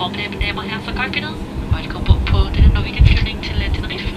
Formiddag, 0.00 0.30
mine 0.30 0.42
damer 0.46 0.60
og 0.62 0.68
herrer 0.70 0.84
fra 0.86 0.92
Golfbindet. 1.00 1.34
Og 1.72 1.74
velkommen 1.78 2.06
på, 2.10 2.14
på 2.32 2.38
denne 2.54 2.70
Norwegian-flyvning 2.76 3.36
til 3.46 3.56
uh, 3.64 3.68
Tenerife. 3.74 4.10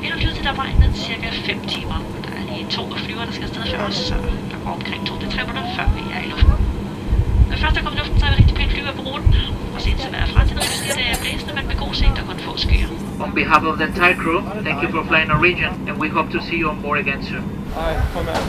Vi 0.00 0.06
har 0.10 0.16
flyvet 0.20 0.34
til 0.38 0.44
Danmark 0.48 0.68
i 0.68 0.98
cirka 1.06 1.28
5 1.30 1.60
timer. 1.74 1.98
Der 2.24 2.32
er 2.40 2.44
lige 2.50 2.66
to 2.76 2.82
flyver, 3.04 3.24
der 3.28 3.34
skal 3.36 3.44
afsted 3.48 3.64
før 3.72 3.82
os, 3.88 3.98
så 4.10 4.16
der 4.52 4.58
går 4.64 4.72
omkring 4.78 5.00
2-3 5.08 5.12
minutter, 5.48 5.64
før 5.76 5.86
vi 5.96 6.02
er 6.16 6.20
i 6.26 6.28
luften. 6.32 6.54
Når 7.50 7.56
først 7.62 7.74
er 7.78 7.82
kommet 7.84 7.98
i 7.98 8.00
luften, 8.02 8.16
så 8.20 8.24
er 8.26 8.30
vi 8.32 8.36
rigtig 8.40 8.56
pænt 8.58 8.72
flyver 8.74 8.92
på 8.98 9.02
ruten. 9.08 9.30
Og 9.74 9.80
sen 9.84 9.96
til 10.02 10.08
vejret 10.14 10.30
fra 10.34 10.40
Tenerife 10.48 10.76
siger, 10.80 10.94
det 11.00 11.06
er 11.12 11.16
blæsende, 11.22 11.52
men 11.58 11.64
med 11.70 11.76
god 11.84 11.92
sigt 12.00 12.16
og 12.20 12.24
kun 12.28 12.38
få 12.46 12.52
skyer. 12.64 12.88
On 13.24 13.32
behalf 13.40 13.64
of 13.70 13.74
the 13.80 13.86
entire 13.90 14.16
crew, 14.22 14.38
thank 14.66 14.78
you 14.84 14.88
for 14.94 15.02
flying 15.10 15.28
Norwegian, 15.34 15.72
and 15.88 15.94
we 16.02 16.08
hope 16.16 16.28
to 16.36 16.40
see 16.46 16.58
you 16.62 16.66
on 16.72 16.78
board 16.84 16.98
again 17.04 17.20
soon. 17.28 17.44
Ej, 17.84 17.92
prøv 18.12 18.20
at 18.22 18.26
mærke, 18.32 18.46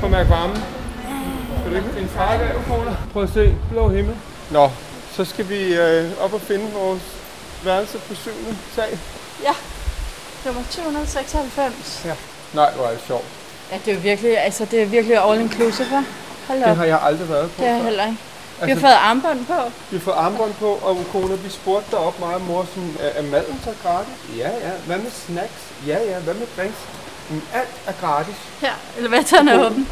prøv 0.00 0.06
at 0.10 0.14
mærke 0.16 0.30
varmen. 0.36 0.58
Skal 1.58 1.68
du 1.72 1.76
ikke 1.80 1.92
en 2.04 2.08
farve 2.16 2.46
Kona? 2.68 2.92
Prøv 3.12 3.22
at 3.28 3.32
se, 3.38 3.44
blå 3.72 3.84
himmel. 3.96 4.14
Nå, 4.58 4.64
så 5.18 5.24
skal 5.24 5.48
vi 5.48 5.74
øh, 5.74 6.10
op 6.24 6.32
og 6.34 6.40
finde 6.40 6.70
vores 6.72 7.02
værelse 7.64 7.98
på 7.98 8.14
syvende 8.14 8.56
sal. 8.74 8.98
Ja, 9.42 9.54
nummer 10.44 10.62
296. 10.70 12.02
Ja. 12.04 12.14
Nej, 12.54 12.72
hvor 12.72 12.84
er 12.86 12.90
det 12.90 13.00
sjovt. 13.06 13.24
Ja, 13.72 13.78
det 13.84 13.90
er 13.90 13.94
jo 13.94 14.00
virkelig, 14.00 14.38
altså 14.44 14.64
det 14.64 14.82
er 14.82 14.86
virkelig 14.86 15.16
all 15.30 15.40
inclusive, 15.40 15.86
hva'? 15.88 16.04
Hold 16.46 16.58
Det 16.58 16.66
op. 16.66 16.76
har 16.76 16.84
jeg 16.84 16.98
aldrig 17.02 17.28
været 17.28 17.50
på 17.50 17.62
Det 17.62 17.68
er 17.70 17.74
jeg 17.74 17.82
heller 17.84 18.06
ikke. 18.06 18.18
Vi 18.18 18.60
har 18.60 18.68
Altså- 18.68 18.86
fået 18.86 18.92
armbånd 18.94 19.46
på. 19.46 19.54
Vi 19.90 19.96
har 19.96 20.04
fået 20.04 20.14
armbånd 20.14 20.54
på, 20.54 20.66
og 20.82 21.04
kone, 21.12 21.38
vi 21.38 21.50
spurgte 21.50 21.90
derop 21.90 22.20
meget, 22.20 22.42
mor, 22.46 22.66
sådan, 22.74 22.96
er, 23.00 23.08
er 23.08 23.22
maden 23.22 23.60
så 23.64 23.70
gratis? 23.82 24.12
Ja, 24.36 24.48
ja. 24.50 24.70
Hvad 24.86 24.98
med 24.98 25.10
snacks? 25.10 25.62
Ja, 25.86 25.98
ja. 26.10 26.18
Hvad 26.18 26.34
med 26.34 26.46
drinks? 26.56 26.76
Men 27.30 27.42
alt 27.54 27.68
er 27.86 27.92
gratis. 28.00 28.34
Her, 28.60 28.72
elevatoren 28.98 29.48
er 29.48 29.66
åben. 29.66 29.88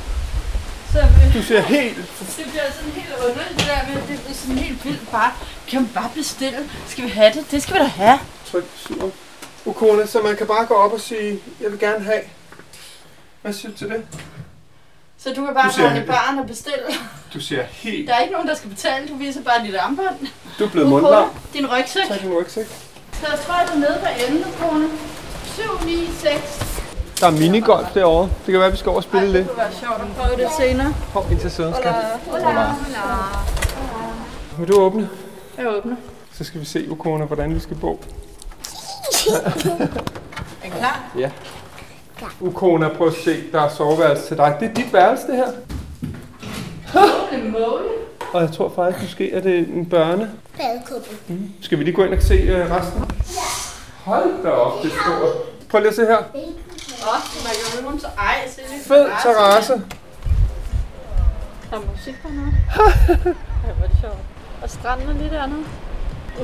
Du 1.35 1.43
ser 1.43 1.61
helt... 1.61 1.97
det 1.97 2.47
bliver 2.51 2.63
sådan 2.77 2.93
helt 2.93 3.15
underligt, 3.29 3.59
det 3.59 3.67
der 3.67 3.95
med, 3.95 4.03
det 4.09 4.21
bliver 4.21 4.35
sådan 4.35 4.59
helt 4.59 4.85
vildt 4.85 5.11
bare. 5.11 5.33
Kan 5.69 5.81
man 5.81 5.91
bare 5.95 6.11
bestille? 6.15 6.71
Skal 6.89 7.05
vi 7.05 7.09
have 7.09 7.33
det? 7.33 7.51
Det 7.51 7.63
skal 7.63 7.75
vi 7.75 7.81
da 7.81 7.85
have. 7.85 8.19
Tryk 8.51 8.65
sur. 8.77 9.11
Ukone, 9.65 10.07
så 10.07 10.21
man 10.23 10.37
kan 10.37 10.47
bare 10.47 10.67
gå 10.67 10.75
op 10.75 10.93
og 10.93 11.01
sige, 11.01 11.41
jeg 11.61 11.71
vil 11.71 11.79
gerne 11.79 12.05
have. 12.05 12.21
Hvad 13.43 13.53
siger 13.53 13.73
du 13.73 13.79
til 13.79 13.89
det? 13.89 14.03
Så 15.19 15.29
du 15.29 15.45
kan 15.45 15.55
bare 15.55 15.73
Du 15.77 15.87
rende 15.87 16.03
i 16.03 16.07
baren 16.07 16.39
og 16.39 16.47
bestille. 16.47 16.87
Du 17.35 17.41
ser 17.41 17.63
helt... 17.63 18.09
Der 18.09 18.15
er 18.15 18.21
ikke 18.21 18.33
nogen, 18.33 18.49
der 18.49 18.55
skal 18.55 18.71
betale. 18.71 19.09
Du 19.09 19.15
viser 19.15 19.43
bare 19.43 19.67
dit 19.67 19.75
armbånd. 19.75 20.27
Du 20.59 20.65
er 20.65 20.69
blevet 20.69 20.89
mundlam. 20.89 21.31
Din 21.53 21.67
rygsæk. 21.67 22.03
Tag 22.09 22.21
din 22.23 22.33
rygsæk. 22.33 22.67
Så 23.13 23.27
jeg 23.31 23.39
tror, 23.47 23.55
jeg 23.55 23.69
er 23.73 23.79
nede 23.79 23.99
på 24.01 24.33
enden, 24.33 24.53
kone. 24.61 24.89
7, 25.55 25.63
9, 25.87 26.09
6. 26.23 26.66
Der 27.21 27.27
er 27.27 27.31
minigolf 27.31 27.89
derovre. 27.95 28.23
Det 28.47 28.53
kan 28.53 28.61
være, 28.61 28.71
vi 28.71 28.77
skal 28.77 28.89
over 28.89 28.97
og 28.97 29.03
spille 29.03 29.27
Det 29.27 29.33
lidt. 29.35 29.49
kunne 29.49 29.59
være 29.59 29.73
sjovt 29.73 30.01
at 30.01 30.07
prøve 30.17 30.37
det 30.37 30.49
senere. 30.59 30.95
Hov, 31.13 31.27
ind 31.31 31.41
til 31.41 31.51
siden, 31.51 31.75
skat. 31.75 31.95
Hola, 32.31 32.45
hola. 32.45 32.67
Vil 34.59 34.69
du 34.69 34.81
åbne? 34.81 35.09
Jeg 35.59 35.67
åbner. 35.77 35.97
Så 36.33 36.45
skal 36.45 36.61
vi 36.61 36.65
se, 36.67 36.91
Ukone, 36.91 37.25
hvordan 37.25 37.55
vi 37.55 37.61
skal 37.61 37.77
bo. 37.77 37.91
Er 40.63 40.67
I 40.67 40.69
klar? 40.79 41.05
Ja. 41.19 41.31
Ukona, 42.41 42.89
prøv 42.89 43.07
at 43.07 43.13
se, 43.25 43.37
der 43.53 43.61
er 43.63 43.69
soveværelse 43.69 44.27
til 44.29 44.37
dig. 44.37 44.57
Det 44.61 44.69
er 44.71 44.75
dit 44.75 44.93
værelse, 44.93 45.27
det 45.27 45.37
her. 45.37 45.47
Og 48.33 48.43
jeg 48.43 48.53
tror 48.53 48.73
faktisk, 48.77 49.03
måske 49.03 49.33
er 49.33 49.41
det 49.41 49.59
en 49.59 49.87
børne. 49.87 50.31
Badekuppe. 50.57 51.09
Mm. 51.29 51.51
Skal 51.61 51.79
vi 51.79 51.85
lige 51.85 51.95
gå 51.95 52.05
ind 52.05 52.15
og 52.15 52.23
se 52.23 52.53
uh, 52.65 52.71
resten? 52.77 53.05
Hold 54.05 54.43
da 54.43 54.49
op, 54.51 54.83
det 54.83 54.93
er 54.93 54.95
stort. 55.03 55.33
Prøv 55.71 55.81
lige 55.81 55.89
at 55.89 55.95
se 55.97 56.03
her. 56.07 56.17
Åh, 57.03 57.09
oh, 57.09 57.93
god, 57.93 58.11
ej, 58.19 58.49
se 58.49 58.61
lige. 58.71 58.85
Fed 58.85 59.07
terrasse. 59.23 59.73
Der 61.71 61.77
er 61.77 61.81
musik 61.91 62.15
hernede. 62.23 62.47
Ej, 63.65 63.73
hvor 63.73 63.85
er 63.85 63.89
det 63.89 63.99
sjovt. 64.01 64.19
Og 64.63 64.71
stranden 64.71 65.09
er 65.09 65.13
lige 65.13 65.31
dernede. 65.31 65.65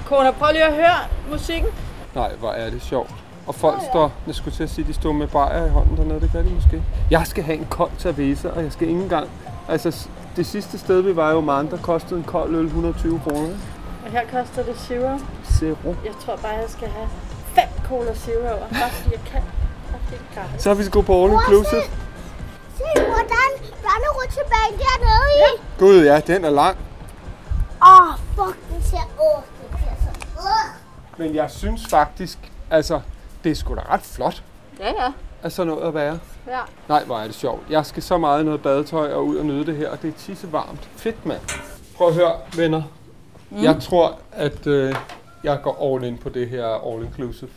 Kona, 0.06 0.30
prøv 0.30 0.52
lige 0.52 0.64
at 0.64 0.74
høre 0.74 0.98
musikken. 1.30 1.70
Nej, 2.14 2.34
hvor 2.34 2.52
er 2.52 2.70
det 2.70 2.82
sjovt. 2.82 3.10
Og 3.46 3.54
folk 3.54 3.82
står, 3.90 4.12
jeg 4.26 4.34
skulle 4.34 4.56
til 4.56 4.62
at 4.62 4.70
sige, 4.70 4.86
de 4.86 4.94
står 4.94 5.12
med 5.12 5.26
bajer 5.28 5.66
i 5.66 5.68
hånden 5.68 5.96
dernede, 5.96 6.20
det 6.20 6.30
gør 6.32 6.42
de 6.42 6.50
måske. 6.50 6.82
Jeg 7.10 7.26
skal 7.26 7.44
have 7.44 7.58
en 7.58 7.66
kold 7.70 7.90
cerveza, 7.98 8.48
og 8.48 8.62
jeg 8.62 8.72
skal 8.72 8.88
ikke 8.88 9.00
engang... 9.00 9.28
Altså, 9.68 10.08
det 10.36 10.46
sidste 10.46 10.78
sted, 10.78 11.00
vi 11.00 11.16
var 11.16 11.30
i 11.30 11.34
Oman, 11.34 11.70
der 11.70 11.76
kostede 11.76 12.20
en 12.20 12.24
kold 12.24 12.54
øl 12.54 12.64
120 12.64 13.20
kroner. 13.20 13.54
Og 14.04 14.10
her 14.10 14.22
koster 14.32 14.62
det 14.62 14.78
zero. 14.78 15.18
Zero. 15.58 15.94
Jeg 16.04 16.12
tror 16.24 16.36
bare, 16.36 16.52
jeg 16.52 16.68
skal 16.68 16.88
have 16.88 17.08
fem 17.54 17.68
cola 17.88 18.14
zero. 18.14 18.58
Bare 18.58 18.90
fordi 18.90 19.12
jeg 19.12 19.20
kan. 19.26 19.42
Er. 20.36 20.58
Så 20.58 20.68
har 20.70 20.74
vi 20.74 20.82
skal 20.82 20.92
gå 20.92 21.02
på 21.02 21.24
all 21.24 21.32
inclusive. 21.32 21.82
Se, 22.76 22.84
hvordan 22.94 23.48
børnerutsjebanen 23.82 24.78
dernede 24.78 25.28
i. 25.38 25.60
Gud, 25.78 26.04
ja, 26.04 26.20
den 26.20 26.44
er 26.44 26.50
lang. 26.50 26.76
Åh, 27.82 28.08
oh, 28.08 28.14
fuck, 28.36 28.58
den 28.70 28.82
ser... 28.82 28.96
Åh, 28.96 29.38
oh, 29.38 29.42
den 29.60 29.78
ser 29.78 30.10
så... 30.10 30.26
Uh. 30.38 31.18
Men 31.18 31.34
jeg 31.34 31.50
synes 31.50 31.86
faktisk, 31.90 32.38
altså, 32.70 33.00
det 33.44 33.50
er 33.52 33.56
sgu 33.56 33.74
da 33.74 33.80
ret 33.80 34.00
flot, 34.02 34.42
Ja, 34.80 34.86
ja. 34.88 35.12
at 35.42 35.52
sådan 35.52 35.72
noget 35.72 35.88
at 35.88 35.94
være. 35.94 36.18
Ja. 36.46 36.60
Nej, 36.88 37.04
hvor 37.04 37.18
er 37.18 37.24
det 37.26 37.34
sjovt. 37.34 37.62
Jeg 37.70 37.86
skal 37.86 38.02
så 38.02 38.18
meget 38.18 38.44
noget 38.44 38.62
badetøj 38.62 39.12
og 39.12 39.26
ud 39.26 39.36
og 39.36 39.46
nyde 39.46 39.66
det 39.66 39.76
her, 39.76 39.90
og 39.90 40.02
det 40.02 40.08
er 40.08 40.18
tisse 40.18 40.52
varmt. 40.52 40.88
Fedt, 40.96 41.26
mand. 41.26 41.40
Prøv 41.96 42.08
at 42.08 42.14
høre, 42.14 42.32
venner. 42.56 42.82
Mm. 43.50 43.62
Jeg 43.62 43.76
tror, 43.80 44.18
at 44.32 44.66
øh, 44.66 44.94
jeg 45.44 45.60
går 45.62 45.94
all 45.94 46.04
in 46.04 46.18
på 46.18 46.28
det 46.28 46.48
her 46.48 46.92
all 46.92 47.04
inclusive. 47.04 47.50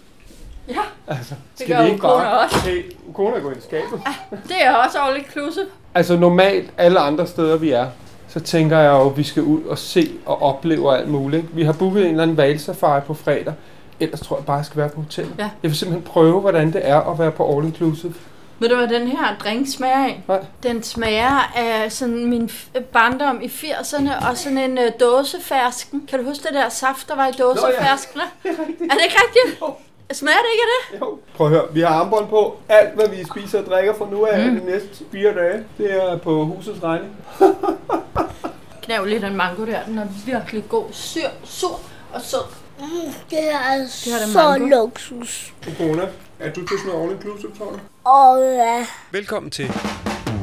Ja, 0.69 0.75
Altså, 1.07 1.35
Det 1.57 1.65
skal 1.65 1.75
gør 1.75 1.83
vi 1.83 1.89
ikke 1.91 2.03
Ukona 2.03 2.23
bare... 2.23 2.39
også. 2.39 2.59
Hey, 2.59 2.91
Ukona 3.07 3.39
går 3.39 3.49
ind 3.49 3.59
i 3.59 3.63
skabet. 3.63 4.01
det 4.47 4.55
er 4.65 4.73
også 4.75 4.97
all 4.99 5.17
inclusive. 5.17 5.65
Altså 5.95 6.15
normalt, 6.17 6.69
alle 6.77 6.99
andre 6.99 7.27
steder 7.27 7.57
vi 7.57 7.71
er, 7.71 7.87
så 8.27 8.39
tænker 8.39 8.77
jeg 8.79 8.91
jo, 8.91 9.09
at 9.09 9.17
vi 9.17 9.23
skal 9.23 9.43
ud 9.43 9.63
og 9.63 9.77
se 9.77 10.11
og 10.25 10.41
opleve 10.41 10.97
alt 10.97 11.07
muligt. 11.09 11.43
ikke? 11.43 11.55
Vi 11.55 11.63
har 11.63 11.73
booket 11.73 12.03
en 12.03 12.09
eller 12.09 12.23
anden 12.23 12.37
valsafari 12.37 13.01
på 13.01 13.13
fredag. 13.13 13.53
Ellers 13.99 14.19
tror 14.21 14.37
jeg 14.37 14.45
bare, 14.45 14.57
jeg 14.57 14.65
skal 14.65 14.77
være 14.77 14.89
på 14.89 15.01
hotel. 15.01 15.27
Ja. 15.37 15.43
Jeg 15.43 15.49
vil 15.61 15.75
simpelthen 15.75 16.03
prøve, 16.11 16.41
hvordan 16.41 16.73
det 16.73 16.81
er 16.89 16.99
at 17.11 17.19
være 17.19 17.31
på 17.31 17.57
all 17.57 17.65
inclusive. 17.67 18.13
Ved 18.59 18.69
du, 18.69 18.75
hvad 18.75 18.87
den 18.87 19.07
her 19.07 19.35
drink 19.43 19.67
smager 19.75 20.05
af? 20.05 20.23
Nej. 20.27 20.45
Den 20.63 20.83
smager 20.83 21.51
af 21.55 21.91
sådan 21.91 22.25
min 22.25 22.49
barndom 22.93 23.39
i 23.41 23.45
80'erne 23.45 24.29
og 24.29 24.37
sådan 24.37 24.57
en 24.57 24.77
uh, 24.77 24.83
dåsefersken. 24.99 26.07
Kan 26.09 26.19
du 26.19 26.25
huske 26.25 26.43
det 26.43 26.53
der 26.53 26.69
saft, 26.69 27.07
der 27.07 27.15
var 27.15 27.27
i 27.27 27.31
dåseferskene? 27.31 28.23
Det 28.43 28.49
er 28.51 28.61
rigtigt. 28.67 28.91
Er 28.91 28.95
det 28.95 29.03
ikke 29.03 29.15
rigtigt? 29.27 29.61
Jo. 29.61 29.73
Smager 30.13 30.37
det 30.37 30.49
ikke 30.53 30.63
af 30.63 30.91
det? 30.91 30.99
Jo. 31.01 31.19
Prøv 31.35 31.47
at 31.47 31.53
høre, 31.53 31.63
vi 31.73 31.81
har 31.81 31.87
armbånd 31.87 32.27
på. 32.27 32.57
Alt, 32.69 32.93
hvad 32.95 33.07
vi 33.09 33.23
spiser 33.23 33.59
og 33.59 33.65
drikker 33.65 33.93
fra 33.97 34.07
nu 34.11 34.25
af 34.25 34.45
mm. 34.51 34.59
de 34.59 34.65
næste 34.65 35.05
fire 35.11 35.33
dage, 35.35 35.63
det 35.77 36.03
er 36.03 36.17
på 36.17 36.45
husets 36.45 36.83
regning. 36.83 37.15
Knav 38.83 39.05
lidt 39.05 39.23
en 39.23 39.35
mango 39.35 39.65
der. 39.65 39.83
Den 39.85 39.97
er 39.97 40.07
virkelig 40.25 40.63
god. 40.69 40.85
Syr, 40.91 41.27
sur 41.43 41.79
og 42.13 42.21
sød. 42.21 42.39
Mm, 42.79 42.85
det 43.29 43.51
er 43.51 43.57
er 43.57 43.77
det 43.77 43.89
så 43.91 44.57
mango. 44.59 44.65
luksus. 44.65 45.53
Ukona, 45.67 46.03
er 46.39 46.49
du 46.53 46.67
til 46.67 46.77
sådan 46.79 46.91
noget 46.93 47.03
all 47.03 47.11
inclusive, 47.15 47.51
tror 47.57 47.65
du? 47.71 47.79
Og 48.09 48.41
ja, 48.55 48.85
Velkommen 49.11 49.51
til, 49.51 49.67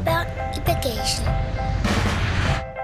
børn 0.05 0.27
i 0.56 0.61
bagagen. 0.67 1.27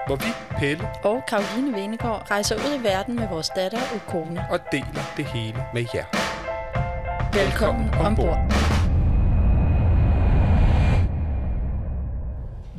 hvor 0.07 0.15
vi, 0.15 0.27
Pelle, 0.59 0.87
Og 1.03 1.21
Karoline 1.27 1.73
Venegård 1.75 2.27
rejser 2.31 2.55
ud 2.55 2.79
i 2.79 2.83
verden 2.83 3.15
med 3.15 3.27
vores 3.31 3.49
datter 3.55 3.79
Ukona. 3.95 4.45
og 4.51 4.59
deler 4.71 5.13
det 5.17 5.25
hele 5.25 5.63
med 5.73 5.85
jer. 5.95 6.05
Velkommen 7.33 7.89
ombord. 7.99 8.37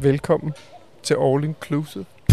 Velkommen 0.02 0.52
til 1.02 1.16
all 1.20 1.44
inclusive. 1.44 2.04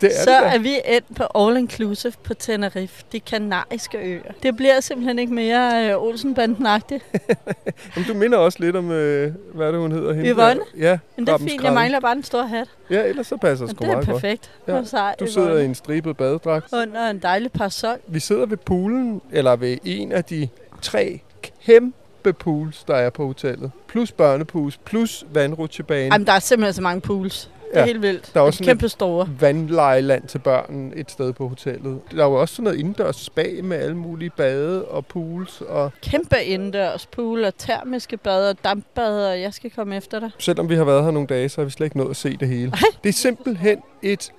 Det 0.00 0.06
er 0.06 0.24
Så 0.24 0.30
det 0.30 0.42
da. 0.42 0.54
er 0.54 0.58
vi 0.58 0.74
endt 0.84 1.16
på 1.16 1.24
All 1.48 1.56
Inclusive 1.56 2.12
på 2.24 2.34
Tenerife, 2.34 3.04
de 3.12 3.20
kanariske 3.20 3.98
øer. 3.98 4.22
Det 4.42 4.56
bliver 4.56 4.80
simpelthen 4.80 5.18
ikke 5.18 5.34
mere 5.34 5.90
øh, 5.90 6.02
Olsenbanden-agtigt. 6.02 7.04
Jamen, 7.96 8.08
du 8.08 8.14
minder 8.14 8.38
også 8.38 8.58
lidt 8.60 8.76
om, 8.76 8.90
øh, 8.90 9.32
hvad 9.54 9.66
er 9.66 9.70
det, 9.70 9.80
hun 9.80 9.92
hedder? 9.92 10.12
Hende 10.12 10.30
Yvonne? 10.30 10.60
der? 10.74 10.78
Ja, 10.90 10.98
Men 11.16 11.26
det 11.26 11.32
er 11.32 11.38
fint, 11.38 11.62
jeg 11.64 11.72
mangler 11.72 12.00
bare 12.00 12.14
den 12.14 12.22
store 12.24 12.48
hat. 12.48 12.68
Ja, 12.90 13.02
ellers 13.02 13.26
så 13.26 13.36
passer 13.36 13.66
det 13.66 13.74
sgu 13.76 13.84
det 13.84 13.90
er 13.90 13.94
meget 13.94 14.08
perfekt. 14.08 14.50
Ja, 14.68 14.76
Ja. 14.76 14.84
Så 14.84 14.96
godt. 14.96 15.20
Du 15.20 15.26
sidder 15.26 15.58
i 15.58 15.64
en 15.64 15.74
stribet 15.74 16.16
badedragt. 16.16 16.66
Under 16.72 17.10
en 17.10 17.18
dejlig 17.18 17.52
parasol. 17.52 17.98
Vi 18.06 18.20
sidder 18.20 18.46
ved 18.46 18.56
poolen, 18.56 19.22
eller 19.32 19.56
ved 19.56 19.78
en 19.84 20.12
af 20.12 20.24
de 20.24 20.48
tre 20.80 21.20
kæmpe 21.66 22.32
pools, 22.32 22.84
der 22.84 22.94
er 22.94 23.10
på 23.10 23.26
hotellet. 23.26 23.70
Plus 23.88 24.12
børnepools, 24.12 24.76
plus 24.76 25.24
vandrutsjebane. 25.32 26.14
Jamen, 26.14 26.26
der 26.26 26.32
er 26.32 26.38
simpelthen 26.38 26.74
så 26.74 26.82
mange 26.82 27.00
pools. 27.00 27.50
Det 27.70 27.76
er 27.76 27.80
Ja. 27.80 27.86
helt 27.86 28.02
vildt. 28.02 28.30
Der 28.34 28.40
er 28.40 28.42
Og 28.42 28.46
også 28.46 28.64
kæmpe 28.64 28.88
store. 28.88 29.28
vandlejeland 29.40 30.28
til 30.28 30.38
børn 30.38 30.92
et 30.96 31.10
sted 31.10 31.32
på 31.32 31.48
hotellet. 31.48 32.00
Der 32.10 32.24
er 32.24 32.28
jo 32.28 32.34
også 32.34 32.54
sådan 32.54 32.64
noget 32.64 32.78
indendørs 32.78 33.16
spa 33.16 33.46
med 33.62 33.76
alle 33.76 33.96
mulige 33.96 34.30
bade 34.30 34.84
og 34.84 35.06
pools. 35.06 35.60
Og 35.60 35.92
Kæmpe 36.02 36.36
indendørs 36.44 37.06
pool 37.06 37.44
og 37.44 37.56
termiske 37.58 38.16
bad 38.16 38.48
og 38.50 38.56
dampbad, 38.64 39.26
og 39.30 39.40
jeg 39.40 39.54
skal 39.54 39.70
komme 39.70 39.96
efter 39.96 40.20
dig. 40.20 40.30
selvom 40.38 40.68
vi 40.68 40.74
har 40.74 40.84
været 40.84 41.04
her 41.04 41.10
nogle 41.10 41.26
dage, 41.26 41.48
så 41.48 41.60
har 41.60 41.64
vi 41.64 41.70
slet 41.70 41.86
ikke 41.86 41.96
nået 41.98 42.10
at 42.10 42.16
se 42.16 42.36
det 42.36 42.48
hele. 42.48 42.72
Det 43.02 43.08
er 43.08 43.12
simpelthen 43.12 43.78
et 44.02 44.32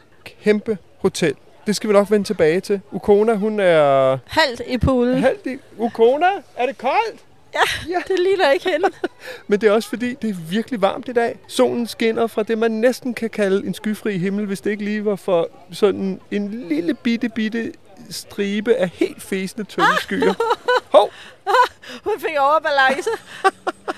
kæmpe 0.43 0.77
hotel. 0.97 1.33
Det 1.67 1.75
skal 1.75 1.87
vi 1.89 1.93
nok 1.93 2.11
vende 2.11 2.27
tilbage 2.27 2.59
til. 2.59 2.81
Ukona, 2.91 3.33
hun 3.33 3.59
er 3.59 4.17
Halvt 4.27 4.61
i 4.67 4.77
poolen. 4.77 5.17
halvt 5.19 5.45
i... 5.45 5.57
Ukona, 5.77 6.25
er 6.57 6.65
det 6.65 6.77
koldt? 6.77 7.19
Det 8.07 8.19
ligner 8.19 8.51
ikke 8.51 8.69
hende. 8.71 8.87
Men 9.47 9.61
det 9.61 9.67
er 9.69 9.71
også 9.73 9.89
fordi, 9.89 10.13
det 10.13 10.29
er 10.29 10.33
virkelig 10.33 10.81
varmt 10.81 11.07
i 11.07 11.13
dag. 11.13 11.39
Solen 11.47 11.87
skinner 11.87 12.27
fra 12.27 12.43
det, 12.43 12.57
man 12.57 12.71
næsten 12.71 13.13
kan 13.13 13.29
kalde 13.29 13.67
en 13.67 13.73
skyfri 13.73 14.17
himmel, 14.17 14.45
hvis 14.45 14.61
det 14.61 14.71
ikke 14.71 14.83
lige 14.83 15.05
var 15.05 15.15
for 15.15 15.49
sådan 15.71 16.19
en 16.31 16.65
lille 16.69 16.93
bitte, 16.93 17.29
bitte 17.29 17.73
stribe 18.09 18.75
af 18.75 18.89
helt 18.89 19.21
fæsende 19.21 19.63
tynde 19.65 19.87
skyer. 19.99 20.33
Hov, 20.97 21.09
Hun 22.03 22.13
fik 22.19 22.35
overbalance. 22.39 23.09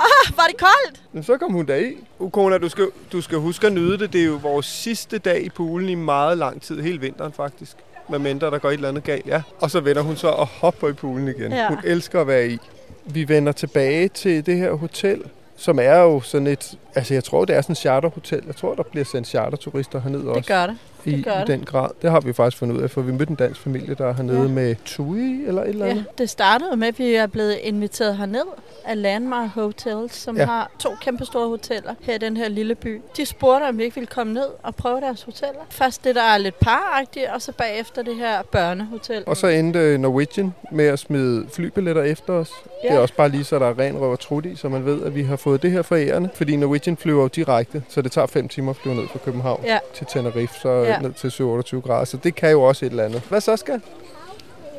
ah, 0.00 0.36
var 0.36 0.44
det 0.48 0.56
koldt? 0.56 1.02
men 1.12 1.22
så 1.22 1.36
kom 1.38 1.52
hun 1.52 1.66
deri. 1.66 1.96
Ukona, 2.18 2.58
du 2.58 2.68
skal, 2.68 2.86
du 3.12 3.20
skal 3.20 3.38
huske 3.38 3.66
at 3.66 3.72
nyde 3.72 3.98
det. 3.98 4.12
Det 4.12 4.20
er 4.20 4.24
jo 4.24 4.38
vores 4.42 4.66
sidste 4.66 5.18
dag 5.18 5.42
i 5.42 5.48
poolen 5.48 5.88
i 5.88 5.94
meget 5.94 6.38
lang 6.38 6.62
tid. 6.62 6.80
Hele 6.80 7.00
vinteren 7.00 7.32
faktisk. 7.32 7.76
Med 8.08 8.18
mindre 8.18 8.50
der 8.50 8.58
går 8.58 8.68
et 8.68 8.74
eller 8.74 8.88
andet 8.88 9.04
galt, 9.04 9.26
ja. 9.26 9.42
Og 9.60 9.70
så 9.70 9.80
vender 9.80 10.02
hun 10.02 10.16
så 10.16 10.28
og 10.28 10.46
hopper 10.46 10.88
i 10.88 10.92
poolen 10.92 11.28
igen. 11.28 11.52
Ja. 11.52 11.68
Hun 11.68 11.78
elsker 11.84 12.20
at 12.20 12.26
være 12.26 12.48
i. 12.48 12.58
Vi 13.04 13.28
vender 13.28 13.52
tilbage 13.52 14.08
til 14.08 14.46
det 14.46 14.56
her 14.56 14.72
hotel, 14.72 15.22
som 15.56 15.78
er 15.78 15.96
jo 15.96 16.20
sådan 16.20 16.46
et... 16.46 16.78
Altså, 16.94 17.14
jeg 17.14 17.24
tror, 17.24 17.44
det 17.44 17.56
er 17.56 17.60
sådan 17.60 17.72
et 17.72 17.78
charterhotel. 17.78 18.42
Jeg 18.46 18.56
tror, 18.56 18.74
der 18.74 18.82
bliver 18.82 19.04
sendt 19.04 19.28
charterturister 19.28 20.00
herned 20.00 20.20
også. 20.22 20.40
Det 20.40 20.46
gør 20.46 20.66
det. 20.66 20.76
I, 21.04 21.10
i 21.10 21.16
det. 21.22 21.46
den 21.46 21.64
grad. 21.64 21.90
Det 22.02 22.10
har 22.10 22.20
vi 22.20 22.32
faktisk 22.32 22.56
fundet 22.58 22.76
ud 22.76 22.82
af, 22.82 22.90
for 22.90 23.00
vi 23.00 23.12
mødte 23.12 23.30
en 23.30 23.36
dansk 23.36 23.60
familie, 23.60 23.94
der 23.94 24.06
er 24.06 24.12
hernede 24.12 24.36
Ja. 24.36 24.42
ja. 24.42 24.48
med 24.48 24.74
Tui 24.84 25.44
eller 25.46 25.62
et 25.62 25.68
eller 25.68 25.84
Ja, 25.84 25.90
andet. 25.90 26.04
det 26.18 26.30
startede 26.30 26.76
med, 26.76 26.88
at 26.88 26.98
vi 26.98 27.14
er 27.14 27.26
blevet 27.26 27.58
inviteret 27.62 28.16
herned 28.16 28.44
af 28.84 29.02
Landmark 29.02 29.48
Hotels, 29.50 30.14
som 30.14 30.36
ja. 30.36 30.42
Ja. 30.42 30.46
har 30.48 30.70
to 30.78 30.90
kæmpe 31.02 31.24
store 31.24 31.48
hoteller 31.48 31.94
her 32.00 32.14
i 32.14 32.18
den 32.18 32.36
her 32.36 32.48
lille 32.48 32.74
by. 32.74 33.00
De 33.16 33.26
spurgte, 33.26 33.64
om 33.64 33.78
vi 33.78 33.82
ikke 33.84 33.94
ville 33.94 34.06
komme 34.06 34.32
ned 34.32 34.46
og 34.62 34.74
prøve 34.74 35.00
deres 35.00 35.22
hoteller. 35.22 35.60
Først 35.70 36.04
det, 36.04 36.14
der 36.14 36.22
er 36.22 36.38
lidt 36.38 36.58
paragtigt, 36.60 37.26
og 37.34 37.42
så 37.42 37.52
bagefter 37.52 38.02
det 38.02 38.16
her 38.16 38.42
børnehotel. 38.42 39.22
Og 39.26 39.36
så 39.36 39.46
endte 39.46 39.98
Norwegian 39.98 40.54
med 40.72 40.84
at 40.86 40.98
smide 40.98 41.46
flybilletter 41.52 42.02
efter 42.02 42.32
os. 42.32 42.50
Ja. 42.82 42.88
Det 42.88 42.90
er 42.92 42.94
Ja. 42.96 43.00
også 43.02 43.14
bare 43.14 43.28
lige 43.28 43.44
så, 43.44 43.58
der 43.58 43.66
er 43.66 43.78
ren 43.78 43.98
røv 43.98 44.10
og 44.12 44.20
trut 44.20 44.46
i, 44.46 44.56
så 44.56 44.68
man 44.68 44.84
ved, 44.84 45.02
at 45.02 45.14
vi 45.14 45.22
har 45.22 45.36
fået 45.36 45.62
det 45.62 45.70
her 45.70 45.82
for 45.82 45.96
ærende. 45.96 46.28
Fordi 46.34 46.56
Norwegian 46.56 46.96
flyver 46.96 47.22
jo 47.22 47.28
direkte, 47.28 47.82
så 47.88 48.02
det 48.02 48.12
tager 48.12 48.26
5 48.26 48.48
timer 48.48 48.70
at 48.70 48.76
flyve 48.76 48.94
ned 48.94 49.08
fra 49.08 49.18
København 49.24 49.60
Ja. 49.64 49.78
til 49.94 50.06
Tenerife, 50.10 50.54
så 50.62 50.68
Ja. 50.68 50.89
Ja. 50.92 50.98
ned 51.00 51.12
til 51.12 51.30
27 51.30 51.80
grader. 51.80 52.04
Så 52.04 52.16
det 52.16 52.34
kan 52.34 52.50
jo 52.50 52.62
også 52.62 52.86
et 52.86 52.90
eller 52.90 53.04
andet. 53.04 53.22
Hvad 53.28 53.40
så, 53.40 53.56
skal? 53.56 53.80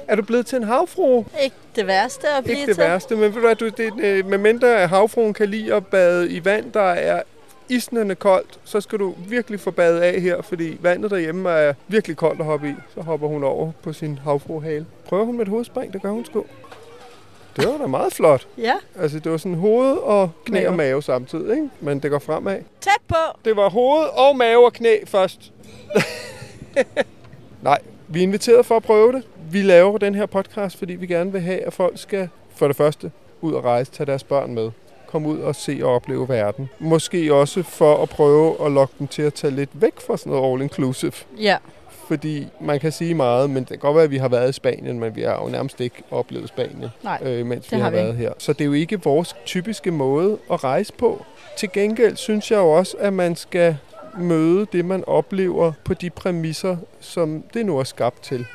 Er 0.08 0.16
du 0.16 0.22
blevet 0.22 0.46
til 0.46 0.56
en 0.56 0.64
havfrue? 0.64 1.26
Ikke 1.44 1.56
det 1.76 1.88
værste 1.88 2.28
at 2.38 2.44
blive 2.44 2.58
Ikke 2.58 2.68
det 2.68 2.76
til. 2.76 2.84
værste, 2.84 3.16
men 3.16 3.24
ved 3.24 3.32
du 3.32 3.40
hvad, 3.40 3.56
du, 3.56 3.70
det, 3.70 3.94
øh, 4.02 4.26
med 4.26 4.38
mindre 4.38 4.88
havfruen 4.88 5.34
kan 5.34 5.50
lide 5.50 5.74
at 5.74 5.86
bade 5.88 6.30
i 6.32 6.46
vand, 6.46 6.72
der 6.72 6.82
er 6.82 7.22
isnende 7.70 8.16
koldt, 8.16 8.60
så 8.64 8.82
skal 8.82 9.00
du 9.00 9.14
virkelig 9.28 9.60
få 9.60 9.72
badet 9.72 10.00
af 10.00 10.22
her, 10.22 10.42
fordi 10.42 10.78
vandet 10.82 11.12
derhjemme 11.12 11.50
er 11.50 11.74
virkelig 11.88 12.18
koldt 12.18 12.40
at 12.40 12.46
hoppe 12.46 12.70
i. 12.70 12.74
Så 12.96 13.02
hopper 13.02 13.28
hun 13.28 13.44
over 13.44 13.72
på 13.84 13.94
sin 13.94 14.20
havfruehale. 14.24 14.86
Prøver 15.06 15.26
hun 15.26 15.36
med 15.36 15.42
et 15.46 15.50
hovedspring? 15.50 15.94
Det 15.94 16.02
gør 16.02 16.10
hun 16.10 16.26
sgu. 16.26 16.46
Det 17.56 17.68
var 17.68 17.78
da 17.78 17.88
meget 17.88 18.14
flot. 18.14 18.48
Ja, 18.58 18.74
Altså, 19.00 19.20
det 19.20 19.32
var 19.32 19.38
sådan 19.38 19.58
hoved 19.58 19.98
og 19.98 20.30
knæ 20.46 20.60
Mave. 20.60 20.68
og 20.70 20.74
mave 20.76 21.04
samtidig, 21.04 21.52
ikke? 21.56 21.70
Men 21.80 22.00
det 22.00 22.12
går 22.12 22.20
fremad. 22.20 22.58
tæt 22.82 22.92
på. 23.08 23.16
Det 23.46 23.56
var 23.56 23.70
hoved 23.70 24.06
og 24.18 24.36
mave 24.38 24.66
og 24.66 24.74
knæ 24.74 24.98
først. 25.08 25.52
Nej, 27.62 27.80
vi 28.08 28.20
er 28.20 28.24
inviteret 28.24 28.66
for 28.66 28.76
at 28.76 28.84
prøve 28.84 29.12
det. 29.12 29.24
Vi 29.52 29.62
laver 29.62 29.98
den 29.98 30.16
her 30.16 30.26
podcast, 30.26 30.78
fordi 30.78 30.94
vi 30.94 31.08
gerne 31.08 31.32
vil 31.32 31.42
have, 31.42 31.60
at 31.60 31.74
folk 31.74 31.98
skal 32.00 32.30
for 32.56 32.68
det 32.68 32.76
første 32.76 33.12
ud 33.42 33.54
og 33.54 33.64
rejse, 33.64 33.92
tage 33.92 34.06
deres 34.08 34.24
børn 34.24 34.54
med. 34.54 34.72
Komme 35.08 35.28
ud 35.30 35.40
og 35.40 35.56
se 35.56 35.80
og 35.84 35.96
opleve 35.96 36.30
verden. 36.30 36.70
Måske 36.80 37.34
også 37.34 37.64
for 37.64 38.04
at 38.04 38.10
prøve 38.10 38.66
at 38.66 38.72
lokke 38.72 38.94
dem 39.00 39.08
til 39.08 39.22
at 39.22 39.34
tage 39.34 39.52
lidt 39.56 39.70
væk 39.74 40.00
fra 40.00 40.18
sådan 40.18 40.32
noget 40.34 40.62
all-inclusive. 40.62 41.26
Ja, 41.42 41.58
Fordi 42.12 42.48
man 42.60 42.80
kan 42.80 42.92
sige 42.92 43.14
meget, 43.14 43.50
men 43.50 43.58
det 43.58 43.68
kan 43.68 43.80
godt 43.80 43.96
være, 43.96 44.04
at 44.04 44.12
vi 44.12 44.18
har 44.18 44.28
været 44.28 44.50
i 44.50 44.54
Spanien, 44.54 45.00
men 45.00 45.16
vi 45.16 45.22
har 45.22 45.42
jo 45.44 45.50
nærmest 45.50 45.82
ikke 45.82 46.04
oplevet 46.12 46.48
Spanien, 46.48 46.90
nej. 47.04 47.20
øh, 47.24 47.46
mens 47.46 47.72
vi 47.72 47.78
har 47.78 47.84
har 47.84 47.90
vi 47.90 47.96
været 47.96 48.16
her. 48.16 48.34
Så 48.38 48.54
det 48.54 48.62
er 48.62 48.66
jo 48.66 48.74
ikke 48.74 49.04
vores 49.04 49.36
typiske 49.46 49.92
måde 49.92 50.38
at 50.52 50.64
rejse 50.64 50.94
på. 50.94 51.26
Til 51.58 51.70
gengæld 51.74 52.16
synes 52.16 52.52
jeg 52.52 52.58
jo 52.58 52.70
også, 52.70 52.98
at 53.00 53.14
man 53.14 53.36
skal 53.36 53.78
møde 54.18 54.66
det, 54.74 54.86
man 54.86 55.04
oplever 55.08 55.72
på 55.84 55.94
de 55.94 56.10
præmisser, 56.10 56.78
som 57.00 57.44
det 57.54 57.66
nu 57.66 57.80
er 57.80 57.84
skabt 57.84 58.22
til. 58.22 58.46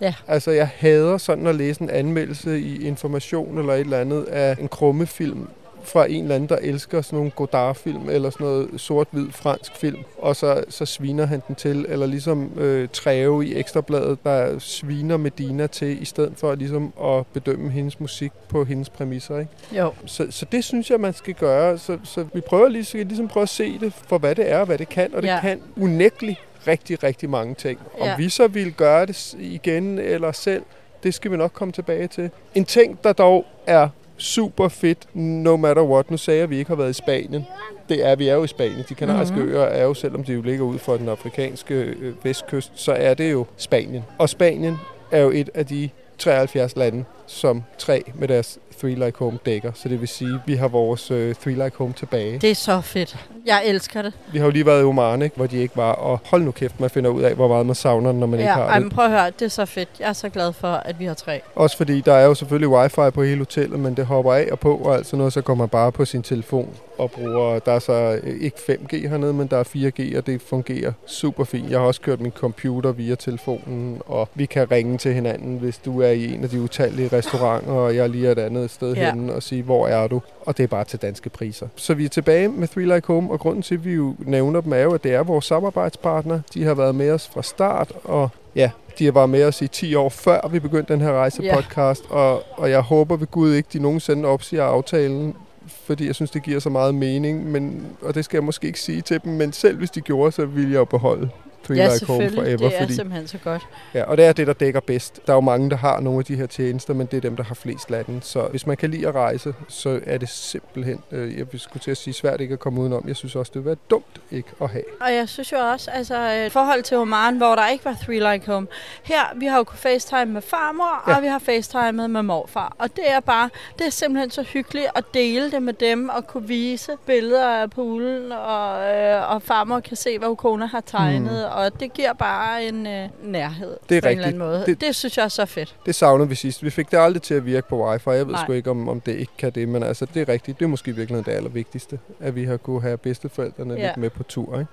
Ja. 0.00 0.14
Altså, 0.26 0.50
jeg 0.50 0.68
hader 0.76 1.18
sådan 1.18 1.46
at 1.46 1.54
læse 1.54 1.82
en 1.82 1.90
anmeldelse 1.90 2.60
i 2.60 2.86
Information 2.86 3.58
eller 3.58 3.72
et 3.72 3.80
eller 3.80 4.00
andet 4.00 4.24
af 4.24 4.56
en 4.60 4.68
krummefilm 4.68 5.48
fra 5.88 6.06
en 6.10 6.22
eller 6.22 6.34
anden, 6.34 6.48
der 6.48 6.56
elsker 6.56 7.02
sådan 7.02 7.16
nogle 7.16 7.30
Godard-film 7.30 8.08
eller 8.10 8.30
sådan 8.30 8.46
noget 8.46 8.68
sort-hvid 8.76 9.26
fransk 9.32 9.76
film, 9.76 9.98
og 10.18 10.36
så, 10.36 10.64
så 10.68 10.86
sviner 10.86 11.26
han 11.26 11.42
den 11.48 11.54
til, 11.54 11.86
eller 11.88 12.06
ligesom 12.06 12.50
øh, 12.58 12.88
Treve 12.92 13.46
i 13.46 13.56
Ekstrabladet, 13.58 14.18
der 14.24 14.58
sviner 14.58 15.16
Medina 15.16 15.66
til, 15.66 16.02
i 16.02 16.04
stedet 16.04 16.32
for 16.36 16.54
ligesom 16.54 16.92
at 17.04 17.26
bedømme 17.26 17.70
hendes 17.70 18.00
musik 18.00 18.32
på 18.48 18.64
hendes 18.64 18.88
præmisser, 18.88 19.38
ikke? 19.38 19.52
Jo, 19.72 19.92
Så, 20.06 20.26
så 20.30 20.46
det 20.52 20.64
synes 20.64 20.90
jeg, 20.90 21.00
man 21.00 21.12
skal 21.12 21.34
gøre. 21.34 21.78
Så, 21.78 21.98
så 22.04 22.24
vi 22.34 22.40
prøver 22.40 22.68
lige, 22.68 22.84
skal 22.84 23.06
ligesom 23.06 23.28
prøve 23.28 23.42
at 23.42 23.48
se 23.48 23.78
det 23.78 23.92
for, 23.92 24.18
hvad 24.18 24.34
det 24.34 24.50
er 24.50 24.58
og 24.58 24.66
hvad 24.66 24.78
det 24.78 24.88
kan. 24.88 25.14
Og 25.14 25.22
det 25.22 25.28
Ja. 25.28 25.40
kan 25.40 25.60
unægteligt 25.80 26.38
rigtig, 26.66 27.02
rigtig 27.02 27.30
mange 27.30 27.54
ting. 27.54 27.78
Om 28.00 28.06
Ja. 28.06 28.16
vi 28.16 28.28
så 28.28 28.46
vil 28.48 28.72
gøre 28.72 29.06
det 29.06 29.34
igen 29.38 29.98
eller 29.98 30.32
selv, 30.32 30.62
det 31.02 31.14
skal 31.14 31.30
vi 31.30 31.36
nok 31.36 31.52
komme 31.52 31.72
tilbage 31.72 32.06
til. 32.06 32.30
En 32.54 32.64
ting, 32.64 32.98
der 33.04 33.12
dog 33.12 33.44
er 33.66 33.88
super 34.18 34.68
fedt, 34.68 34.98
no 35.14 35.56
matter 35.56 35.82
what. 35.82 36.10
Nu 36.10 36.16
sagde 36.16 36.38
jeg, 36.38 36.44
at 36.44 36.50
vi 36.50 36.58
ikke 36.58 36.68
har 36.68 36.76
været 36.76 36.90
i 36.90 36.92
Spanien. 36.92 37.46
Det 37.88 38.06
er, 38.06 38.16
vi 38.16 38.28
er 38.28 38.34
jo 38.34 38.44
i 38.44 38.46
Spanien. 38.46 38.84
De 38.88 38.94
kanariske 38.94 39.34
Mhm. 39.34 39.42
mm-hmm. 39.44 39.56
øer 39.58 39.64
er 39.66 39.84
jo, 39.84 39.94
selvom 39.94 40.24
de 40.24 40.32
jo 40.32 40.42
ligger 40.42 40.64
ud 40.64 40.78
for 40.78 40.96
den 40.96 41.08
afrikanske 41.08 41.74
øh, 41.74 42.24
vestkyst, 42.24 42.72
så 42.74 42.92
er 42.92 43.14
det 43.14 43.32
jo 43.32 43.46
Spanien. 43.56 44.04
Og 44.18 44.28
Spanien 44.28 44.76
er 45.10 45.20
jo 45.20 45.30
et 45.30 45.50
af 45.54 45.66
de 45.66 45.88
73 46.18 46.76
lande, 46.76 47.04
som 47.26 47.62
tre 47.78 48.02
med 48.14 48.28
deres 48.28 48.58
Three 48.80 48.94
Like 48.94 49.18
Home 49.18 49.38
dækker. 49.46 49.72
Så 49.74 49.88
det 49.88 50.00
vil 50.00 50.08
sige, 50.08 50.34
at 50.34 50.40
vi 50.46 50.54
har 50.54 50.68
vores 50.68 51.10
øh, 51.10 51.34
Three 51.34 51.54
Like 51.54 51.76
Home 51.78 51.92
tilbage. 51.92 52.38
det 52.38 52.50
er 52.50 52.54
så 52.54 52.80
fedt. 52.80 53.16
Jeg 53.46 53.62
elsker 53.66 54.02
det. 54.02 54.12
Vi 54.32 54.38
har 54.38 54.44
jo 54.44 54.50
lige 54.50 54.66
været 54.66 54.80
i 54.82 54.84
Oman, 54.84 55.22
ikke? 55.22 55.36
hvor 55.36 55.46
de 55.46 55.56
ikke 55.56 55.76
var. 55.76 55.92
Og 55.92 56.20
hold 56.24 56.42
nu 56.42 56.50
kæft, 56.50 56.80
man 56.80 56.90
finder 56.90 57.10
ud 57.10 57.22
af, 57.22 57.34
hvor 57.34 57.48
meget 57.48 57.66
man 57.66 57.74
savner 57.74 58.10
den, 58.10 58.20
når 58.20 58.26
man 58.26 58.40
ikke 58.40 58.50
Ja, 58.50 58.54
har 58.56 58.64
ej, 58.66 58.74
det. 58.74 58.82
men 58.82 58.90
prøv 58.90 59.04
at 59.04 59.10
høre, 59.10 59.26
det 59.30 59.42
er 59.42 59.48
så 59.48 59.64
fedt. 59.66 59.88
Jeg 60.00 60.08
er 60.08 60.12
så 60.12 60.28
glad 60.28 60.52
for, 60.52 60.68
at 60.68 61.00
vi 61.00 61.04
har 61.04 61.14
tre. 61.14 61.40
Også 61.54 61.76
fordi 61.76 62.00
der 62.00 62.12
er 62.14 62.24
jo 62.26 62.34
selvfølgelig 62.34 62.68
wifi 62.68 63.10
på 63.14 63.22
hele 63.22 63.38
hotellet, 63.38 63.80
men 63.80 63.94
det 63.96 64.06
hopper 64.06 64.32
af 64.34 64.48
og 64.52 64.58
på 64.60 64.76
og 64.76 64.94
alt 64.94 65.06
sådan 65.06 65.18
noget, 65.18 65.32
så 65.32 65.40
kommer 65.40 65.62
man 65.64 65.68
bare 65.68 65.92
på 65.92 66.04
sin 66.04 66.22
telefon 66.22 66.68
og 66.98 67.10
bruger, 67.10 67.58
der 67.58 67.72
er 67.72 67.78
så 67.78 68.20
øh, 68.22 68.36
ikke 68.40 68.56
5G 68.56 69.08
hernede, 69.08 69.32
men 69.32 69.46
der 69.46 69.56
er 69.56 69.64
4G, 69.64 70.16
og 70.18 70.26
det 70.26 70.42
fungerer 70.42 70.92
super 71.06 71.44
fint. 71.44 71.70
Jeg 71.70 71.78
har 71.78 71.86
også 71.86 72.00
kørt 72.00 72.20
min 72.20 72.32
computer 72.32 72.92
via 72.92 73.14
telefonen, 73.14 74.02
og 74.06 74.28
vi 74.34 74.46
kan 74.46 74.70
ringe 74.70 74.98
til 74.98 75.14
hinanden, 75.14 75.58
hvis 75.58 75.78
du 75.78 76.00
er 76.00 76.08
i 76.08 76.34
en 76.34 76.44
af 76.44 76.50
de 76.50 76.60
utallige 76.60 77.08
restauranter, 77.12 77.72
og 77.72 77.96
jeg 77.96 78.08
lige 78.10 78.26
er 78.28 78.32
et 78.32 78.38
andet 78.38 78.67
sted 78.68 78.94
Ja. 78.94 79.10
henne, 79.10 79.32
og 79.34 79.42
sige, 79.42 79.62
hvor 79.62 79.88
er 79.88 80.06
du? 80.08 80.20
Og 80.40 80.56
det 80.56 80.62
er 80.62 80.66
bare 80.68 80.84
til 80.84 81.02
danske 81.02 81.30
priser. 81.30 81.68
Så 81.76 81.94
vi 81.94 82.04
er 82.04 82.08
tilbage 82.08 82.48
med 82.48 82.68
Three 82.68 82.94
Like 82.94 83.06
Home, 83.06 83.30
og 83.30 83.40
grunden 83.40 83.62
til, 83.62 83.74
at 83.74 83.84
vi 83.84 83.92
jo 83.92 84.14
nævner 84.18 84.60
dem, 84.60 84.72
er 84.72 84.78
jo, 84.82 84.92
at 84.94 85.04
det 85.04 85.14
er 85.14 85.22
vores 85.22 85.44
samarbejdspartner. 85.44 86.40
De 86.54 86.64
har 86.64 86.74
været 86.74 86.94
med 86.94 87.10
os 87.10 87.28
fra 87.28 87.42
start, 87.42 87.92
og 88.04 88.28
ja, 88.54 88.70
de 88.98 89.04
har 89.04 89.12
været 89.12 89.28
med 89.30 89.44
os 89.44 89.62
i 89.62 89.68
10 89.68 89.94
år 89.94 90.08
før 90.08 90.48
vi 90.50 90.58
begyndte 90.58 90.92
den 90.92 91.00
her 91.00 91.12
rejsepodcast, 91.12 92.04
og, 92.10 92.42
og 92.58 92.70
jeg 92.70 92.80
håber 92.80 93.16
ved 93.16 93.26
Gud 93.26 93.54
ikke, 93.54 93.68
de 93.72 93.78
nogensinde 93.78 94.28
opsiger 94.28 94.64
aftalen, 94.64 95.34
fordi 95.66 96.06
jeg 96.06 96.14
synes, 96.14 96.30
det 96.30 96.42
giver 96.42 96.60
så 96.60 96.70
meget 96.70 96.94
mening, 96.94 97.50
men, 97.50 97.86
og 98.02 98.14
det 98.14 98.24
skal 98.24 98.36
jeg 98.36 98.44
måske 98.44 98.66
ikke 98.66 98.80
sige 98.80 99.00
til 99.02 99.20
dem, 99.24 99.32
men 99.32 99.52
selv 99.52 99.78
hvis 99.78 99.90
de 99.90 100.00
gjorde, 100.00 100.32
så 100.32 100.44
ville 100.46 100.70
jeg 100.70 100.78
jo 100.78 100.84
beholde 100.84 101.28
Three 101.68 101.78
Ja, 101.78 101.96
selvfølgelig. 101.96 102.34
Forever, 102.34 102.56
Det 102.56 102.74
er 102.76 102.80
fordi 102.80 102.94
simpelthen 102.94 103.28
så 103.28 103.38
godt. 103.44 103.66
Ja, 103.94 104.02
og 104.04 104.16
det 104.16 104.24
er 104.24 104.32
det, 104.32 104.46
der 104.46 104.52
dækker 104.52 104.80
bedst. 104.80 105.20
Der 105.26 105.32
er 105.32 105.36
jo 105.36 105.40
mange, 105.40 105.70
der 105.70 105.76
har 105.76 106.00
nogle 106.00 106.18
af 106.18 106.24
de 106.24 106.36
her 106.36 106.46
tjenester, 106.46 106.94
men 106.94 107.06
det 107.06 107.16
er 107.16 107.20
dem, 107.20 107.36
der 107.36 107.42
har 107.42 107.54
flest 107.54 107.90
lande. 107.90 108.20
Så 108.22 108.42
hvis 108.42 108.66
man 108.66 108.76
kan 108.76 108.90
lide 108.90 109.08
at 109.08 109.14
rejse, 109.14 109.54
så 109.68 110.00
er 110.06 110.18
det 110.18 110.28
simpelthen, 110.28 111.00
øh, 111.12 111.38
jeg 111.38 111.46
skulle 111.56 111.80
til 111.80 111.90
at 111.90 111.96
sige, 111.96 112.14
svært 112.14 112.40
ikke 112.40 112.52
at 112.52 112.58
komme 112.58 112.80
udenom. 112.80 113.04
Jeg 113.08 113.16
synes 113.16 113.36
også, 113.36 113.50
det 113.54 113.60
vil 113.60 113.66
være 113.66 113.76
dumt 113.90 114.20
ikke 114.30 114.48
at 114.60 114.70
have. 114.70 114.84
Og 115.00 115.14
jeg 115.14 115.28
synes 115.28 115.52
jo 115.52 115.56
også, 115.56 115.90
altså 115.90 116.30
i 116.46 116.48
forhold 116.48 116.82
til 116.82 116.96
Oman, 116.96 117.36
hvor 117.36 117.54
der 117.54 117.68
ikke 117.68 117.84
var 117.84 117.96
Three 118.02 118.32
Like 118.32 118.46
Home. 118.46 118.66
Her, 119.02 119.20
vi 119.36 119.46
har 119.46 119.56
jo 119.56 119.64
kunnet 119.64 119.78
facetime 119.80 120.24
med 120.24 120.42
farmor, 120.42 121.10
ja. 121.10 121.16
Og 121.16 121.22
vi 121.22 121.26
har 121.26 121.38
facetimet 121.38 122.10
med 122.10 122.22
morfar. 122.22 122.76
Og 122.78 122.96
det 122.96 123.10
er 123.10 123.20
bare, 123.20 123.50
det 123.78 123.86
er 123.86 123.90
simpelthen 123.90 124.30
så 124.30 124.42
hyggeligt 124.42 124.86
at 124.94 125.04
dele 125.14 125.50
det 125.50 125.62
med 125.62 125.72
dem, 125.72 126.08
og 126.08 126.26
kunne 126.26 126.48
vise 126.48 126.92
billeder 127.06 127.48
af 127.48 127.70
poolen, 127.70 128.32
og, 128.32 128.94
øh, 128.94 129.30
og 129.32 129.42
farmor 129.42 129.80
kan 129.80 129.96
se, 129.96 130.18
hvad 130.18 130.36
kone 130.36 130.66
har 130.66 130.80
tegnet, 130.80 131.48
mm. 131.50 131.57
Og 131.64 131.80
det 131.80 131.92
giver 131.92 132.12
bare 132.12 132.64
en 132.64 132.86
øh, 132.86 133.08
nærhed 133.22 133.76
Det 133.88 133.96
er 133.96 134.00
på 134.00 134.06
en 134.08 134.10
eller 134.10 134.24
rigtigt. 134.26 134.26
anden 134.26 134.38
måde. 134.38 134.58
Det- 134.58 134.66
Det, 134.66 134.80
det 134.80 134.96
synes 134.96 135.16
jeg 135.18 135.24
er 135.24 135.28
så 135.28 135.46
fedt. 135.46 135.76
Det 135.86 135.94
savnede 135.94 136.28
vi 136.28 136.34
sidst. 136.34 136.62
Vi 136.64 136.70
fik 136.70 136.90
det 136.90 136.96
aldrig 136.98 137.22
til 137.22 137.34
at 137.34 137.46
virke 137.46 137.68
på 137.68 137.88
wifi. 137.90 138.10
Jeg 138.10 138.26
ved 138.26 138.32
Nej. 138.34 138.44
sgu 138.44 138.52
ikke, 138.52 138.70
om, 138.70 138.88
om 138.88 139.00
det 139.00 139.14
ikke 139.16 139.32
kan 139.38 139.52
det, 139.52 139.68
men 139.68 139.82
altså, 139.82 140.06
det 140.14 140.22
er 140.22 140.28
rigtigt. 140.32 140.58
Det 140.58 140.64
er 140.64 140.68
måske 140.68 140.92
virkelig 140.96 141.26
det 141.26 141.32
allervigtigste, 141.32 141.98
at 142.20 142.34
vi 142.34 142.44
har 142.44 142.56
kunne 142.56 142.82
have 142.82 142.96
bedsteforældrene 142.98 143.74
Ja. 143.74 143.86
lidt 143.86 143.96
med 143.96 144.10
på 144.10 144.22
tur. 144.22 144.58
Ikke? 144.58 144.72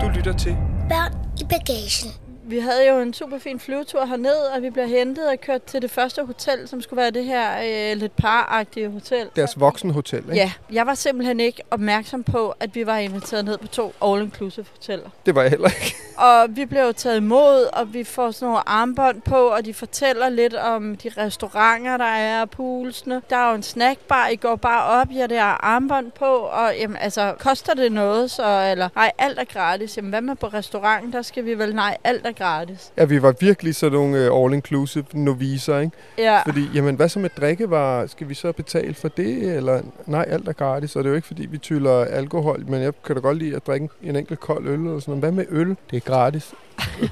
Du 0.00 0.08
lytter 0.08 0.32
til 0.38 0.56
Børn 0.88 1.12
i 1.40 1.44
bagagen. 1.44 2.29
Vi 2.50 2.58
havde 2.58 2.88
jo 2.88 3.00
en 3.00 3.14
super 3.14 3.38
fin 3.38 3.60
flyvetur 3.60 4.04
herned, 4.04 4.36
og 4.54 4.62
vi 4.62 4.70
blev 4.70 4.88
hentet 4.88 5.28
og 5.28 5.40
kørt 5.40 5.62
til 5.62 5.82
det 5.82 5.90
første 5.90 6.24
hotel, 6.24 6.68
som 6.68 6.82
skulle 6.82 7.00
være 7.00 7.10
det 7.10 7.24
her 7.24 7.50
øh, 7.92 7.96
lidt 7.96 8.16
paragtige 8.16 8.88
hotel. 8.88 9.26
Deres 9.36 9.60
voksenhotel, 9.60 10.18
ikke? 10.18 10.34
Ja, 10.34 10.52
jeg 10.72 10.86
var 10.86 10.94
simpelthen 10.94 11.40
ikke 11.40 11.62
opmærksom 11.70 12.24
på, 12.24 12.54
at 12.60 12.74
vi 12.74 12.86
var 12.86 12.96
inviteret 12.96 13.44
ned 13.44 13.58
på 13.58 13.66
to 13.66 13.92
all-inclusive 14.04 14.64
hoteller. 14.72 15.10
Det 15.26 15.34
var 15.34 15.42
jeg 15.42 15.50
heller 15.50 15.68
ikke. 15.68 15.96
Og 16.20 16.46
vi 16.48 16.66
blev 16.66 16.82
jo 16.82 16.92
taget 16.92 17.16
imod, 17.16 17.68
og 17.72 17.94
vi 17.94 18.04
får 18.04 18.30
sådan 18.30 18.46
nogle 18.46 18.68
armbånd 18.68 19.20
på, 19.20 19.36
og 19.36 19.64
de 19.64 19.74
fortæller 19.74 20.28
lidt 20.28 20.54
om 20.54 20.96
de 20.96 21.10
restauranter, 21.16 21.96
der 21.96 22.04
er, 22.04 22.40
og 22.40 22.50
poolsene. 22.50 23.22
Der 23.30 23.36
er 23.36 23.48
jo 23.48 23.54
en 23.54 23.62
snackbar, 23.62 24.28
I 24.28 24.36
går 24.36 24.56
bare 24.56 24.84
op, 24.84 25.08
ja, 25.14 25.26
der 25.26 25.40
er 25.40 25.64
armbånd 25.64 26.10
på, 26.10 26.24
og 26.24 26.72
jamen, 26.78 26.96
altså, 26.96 27.34
koster 27.38 27.74
det 27.74 27.92
noget, 27.92 28.30
så, 28.30 28.68
eller, 28.70 28.88
nej, 28.94 29.12
alt 29.18 29.38
er 29.38 29.44
gratis. 29.44 29.96
Jamen, 29.96 30.10
hvad 30.10 30.20
med 30.20 30.36
på 30.36 30.46
restauranten, 30.46 31.12
der 31.12 31.22
skal 31.22 31.44
vi 31.44 31.54
vel, 31.54 31.74
nej, 31.74 31.96
alt 32.04 32.26
er 32.26 32.32
gratis. 32.44 32.92
Ja, 32.96 33.04
vi 33.04 33.22
var 33.22 33.34
virkelig 33.40 33.74
sådan 33.74 33.98
nogle 33.98 34.32
uh, 34.32 34.44
all-inclusive 34.44 35.04
noviser, 35.12 35.78
ikke? 35.78 35.96
Ja, 36.18 36.42
Fordi, 36.46 36.68
jamen, 36.74 36.94
hvad 36.94 37.08
så 37.08 37.18
med 37.18 37.30
drikkevarer? 37.36 38.06
Skal 38.06 38.28
vi 38.28 38.34
så 38.34 38.52
betale 38.52 38.94
for 38.94 39.08
det? 39.08 39.56
Eller 39.56 39.82
nej, 40.06 40.24
alt 40.28 40.48
er 40.48 40.52
gratis. 40.52 40.96
Og 40.96 41.04
det 41.04 41.08
er 41.08 41.10
jo 41.10 41.16
ikke, 41.16 41.28
fordi 41.28 41.46
vi 41.46 41.58
tyller 41.58 42.04
alkohol, 42.04 42.64
men 42.68 42.82
jeg 42.82 42.92
kan 43.04 43.14
da 43.14 43.20
godt 43.20 43.38
lide 43.38 43.56
at 43.56 43.66
drikke 43.66 43.88
en 44.02 44.16
enkelt 44.16 44.40
kold 44.40 44.68
øl 44.68 44.80
eller 44.80 45.00
sådan 45.00 45.12
noget. 45.12 45.22
Hvad 45.22 45.32
med 45.32 45.44
øl? 45.48 45.76
Det 45.90 45.96
er 45.96 46.00
gratis. 46.00 46.54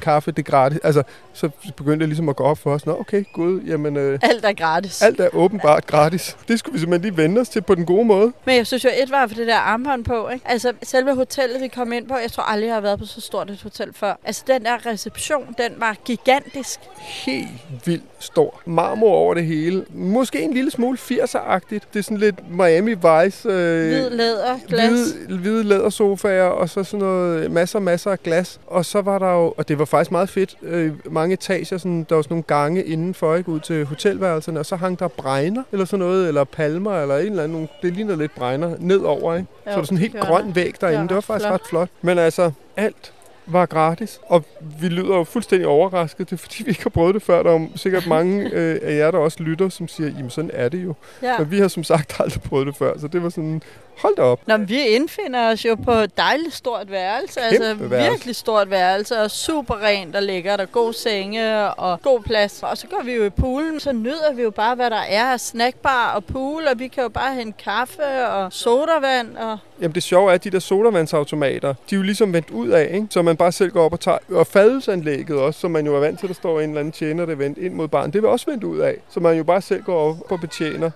Kaffe, 0.02 0.30
det 0.30 0.38
er 0.38 0.50
gratis. 0.50 0.78
Altså, 0.82 1.02
så 1.32 1.50
begyndte 1.76 1.98
det 2.00 2.08
ligesom 2.08 2.28
at 2.28 2.36
gå 2.36 2.44
op 2.44 2.58
for 2.58 2.74
os. 2.74 2.86
Nå, 2.86 2.96
okay, 3.00 3.24
gud, 3.32 3.60
jamen, 3.60 3.96
øh, 3.96 4.18
alt 4.22 4.44
er 4.44 4.52
gratis. 4.52 5.02
alt 5.02 5.20
er 5.20 5.28
åbenbart 5.32 5.86
gratis. 5.86 6.36
Det 6.48 6.58
skulle 6.58 6.72
vi 6.72 6.78
simpelthen 6.78 7.02
lige 7.14 7.22
vende 7.22 7.40
os 7.40 7.48
til 7.48 7.62
på 7.62 7.74
den 7.74 7.86
gode 7.86 8.04
måde. 8.04 8.32
Men 8.44 8.56
jeg 8.56 8.66
synes 8.66 8.84
jo, 8.84 8.90
et 9.02 9.10
var 9.10 9.26
for 9.26 9.34
det 9.34 9.46
der 9.46 9.56
armbånd 9.56 10.04
på, 10.04 10.28
ikke? 10.28 10.48
Altså, 10.48 10.72
selve 10.82 11.14
hotellet, 11.14 11.60
vi 11.62 11.68
kom 11.68 11.92
ind 11.92 12.08
på, 12.08 12.14
jeg 12.16 12.32
tror 12.32 12.42
aldrig, 12.42 12.66
jeg 12.66 12.74
har 12.74 12.80
været 12.80 12.98
på 12.98 13.06
så 13.06 13.20
stort 13.20 13.50
et 13.50 13.62
hotel 13.62 13.88
før. 13.94 14.14
Altså, 14.24 14.44
den 14.46 14.64
der 14.64 14.86
reception, 14.86 15.54
den 15.58 15.72
var 15.76 15.96
gigantisk. 16.04 16.80
Helt 16.98 17.48
vildt 17.84 18.04
stor. 18.18 18.60
Marmor 18.64 19.14
over 19.14 19.34
det 19.34 19.44
hele. 19.44 19.84
Måske 19.94 20.40
en 20.42 20.54
lille 20.54 20.70
smule 20.70 20.98
80'er-agtigt. 20.98 21.84
Det 21.92 21.98
er 21.98 22.02
sådan 22.02 22.16
lidt 22.16 22.50
Miami 22.50 22.94
Vice. 22.94 23.48
Øh, 23.48 23.88
Hvid 23.88 24.10
læder, 24.10 24.58
glas. 24.68 24.90
Hvide, 24.90 25.38
hvide 25.38 25.64
lædersofaer, 25.64 26.44
og 26.44 26.68
så 26.68 26.84
sådan 26.84 26.98
noget, 26.98 27.50
masser 27.50 27.78
masser 27.78 28.10
af 28.10 28.22
glas. 28.22 28.60
Og 28.66 28.84
så 28.84 29.00
var 29.00 29.18
der 29.18 29.32
jo, 29.32 29.47
og 29.56 29.68
det 29.68 29.78
var 29.78 29.84
faktisk 29.84 30.10
meget 30.10 30.28
fedt, 30.28 30.56
øh, 30.62 30.92
mange 31.10 31.32
etager, 31.32 31.78
sådan, 31.78 32.06
der 32.08 32.14
var 32.14 32.22
sådan 32.22 32.32
nogle 32.32 32.42
gange 32.46 32.84
indenfor, 32.84 33.34
ikke, 33.34 33.48
ud 33.48 33.60
til 33.60 33.84
hotelværelserne, 33.84 34.60
og 34.60 34.66
så 34.66 34.76
hang 34.76 34.98
der 34.98 35.08
bregner, 35.08 35.62
eller 35.72 35.84
sådan 35.84 35.98
noget, 36.06 36.28
eller 36.28 36.44
palmer, 36.44 37.02
eller 37.02 37.16
en 37.18 37.26
eller 37.26 37.44
anden, 37.44 37.68
det 37.82 37.92
ligner 37.92 38.16
lidt 38.16 38.34
bregner, 38.34 38.76
nedover, 38.78 39.34
ikke? 39.34 39.46
Så 39.64 39.70
Jo, 39.70 39.74
var 39.74 39.76
der 39.80 39.84
sådan 39.84 39.98
en 39.98 40.00
helt 40.02 40.12
det 40.12 40.20
grøn 40.20 40.54
væg 40.54 40.74
derinde, 40.80 41.00
var 41.00 41.06
det 41.06 41.14
var 41.14 41.20
faktisk 41.20 41.48
flot. 41.48 41.60
ret 41.60 41.66
flot. 41.68 41.88
Men 42.02 42.18
altså, 42.18 42.50
alt 42.76 43.12
var 43.46 43.66
gratis, 43.66 44.20
og 44.26 44.44
vi 44.80 44.88
lyder 44.88 45.16
jo 45.16 45.24
fuldstændig 45.24 45.68
overrasket. 45.68 46.30
Det 46.30 46.36
er 46.36 46.40
fordi, 46.40 46.62
vi 46.62 46.68
ikke 46.70 46.82
har 46.82 46.90
prøvet 46.90 47.14
det 47.14 47.22
før. 47.22 47.42
Der 47.42 47.50
er 47.52 47.66
sikkert 47.76 48.06
mange 48.06 48.50
øh, 48.54 48.78
af 48.82 48.96
jer, 48.96 49.10
der 49.10 49.18
også 49.18 49.42
lytter, 49.42 49.68
som 49.68 49.88
siger, 49.88 50.10
jamen 50.10 50.30
sådan 50.30 50.50
er 50.54 50.68
det 50.68 50.84
jo. 50.84 50.94
Ja. 51.22 51.38
Men 51.38 51.50
vi 51.50 51.58
har 51.58 51.68
som 51.68 51.84
sagt 51.84 52.20
aldrig 52.20 52.42
prøvet 52.42 52.66
det 52.66 52.76
før, 52.76 52.98
så 52.98 53.08
det 53.08 53.22
var 53.22 53.28
sådan, 53.28 53.62
hold 54.02 54.16
da 54.16 54.22
op. 54.22 54.40
Nå, 54.46 54.56
men 54.56 54.68
vi 54.68 54.80
indfinder 54.86 55.50
os 55.52 55.64
jo 55.64 55.74
på 55.74 55.92
et 55.92 56.16
dejligt 56.16 56.54
stort 56.54 56.90
værelse. 56.90 57.40
Altså 57.40 57.64
Kæmpe 57.64 57.90
værelse. 57.90 58.10
virkelig 58.10 58.36
stort 58.36 58.70
værelse, 58.70 59.18
og 59.20 59.30
super 59.30 59.82
rent 59.82 60.16
og 60.16 60.22
lækkert, 60.22 60.60
og 60.60 60.72
god 60.72 60.92
senge 60.92 61.70
og 61.70 62.02
god 62.02 62.20
plads. 62.20 62.62
Og 62.62 62.78
så 62.78 62.86
går 62.86 63.02
vi 63.04 63.12
jo 63.12 63.24
i 63.24 63.30
poolen, 63.30 63.80
så 63.80 63.92
nyder 63.92 64.32
vi 64.34 64.42
jo 64.42 64.50
bare, 64.50 64.74
hvad 64.74 64.90
der 64.90 65.00
er 65.08 65.24
af 65.32 65.40
snackbar 65.40 66.12
og 66.14 66.24
pool, 66.24 66.66
og 66.72 66.78
vi 66.78 66.88
kan 66.88 67.02
jo 67.02 67.08
bare 67.08 67.34
hente 67.34 67.62
kaffe 67.64 68.26
og 68.28 68.52
sodavand. 68.52 69.36
Og 69.36 69.58
Jamen 69.80 69.94
det 69.94 70.02
sjove 70.02 70.30
er, 70.30 70.34
at 70.34 70.44
de 70.44 70.50
der 70.50 70.58
sodavandsautomater, 70.58 71.74
de 71.90 71.94
er 71.94 71.96
jo 71.96 72.02
ligesom 72.02 72.32
vendt 72.32 72.50
ud 72.50 72.68
af, 72.68 72.90
ikke? 72.94 73.06
så 73.10 73.22
man 73.22 73.36
bare 73.36 73.52
selv 73.52 73.70
går 73.70 73.84
op 73.84 73.92
og 73.92 74.00
tager. 74.00 74.18
Og 74.32 74.46
fadelsanlægget 74.46 75.38
også, 75.38 75.60
som 75.60 75.70
man 75.70 75.86
jo 75.86 75.96
er 75.96 76.00
vant 76.00 76.18
til, 76.20 76.28
der 76.28 76.34
står 76.34 76.60
en 76.60 76.68
eller 76.70 76.80
anden 76.80 76.92
tjener, 76.92 77.24
der 77.26 77.32
er 77.32 77.36
vendt 77.36 77.58
ind 77.58 77.74
mod 77.74 77.88
barn, 77.88 78.10
det 78.12 78.22
vil 78.22 78.30
også 78.30 78.46
vendt 78.50 78.64
ud 78.64 78.78
af, 78.78 78.94
så 79.10 79.20
man 79.20 79.36
jo 79.36 79.44
bare 79.44 79.62
selv 79.62 79.82
går 79.82 80.10
op 80.10 80.32
og 80.32 80.40
betjener. 80.40 80.90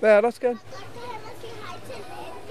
Hvad 0.00 0.10
er 0.10 0.20
der, 0.20 0.30
skat? 0.30 0.56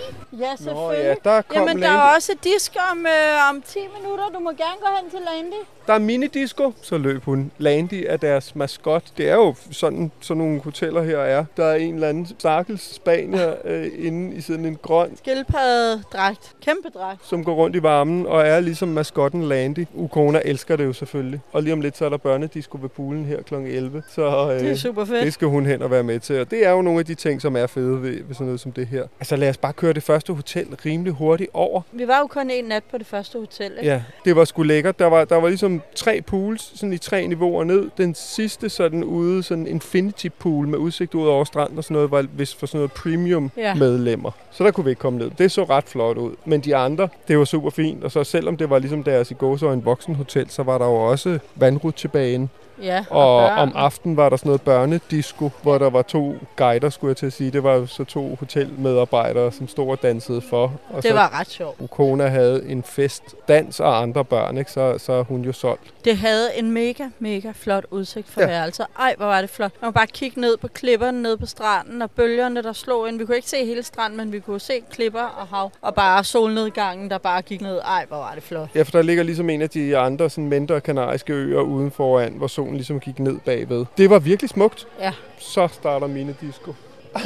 Beep. 0.03 0.22
Ja, 0.39 0.55
selvfølgelig. 0.55 1.17
ja, 1.25 1.29
der 1.29 1.41
kom 1.41 1.57
Jamen, 1.67 1.81
der 1.81 1.89
er 1.89 2.15
også 2.15 2.35
disk 2.43 2.75
om, 2.91 3.05
øh, 3.05 3.49
om 3.49 3.61
10 3.67 3.79
minutter. 3.97 4.23
Du 4.33 4.39
må 4.39 4.49
gerne 4.49 4.77
gå 4.81 4.87
hen 5.01 5.09
til 5.09 5.19
Landy. 5.19 5.65
Der 5.87 5.93
er 5.93 5.99
minidisco, 5.99 6.73
så 6.81 6.97
løb 6.97 7.23
hun. 7.23 7.51
Landy 7.57 8.05
er 8.07 8.17
deres 8.17 8.55
maskot. 8.55 9.03
Det 9.17 9.29
er 9.29 9.35
jo 9.35 9.55
sådan, 9.71 10.11
sådan 10.21 10.37
nogle 10.37 10.61
hoteller 10.61 11.03
her 11.03 11.17
er. 11.17 11.45
Der 11.57 11.65
er 11.65 11.75
en 11.75 11.93
eller 11.93 12.09
anden 12.09 12.27
stakkels 12.39 12.95
spanier 12.95 13.55
øh, 13.65 13.87
inde 13.97 14.35
i 14.35 14.41
sådan 14.41 14.65
en 14.65 14.77
grøn 14.81 15.17
Skildpaddedragt. 15.17 16.51
Kæmpe 16.65 16.89
dragt. 16.89 17.27
som 17.27 17.43
går 17.43 17.53
rundt 17.53 17.75
i 17.75 17.83
varmen 17.83 18.25
og 18.25 18.47
er 18.47 18.59
ligesom 18.59 18.87
maskotten 18.89 19.43
Landy. 19.43 19.85
Ukona 19.93 20.41
elsker 20.45 20.75
det 20.75 20.85
jo 20.85 20.93
selvfølgelig. 20.93 21.41
Og 21.51 21.63
lige 21.63 21.73
om 21.73 21.81
lidt, 21.81 21.97
så 21.97 22.05
er 22.05 22.09
der 22.09 22.17
børnedisco 22.17 22.77
ved 22.81 22.89
poolen 22.89 23.25
her 23.25 23.41
kl. 23.41 23.53
11. 23.53 24.03
Så 24.09 24.51
øh, 24.53 24.59
Det 24.59 24.71
er 24.71 24.75
super 24.75 25.05
fedt. 25.05 25.23
det 25.25 25.33
skal 25.33 25.47
hun 25.47 25.65
hen 25.65 25.81
og 25.81 25.91
være 25.91 26.03
med 26.03 26.19
til. 26.19 26.41
Og 26.41 26.51
det 26.51 26.65
er 26.65 26.71
jo 26.71 26.81
nogle 26.81 26.99
af 26.99 27.05
de 27.05 27.15
ting, 27.15 27.41
som 27.41 27.55
er 27.55 27.67
fede 27.67 28.01
ved, 28.01 28.23
ved 28.23 28.33
sådan 28.35 28.45
noget 28.45 28.59
som 28.59 28.71
det 28.71 28.87
her. 28.87 29.07
Altså 29.19 29.35
lad 29.35 29.49
os 29.49 29.57
bare 29.57 29.73
køre 29.73 29.93
det 29.93 30.03
første 30.23 30.33
hotel 30.33 30.67
rimelig 30.85 31.13
hurtigt 31.13 31.49
over. 31.53 31.81
Vi 31.91 32.07
var 32.07 32.19
jo 32.19 32.27
kun 32.27 32.49
en 32.49 32.65
nat 32.65 32.83
på 32.91 32.97
det 32.97 33.05
første 33.07 33.39
hotel, 33.39 33.71
ikke? 33.77 33.91
Ja, 33.91 34.03
det 34.25 34.35
var 34.35 34.45
sgu 34.45 34.63
lækkert. 34.63 34.99
Der 34.99 35.05
var, 35.05 35.25
der 35.25 35.35
var 35.35 35.47
ligesom 35.47 35.81
tre 35.95 36.21
pools, 36.21 36.79
sådan 36.79 36.93
i 36.93 36.97
tre 36.97 37.27
niveauer 37.27 37.63
ned. 37.63 37.89
Den 37.97 38.15
sidste 38.15 38.69
sådan 38.69 39.03
ude, 39.03 39.43
sådan 39.43 39.67
infinity 39.67 40.27
pool 40.39 40.67
med 40.67 40.77
udsigt 40.79 41.15
ud 41.15 41.27
over 41.27 41.43
stranden 41.43 41.77
og 41.77 41.83
sådan 41.83 41.95
noget, 41.95 42.11
var 42.11 42.25
vist 42.33 42.59
for 42.59 42.65
sådan 42.65 42.77
noget 42.77 42.91
premium 42.91 43.51
Ja. 43.57 43.73
medlemmer. 43.73 44.31
Så 44.51 44.63
der 44.63 44.71
kunne 44.71 44.83
vi 44.83 44.89
ikke 44.89 44.99
komme 44.99 45.19
ned. 45.19 45.31
Det 45.37 45.51
så 45.51 45.63
ret 45.63 45.83
flot 45.85 46.17
ud. 46.17 46.35
Men 46.45 46.61
de 46.61 46.75
andre, 46.75 47.09
det 47.27 47.37
var 47.39 47.45
super 47.45 47.69
fint. 47.69 48.03
Og 48.03 48.11
så 48.11 48.23
selvom 48.23 48.57
det 48.57 48.69
var 48.69 48.79
ligesom 48.79 49.03
deres 49.03 49.31
i 49.31 49.33
gåsøjne 49.33 49.83
voksenhotel, 49.83 50.49
så 50.49 50.63
var 50.63 50.77
der 50.77 50.85
jo 50.85 50.95
også 50.95 51.39
vandrutsjebanen. 51.55 52.49
Ja, 52.81 53.05
Og 53.09 53.49
børn. 53.49 53.59
om 53.59 53.71
aftenen 53.75 54.17
var 54.17 54.29
der 54.29 54.37
sådan 54.37 54.47
noget 54.49 54.61
børnedisco, 54.61 55.49
hvor 55.61 55.77
der 55.77 55.89
var 55.89 56.01
to 56.01 56.35
guider, 56.55 56.89
skulle 56.89 57.09
jeg 57.09 57.17
til 57.17 57.25
at 57.25 57.33
sige. 57.33 57.51
Det 57.51 57.63
var 57.63 57.73
jo 57.73 57.85
så 57.85 58.03
to 58.03 58.35
hotelmedarbejdere, 58.39 59.51
som 59.51 59.67
stod 59.67 59.87
og 59.89 60.01
dansede 60.01 60.41
for. 60.41 60.63
Og 60.89 60.95
Det 60.95 61.03
så 61.03 61.13
var 61.13 61.39
ret 61.39 61.49
sjovt. 61.49 61.75
Ukona 61.81 62.27
havde 62.27 62.65
en 62.69 62.83
fest, 62.83 63.23
dans 63.47 63.79
og 63.79 64.01
andre 64.01 64.25
børn, 64.25 64.57
ikke? 64.57 64.71
Så, 64.71 64.97
så 64.97 65.13
er 65.13 65.23
hun 65.23 65.41
jo 65.41 65.51
solgt. 65.53 65.92
Det 66.05 66.17
havde 66.17 66.49
en 66.57 66.71
mega, 66.71 67.03
mega 67.19 67.51
flot 67.55 67.85
udsigt 67.91 68.29
for 68.29 68.41
Ja. 68.41 68.47
værelser. 68.47 68.85
Ej, 68.99 69.13
hvor 69.17 69.25
var 69.25 69.41
det 69.41 69.49
flot. 69.49 69.71
Man 69.81 69.87
kunne 69.87 69.93
bare 69.93 70.07
kigge 70.07 70.41
ned 70.41 70.57
på 70.57 70.67
klipperne 70.67 71.21
nede 71.21 71.37
på 71.37 71.45
stranden, 71.45 72.01
og 72.01 72.11
bølgerne, 72.11 72.61
der 72.63 72.73
slog 72.73 73.07
ind. 73.09 73.17
Vi 73.17 73.25
kunne 73.25 73.35
ikke 73.35 73.49
se 73.49 73.65
hele 73.65 73.83
stranden, 73.83 74.17
men 74.17 74.31
vi 74.31 74.39
kunne 74.39 74.59
se 74.59 74.73
klipper 74.91 75.21
og 75.21 75.47
hav. 75.47 75.71
Og 75.81 75.95
bare 75.95 76.23
solnedgangen, 76.23 77.09
der 77.09 77.17
bare 77.17 77.41
gik 77.41 77.61
ned. 77.61 77.79
Ej, 77.85 78.05
hvor 78.07 78.17
var 78.17 78.31
det 78.35 78.43
flot. 78.43 78.69
Ja, 78.75 78.81
for 78.81 78.91
der 78.91 79.01
ligger 79.01 79.23
ligesom 79.23 79.49
en 79.49 79.61
af 79.61 79.69
de 79.69 79.97
andre 79.97 80.29
sådan 80.29 80.47
mindre 80.47 80.81
kanariske 80.81 81.33
øer 81.33 81.61
uden 81.61 81.91
foran, 81.91 82.33
hvor 82.33 82.47
solen 82.47 82.73
ligesom 82.75 82.99
gik 82.99 83.19
ned 83.19 83.39
bagved. 83.45 83.85
Det 83.97 84.09
var 84.09 84.19
virkelig 84.19 84.49
smukt. 84.49 84.87
Ja. 84.99 85.11
Så 85.39 85.67
starter 85.67 86.07
mine 86.07 86.35
disco. 86.41 86.73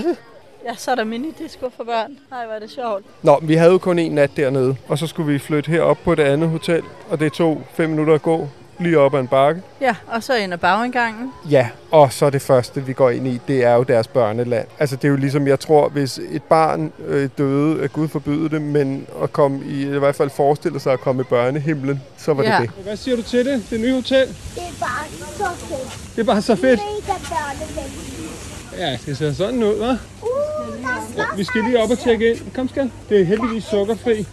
Ja, 0.66 0.76
så 0.76 0.92
er 0.92 0.96
der 0.96 1.04
minidisco 1.04 1.70
for 1.78 1.84
børn. 1.84 2.18
Ej, 2.32 2.46
hvor 2.46 2.54
er 2.56 2.60
det 2.60 2.70
sjovt. 2.72 3.06
Nå, 3.24 3.40
vi 3.42 3.56
havde 3.56 3.72
jo 3.72 3.78
kun 3.78 4.00
en 4.00 4.12
nat 4.12 4.32
dernede, 4.38 4.76
og 4.88 4.98
så 4.98 5.08
skulle 5.08 5.34
vi 5.34 5.40
flytte 5.40 5.72
herop 5.72 5.98
på 6.04 6.16
det 6.16 6.24
andet 6.24 6.50
hotel, 6.50 6.84
og 7.10 7.20
det 7.20 7.34
tog 7.34 7.64
fem 7.74 7.90
minutter 7.90 8.14
at 8.14 8.22
gå 8.22 8.48
lige 8.80 9.00
op 9.00 9.16
ad 9.16 9.20
en 9.20 9.28
bakke. 9.28 9.62
Ja, 9.82 9.96
og 10.08 10.24
så 10.24 10.36
ind 10.36 10.54
ad 10.54 10.58
bagindgangen. 10.58 11.32
Ja, 11.50 11.70
og 11.92 12.14
så 12.14 12.30
det 12.30 12.42
første, 12.42 12.86
vi 12.86 12.94
går 12.94 13.10
ind 13.10 13.28
i, 13.28 13.42
det 13.48 13.64
er 13.64 13.74
jo 13.74 13.84
deres 13.84 14.08
børneland. 14.08 14.68
Altså 14.80 14.96
det 14.96 15.04
er 15.04 15.10
jo 15.10 15.16
ligesom, 15.16 15.48
jeg 15.48 15.60
tror, 15.60 15.90
hvis 15.90 16.20
et 16.32 16.44
barn 16.44 16.92
øh, 17.08 17.30
døde, 17.38 17.84
at 17.84 17.94
Gud 17.94 18.08
forbyde 18.08 18.50
det, 18.50 18.62
men 18.62 19.08
at 19.24 19.34
komme 19.34 19.60
i, 19.66 19.82
i 19.82 20.00
hvert 20.00 20.16
fald 20.16 20.30
forestille 20.30 20.80
sig 20.80 20.94
at 20.94 21.00
komme 21.00 21.22
i 21.22 21.26
børnehimlen, 21.26 22.02
så 22.18 22.34
var 22.34 22.44
Ja. 22.44 22.58
det 22.62 22.70
det. 22.76 22.84
Hvad 22.84 22.98
siger 22.98 23.16
du 23.18 23.22
til 23.24 23.46
det, 23.46 23.64
det 23.70 23.80
nye 23.80 23.94
hotel? 23.94 24.28
Det 24.28 24.36
er 24.58 24.62
bare 24.80 25.06
så 25.38 25.66
fedt. 25.68 26.16
Det 26.16 26.22
er 26.22 26.26
bare 26.26 26.42
så 26.42 26.56
fedt. 26.56 26.80
Mega 26.80 27.18
børnevenligt. 27.30 28.78
Ja, 28.78 28.98
det 29.06 29.18
ser 29.18 29.34
sådan 29.34 29.64
ud, 29.64 29.74
hva'? 29.74 29.98
Uh, 30.22 31.14
slås. 31.14 31.26
Vi 31.38 31.44
skal 31.44 31.64
lige 31.64 31.84
op 31.84 31.90
og 31.92 32.00
tjekke 32.00 32.30
ind. 32.30 32.38
Kom, 32.56 32.70
skal. 32.70 32.92
Det 33.10 33.22
er 33.22 33.26
heldigvis 33.26 33.64
sukkerfri. 33.64 34.18
Det 34.18 34.28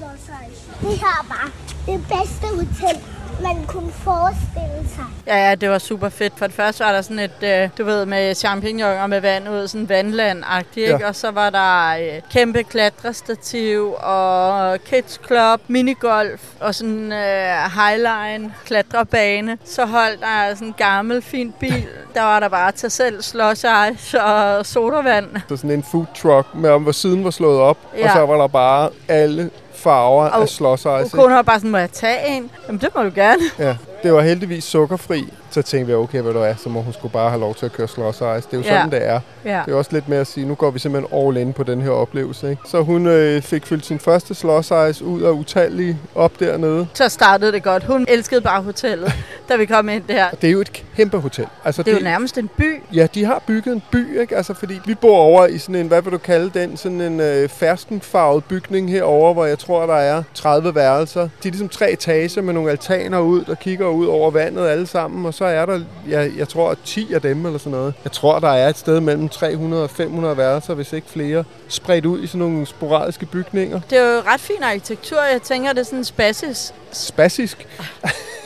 her 0.80 1.22
er 1.22 1.26
bare 1.28 1.50
det 1.86 2.00
bedste 2.08 2.46
hotel 2.46 3.00
man 3.42 3.64
kunne 3.66 3.92
forestille 3.92 4.88
sig. 4.94 5.04
Ja, 5.26 5.48
ja, 5.48 5.54
det 5.54 5.70
var 5.70 5.78
super 5.78 6.08
fedt. 6.08 6.32
For 6.36 6.46
det 6.46 6.54
første 6.56 6.84
var 6.84 6.92
der 6.92 7.02
sådan 7.02 7.18
et, 7.18 7.42
øh, 7.42 7.68
du 7.78 7.84
ved, 7.84 8.06
med 8.06 8.34
champignoner 8.34 9.06
med 9.06 9.20
vand 9.20 9.48
ud, 9.48 9.68
sådan 9.68 9.86
vandland-agtigt, 9.88 10.88
Ja. 10.88 10.94
ikke? 10.94 11.06
Og 11.06 11.14
så 11.14 11.30
var 11.30 11.50
der 11.50 11.88
øh, 12.16 12.22
kæmpe 12.30 12.62
klatrestativ 12.62 13.94
og 13.98 14.78
kids 14.84 15.20
club, 15.26 15.60
minigolf 15.68 16.40
og 16.60 16.74
sådan 16.74 17.12
øh, 17.12 17.56
highline 17.76 18.54
klatrebane. 18.64 19.58
Så 19.64 19.84
holdt 19.86 20.20
der 20.20 20.54
sådan 20.54 20.68
en 20.68 20.74
gammel, 20.78 21.22
fin 21.22 21.54
bil. 21.60 21.86
Der 22.14 22.22
var 22.22 22.40
der 22.40 22.48
bare 22.48 22.72
til 22.72 22.90
selv 22.90 23.22
slush 23.22 23.64
ice 23.92 24.22
og 24.22 24.66
sodavand. 24.66 25.26
Så 25.48 25.56
sådan 25.56 25.70
en 25.70 25.82
food 25.90 26.06
truck, 26.16 26.54
med 26.54 26.70
om 26.70 26.82
hvor 26.82 26.92
siden 26.92 27.24
var 27.24 27.30
slået 27.30 27.60
op, 27.60 27.78
ja. 27.98 28.04
og 28.04 28.10
så 28.16 28.26
var 28.26 28.36
der 28.36 28.46
bare 28.46 28.90
alle 29.08 29.50
farver 29.84 30.28
Og 30.28 30.42
af 30.42 30.48
slåsejse. 30.48 31.16
Hun 31.16 31.30
var 31.32 31.42
bare 31.42 31.58
sådan, 31.58 31.70
må 31.70 31.78
jeg 31.78 31.90
tage 31.92 32.28
en? 32.36 32.50
Jamen, 32.66 32.80
det 32.80 32.88
må 32.96 33.02
du 33.02 33.10
gerne. 33.14 33.42
Ja, 33.58 33.76
det 34.02 34.12
var 34.12 34.20
heldigvis 34.22 34.64
sukkerfri. 34.64 35.32
Så 35.50 35.62
tænkte 35.62 35.86
vi, 35.86 35.94
okay, 35.94 36.20
hvad 36.20 36.32
du 36.32 36.38
er, 36.38 36.54
så 36.56 36.68
må 36.68 36.80
hun 36.80 36.92
skulle 36.92 37.12
bare 37.12 37.30
have 37.30 37.40
lov 37.40 37.54
til 37.54 37.66
at 37.66 37.72
køre 37.72 37.88
slåsejse. 37.88 38.48
Det 38.50 38.54
er 38.56 38.58
jo 38.58 38.64
Ja. 38.64 38.76
sådan, 38.76 38.90
det 38.90 39.08
er. 39.08 39.20
Ja. 39.44 39.62
Det 39.66 39.72
er 39.74 39.78
også 39.78 39.90
lidt 39.92 40.08
med 40.08 40.18
at 40.18 40.26
sige, 40.26 40.46
nu 40.46 40.54
går 40.54 40.70
vi 40.70 40.78
simpelthen 40.78 41.18
all 41.28 41.36
in 41.36 41.52
på 41.52 41.62
den 41.62 41.82
her 41.82 41.90
oplevelse. 41.90 42.50
Ikke? 42.50 42.62
Så 42.68 42.82
hun 42.82 43.06
øh, 43.06 43.42
fik 43.42 43.66
fyldt 43.66 43.86
sin 43.86 43.98
første 43.98 44.34
slåsejse 44.34 45.04
ud 45.04 45.22
af 45.22 45.30
utallige 45.30 45.98
op 46.14 46.40
dernede. 46.40 46.86
Så 46.94 47.08
startede 47.08 47.52
det 47.52 47.62
godt. 47.62 47.84
Hun 47.84 48.06
elskede 48.08 48.40
bare 48.40 48.62
hotellet, 48.62 49.12
da 49.48 49.56
vi 49.56 49.66
kom 49.66 49.88
ind 49.88 50.02
der. 50.08 50.24
Og 50.24 50.42
det 50.42 50.48
er 50.48 50.52
jo 50.52 50.60
et 50.60 50.82
kæmpe 50.96 51.18
hotel. 51.18 51.46
Altså, 51.64 51.82
Det 51.82 51.92
er 51.94 51.98
jo 51.98 52.04
nærmest 52.04 52.38
en 52.38 52.48
by. 52.56 52.82
Ja, 52.94 53.06
de 53.14 53.24
har 53.24 53.42
bygget 53.46 53.72
en 53.74 53.82
by, 53.92 54.20
ikke? 54.20 54.36
Altså, 54.36 54.54
fordi 54.54 54.80
vi 54.86 54.94
bor 54.94 55.16
over 55.18 55.46
i 55.46 55.58
sådan 55.58 55.74
en, 55.74 55.86
hvad 55.88 56.02
vil 56.02 56.12
du 56.12 56.18
kalde 56.18 56.50
den, 56.60 56.76
sådan 56.76 57.00
en 57.00 57.20
øh, 57.20 57.48
ferskenfarvet 57.48 58.44
bygning 58.44 58.90
herover, 58.90 59.32
hvor 59.32 59.44
jeg 59.44 59.58
tror, 59.58 59.86
der 59.86 59.94
er 59.94 60.22
30 60.34 60.74
værelser. 60.74 61.20
De 61.20 61.28
er 61.48 61.52
ligesom 61.52 61.68
tre 61.68 61.90
etager 61.92 62.42
med 62.42 62.54
nogle 62.54 62.70
altaner 62.70 63.18
ud, 63.20 63.44
der 63.44 63.54
kigger 63.54 63.86
ud 63.86 64.06
over 64.06 64.30
vandet 64.30 64.66
alle 64.66 64.86
sammen, 64.86 65.26
og 65.26 65.34
så 65.34 65.44
er 65.44 65.66
der, 65.66 65.80
ja, 66.08 66.28
jeg 66.38 66.48
tror, 66.48 66.76
10 66.84 67.14
af 67.14 67.20
dem 67.20 67.46
eller 67.46 67.58
sådan 67.58 67.72
noget. 67.72 67.94
Jeg 68.04 68.12
tror, 68.12 68.38
der 68.38 68.48
er 68.48 68.68
et 68.68 68.78
sted 68.78 69.00
mellem 69.00 69.28
300 69.28 69.82
og 69.84 69.90
500 69.90 70.36
værelser, 70.36 70.74
hvis 70.74 70.92
ikke 70.92 71.06
flere, 71.10 71.44
spredt 71.68 72.06
ud 72.06 72.22
i 72.22 72.26
sådan 72.26 72.38
nogle 72.38 72.66
sporadiske 72.66 73.26
bygninger. 73.26 73.80
Det 73.90 73.98
er 73.98 74.14
jo 74.14 74.20
ret 74.26 74.40
fin 74.40 74.62
arkitektur. 74.62 75.18
Jeg 75.32 75.42
tænker, 75.42 75.72
det 75.72 75.80
er 75.80 75.84
sådan 75.84 76.04
spasis. 76.04 76.74
Spasisk. 76.94 77.66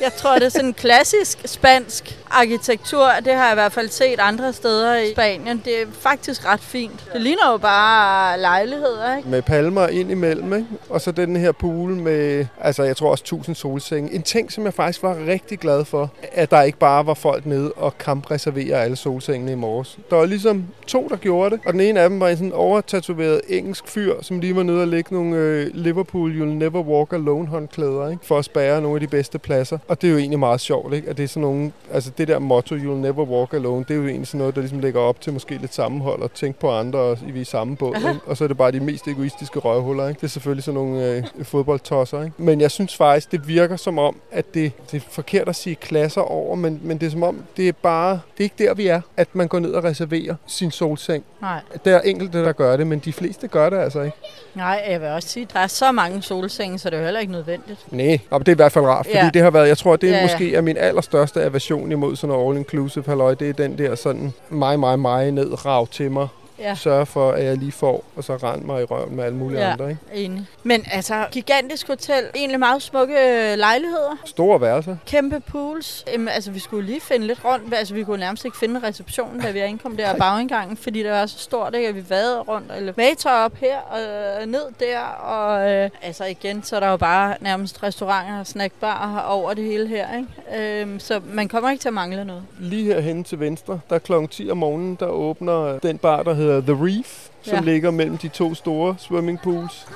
Jeg 0.01 0.13
tror, 0.13 0.35
det 0.35 0.43
er 0.43 0.49
sådan 0.49 0.73
klassisk 0.73 1.39
spansk 1.45 2.19
arkitektur. 2.31 3.09
Det 3.25 3.33
har 3.35 3.45
jeg 3.45 3.53
i 3.53 3.55
hvert 3.55 3.73
fald 3.73 3.89
set 3.89 4.21
andre 4.21 4.53
steder 4.53 4.97
i 4.97 5.13
Spanien. 5.13 5.63
Det 5.65 5.83
er 5.83 5.87
faktisk 5.93 6.47
ret 6.47 6.61
fint. 6.61 7.05
Det 7.13 7.21
ligner 7.21 7.51
jo 7.53 7.57
bare 7.57 8.41
lejligheder, 8.41 9.17
ikke? 9.17 9.29
med 9.29 9.43
palmer 9.43 9.89
ind 9.89 10.11
imellem, 10.11 10.55
ikke? 10.55 10.67
og 10.91 11.01
så 11.01 11.13
den 11.13 11.37
her 11.37 11.53
pool 11.53 11.91
med, 11.91 12.47
altså 12.61 12.83
jeg 12.83 12.97
tror 12.97 13.11
også 13.11 13.23
1000 13.23 13.57
solsenge. 13.57 14.13
En 14.13 14.23
ting, 14.23 14.53
som 14.53 14.65
jeg 14.65 14.75
faktisk 14.75 15.03
var 15.03 15.17
rigtig 15.27 15.59
glad 15.59 15.85
for, 15.85 16.11
at 16.33 16.51
der 16.51 16.63
ikke 16.63 16.79
bare 16.79 17.07
var 17.07 17.15
folk 17.15 17.47
nede 17.47 17.73
og 17.73 17.99
kampreservere 17.99 18.83
alle 18.83 18.97
solsengene 18.97 19.53
i 19.53 19.55
morges. 19.55 19.99
Der 20.11 20.17
var 20.17 20.27
ligesom 20.27 20.65
to, 20.87 21.09
der 21.09 21.17
gjorde 21.17 21.51
det, 21.51 21.61
og 21.67 21.73
den 21.73 21.81
ene 21.81 22.01
af 22.01 22.09
dem 22.11 22.21
var 22.21 22.29
en 22.29 22.37
sådan 22.37 22.53
overtatoveret 22.53 23.41
engelsk 23.49 23.89
fyr, 23.89 24.15
som 24.23 24.41
lige 24.41 24.57
var 24.57 24.63
nede 24.63 24.81
og 24.81 24.89
lægge 24.89 25.15
nogle 25.15 25.37
øh, 25.37 25.71
Liverpool 25.75 26.33
You'll 26.33 26.45
Never 26.45 26.83
Walk 26.83 27.13
Alone 27.13 27.47
håndklæder, 27.47 28.11
ikke? 28.11 28.27
for 28.27 28.38
at 28.39 28.45
spære 28.45 28.81
nogle 28.81 28.97
af 28.97 29.01
de 29.01 29.07
bedste 29.07 29.39
pladser. 29.39 29.79
Og 29.89 30.03
det 30.03 30.09
er 30.09 30.13
jo 30.13 30.19
egentlig 30.19 30.39
meget 30.39 30.61
sjovt, 30.61 30.95
ikke? 30.95 31.11
at 31.11 31.17
det 31.17 31.23
er 31.23 31.29
sådan 31.29 31.43
nogle, 31.43 31.73
altså 31.93 32.11
det 32.19 32.29
der 32.29 32.39
motto 32.39 32.75
You'll 32.77 32.89
Never 32.89 33.25
Walk 33.25 33.53
Alone, 33.53 33.85
det 33.89 33.91
er 33.91 33.99
jo 33.99 34.07
egentlig 34.07 34.27
sådan 34.27 34.39
noget, 34.39 34.55
der 34.55 34.61
ligesom 34.61 34.79
lægger 34.79 35.01
op 35.01 35.21
til 35.21 35.33
måske 35.33 35.57
lidt 35.57 35.75
sammenhold 35.75 36.23
og 36.23 36.33
tænke 36.35 36.61
på 36.61 36.71
andre, 36.71 36.99
og 36.99 37.19
vi 37.27 37.39
er 37.39 37.41
i 37.41 37.45
samme 37.45 37.77
båd. 37.77 37.97
Ikke? 37.97 38.21
Og 38.27 38.37
så 38.37 38.45
er 38.45 38.49
det 38.49 38.57
bare 38.57 38.73
de 38.73 38.81
mest 38.81 39.09
egoistiske 39.09 39.59
røvhuller. 39.59 40.09
Ikke? 40.09 40.19
Det 40.19 40.25
er 40.25 40.29
selvfølgelig 40.29 40.65
sådan 40.65 40.81
nogle 40.81 41.05
øh, 41.05 41.25
fodboldtosser. 41.43 42.23
Ikke? 42.23 42.43
Men 42.43 42.61
jeg 42.61 42.71
synes 42.71 42.97
faktisk, 42.97 43.33
det 43.33 43.49
virker 43.49 43.77
som 43.77 43.99
om, 43.99 44.17
at 44.33 44.55
det, 44.55 44.73
det 44.91 45.03
er 45.03 45.07
forkert 45.11 45.49
at 45.49 45.57
sige 45.57 45.75
klasser 45.77 46.21
over, 46.21 46.57
men, 46.57 46.81
men 46.83 46.99
det 46.99 47.07
er 47.07 47.11
som 47.11 47.23
om, 47.23 47.43
det 47.57 47.69
er 47.69 47.73
bare, 47.73 48.11
det 48.11 48.21
er 48.39 48.45
ikke 48.45 48.65
der, 48.65 48.75
vi 48.75 48.87
er, 48.87 49.01
at 49.17 49.29
man 49.33 49.49
går 49.49 49.59
ned 49.59 49.73
og 49.73 49.85
reserverer 49.85 50.35
sin 50.47 50.71
solseng. 50.71 51.25
Nej. 51.41 51.61
Der 51.85 51.97
er 51.97 52.01
enkelte, 52.01 52.45
der 52.45 52.53
gør 52.53 52.77
det, 52.77 52.87
men 52.87 52.99
de 52.99 53.13
fleste 53.13 53.49
gør 53.49 53.71
det 53.71 53.77
altså 53.77 54.01
ikke. 54.01 54.17
Nej, 54.55 54.85
jeg 54.89 55.01
vil 55.01 55.09
også 55.09 55.29
sige, 55.29 55.49
der 55.53 55.61
er 55.61 55.67
så 55.67 55.93
mange 55.93 56.23
solsenge, 56.23 56.79
så 56.79 56.91
det 56.91 56.99
er 56.99 57.05
heller 57.05 57.21
ikke 57.21 57.33
nødvendigt. 57.33 57.93
Nej, 57.93 58.19
og 58.31 58.41
det 58.41 58.49
er 58.49 58.55
i 58.55 58.57
hvert 58.57 58.73
fald 58.73 58.85
rart, 58.85 59.07
fordi 59.07 59.19
Ja. 59.19 59.31
det 59.35 59.43
har 59.43 59.51
været, 59.51 59.69
jeg 59.69 59.79
tror, 59.79 59.97
det 59.97 60.09
er 60.09 60.13
Ja, 60.13 60.17
ja. 60.19 60.25
måske 60.25 60.55
er 60.55 60.61
min 60.61 60.77
allerstørste 60.77 61.43
aversion 61.43 61.93
imod 61.93 62.17
sådan 62.17 62.37
noget 62.37 62.57
all-inclusive 62.65 63.03
halløj. 63.07 63.35
Det 63.35 63.49
er 63.49 63.53
den 63.53 63.79
der 63.79 63.95
sådan 63.95 64.33
mig, 64.51 64.81
mig, 64.81 64.99
mig 64.99 65.31
ned, 65.31 65.67
rav 65.67 65.87
til 65.87 66.11
mig. 66.11 66.29
Ja. 66.59 66.75
Sørge 66.75 67.07
for, 67.07 67.31
at 67.33 67.45
jeg 67.45 67.57
lige 67.57 67.73
får, 67.73 68.05
og 68.17 68.25
så 68.25 68.37
rend 68.37 68.63
mig 68.65 68.81
i 68.83 68.85
røven 68.85 69.17
med 69.17 69.25
alle 69.25 69.37
mulige 69.39 69.61
Ja. 69.61 69.73
andre. 69.73 69.91
Ikke? 69.91 70.01
Enig. 70.15 70.47
Men 70.63 70.85
altså, 70.93 71.27
gigantisk 71.33 71.87
hotel. 71.87 72.25
Egentlig 72.35 72.59
meget 72.59 72.83
smukke 72.83 73.15
øh, 73.15 73.59
lejligheder. 73.59 74.17
Store 74.25 74.61
værelser. 74.61 74.97
Kæmpe 75.07 75.41
pools. 75.41 76.05
Jamen, 76.13 76.29
altså, 76.29 76.51
vi 76.51 76.59
skulle 76.59 76.87
lige 76.87 77.01
finde 77.01 77.27
lidt 77.27 77.45
rundt. 77.45 77.75
Altså, 77.75 77.95
vi 77.95 78.05
kunne 78.05 78.21
nærmest 78.21 78.45
ikke 78.45 78.57
finde 78.57 78.81
receptionen, 78.83 79.41
da 79.41 79.51
vi 79.51 79.59
ankom 79.59 79.97
der 79.97 80.09
af 80.09 80.17
bagindgangen, 80.17 80.77
fordi 80.77 81.03
det 81.03 81.11
var 81.11 81.27
så 81.27 81.39
stort, 81.39 81.75
ikke? 81.75 81.89
at 81.89 81.95
vi 81.95 82.05
vadede 82.11 82.41
rundt. 82.41 82.73
Elevator 82.77 83.31
op 83.31 83.55
her 83.57 83.79
og 83.79 84.01
øh, 84.43 84.47
ned 84.47 84.63
der. 84.81 85.01
Og 85.07 85.71
øh, 85.73 85.91
altså 86.03 86.25
igen, 86.25 86.63
så 86.63 86.77
er 86.77 86.81
der 86.81 86.91
jo 86.91 86.97
bare 86.97 87.35
nærmest 87.41 87.83
restauranter 87.83 88.41
og 88.41 88.47
snackbarer 88.47 89.21
over 89.23 89.55
det 89.55 89.65
hele 89.65 89.87
her. 89.89 90.07
Ikke? 90.17 90.81
Øhm, 90.81 91.01
så 91.01 91.21
man 91.33 91.49
kommer 91.49 91.71
ikke 91.71 91.81
til 91.83 91.89
at 91.89 91.95
mangle 91.95 92.25
noget. 92.25 92.43
Lige 92.61 92.95
herhen 92.95 93.25
til 93.25 93.41
venstre, 93.41 93.81
der 93.91 93.99
kl. 93.99 94.13
10 94.31 94.51
om 94.51 94.57
morgenen, 94.57 94.97
der 95.01 95.07
åbner 95.07 95.79
den 95.79 95.99
bar, 95.99 96.23
der 96.23 96.35
hedder 96.35 96.48
The 96.49 96.73
Reef, 96.85 97.29
som 97.43 97.55
Ja. 97.55 97.61
ligger 97.61 97.91
mellem 97.91 98.19
de 98.19 98.29
to 98.29 98.55
store 98.55 98.95
swimmingpools. 98.99 99.87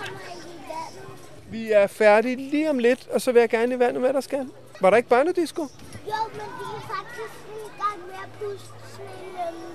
Vi 1.51 1.73
er 1.73 1.87
færdige 1.87 2.37
lige 2.37 2.71
om 2.71 2.79
lidt, 2.79 3.09
og 3.15 3.21
så 3.21 3.33
vil 3.33 3.41
jeg 3.41 3.49
gerne 3.49 3.75
i 3.75 3.79
vandet 3.79 4.03
med 4.03 4.13
dig, 4.13 4.23
skal. 4.23 4.47
Var 4.81 4.91
der 4.91 4.97
ikke 4.97 5.09
børnedisco? 5.09 5.63
Jo, 5.63 5.69
men 6.33 6.41
vi 6.41 6.65
er 6.77 6.81
faktisk 6.81 7.35
i 7.51 7.83
gang 7.83 8.07
med 8.07 8.15
at 8.15 8.29
puste 8.41 8.69
sådan 8.93 9.07
en 9.07 9.55
øhm, 9.55 9.75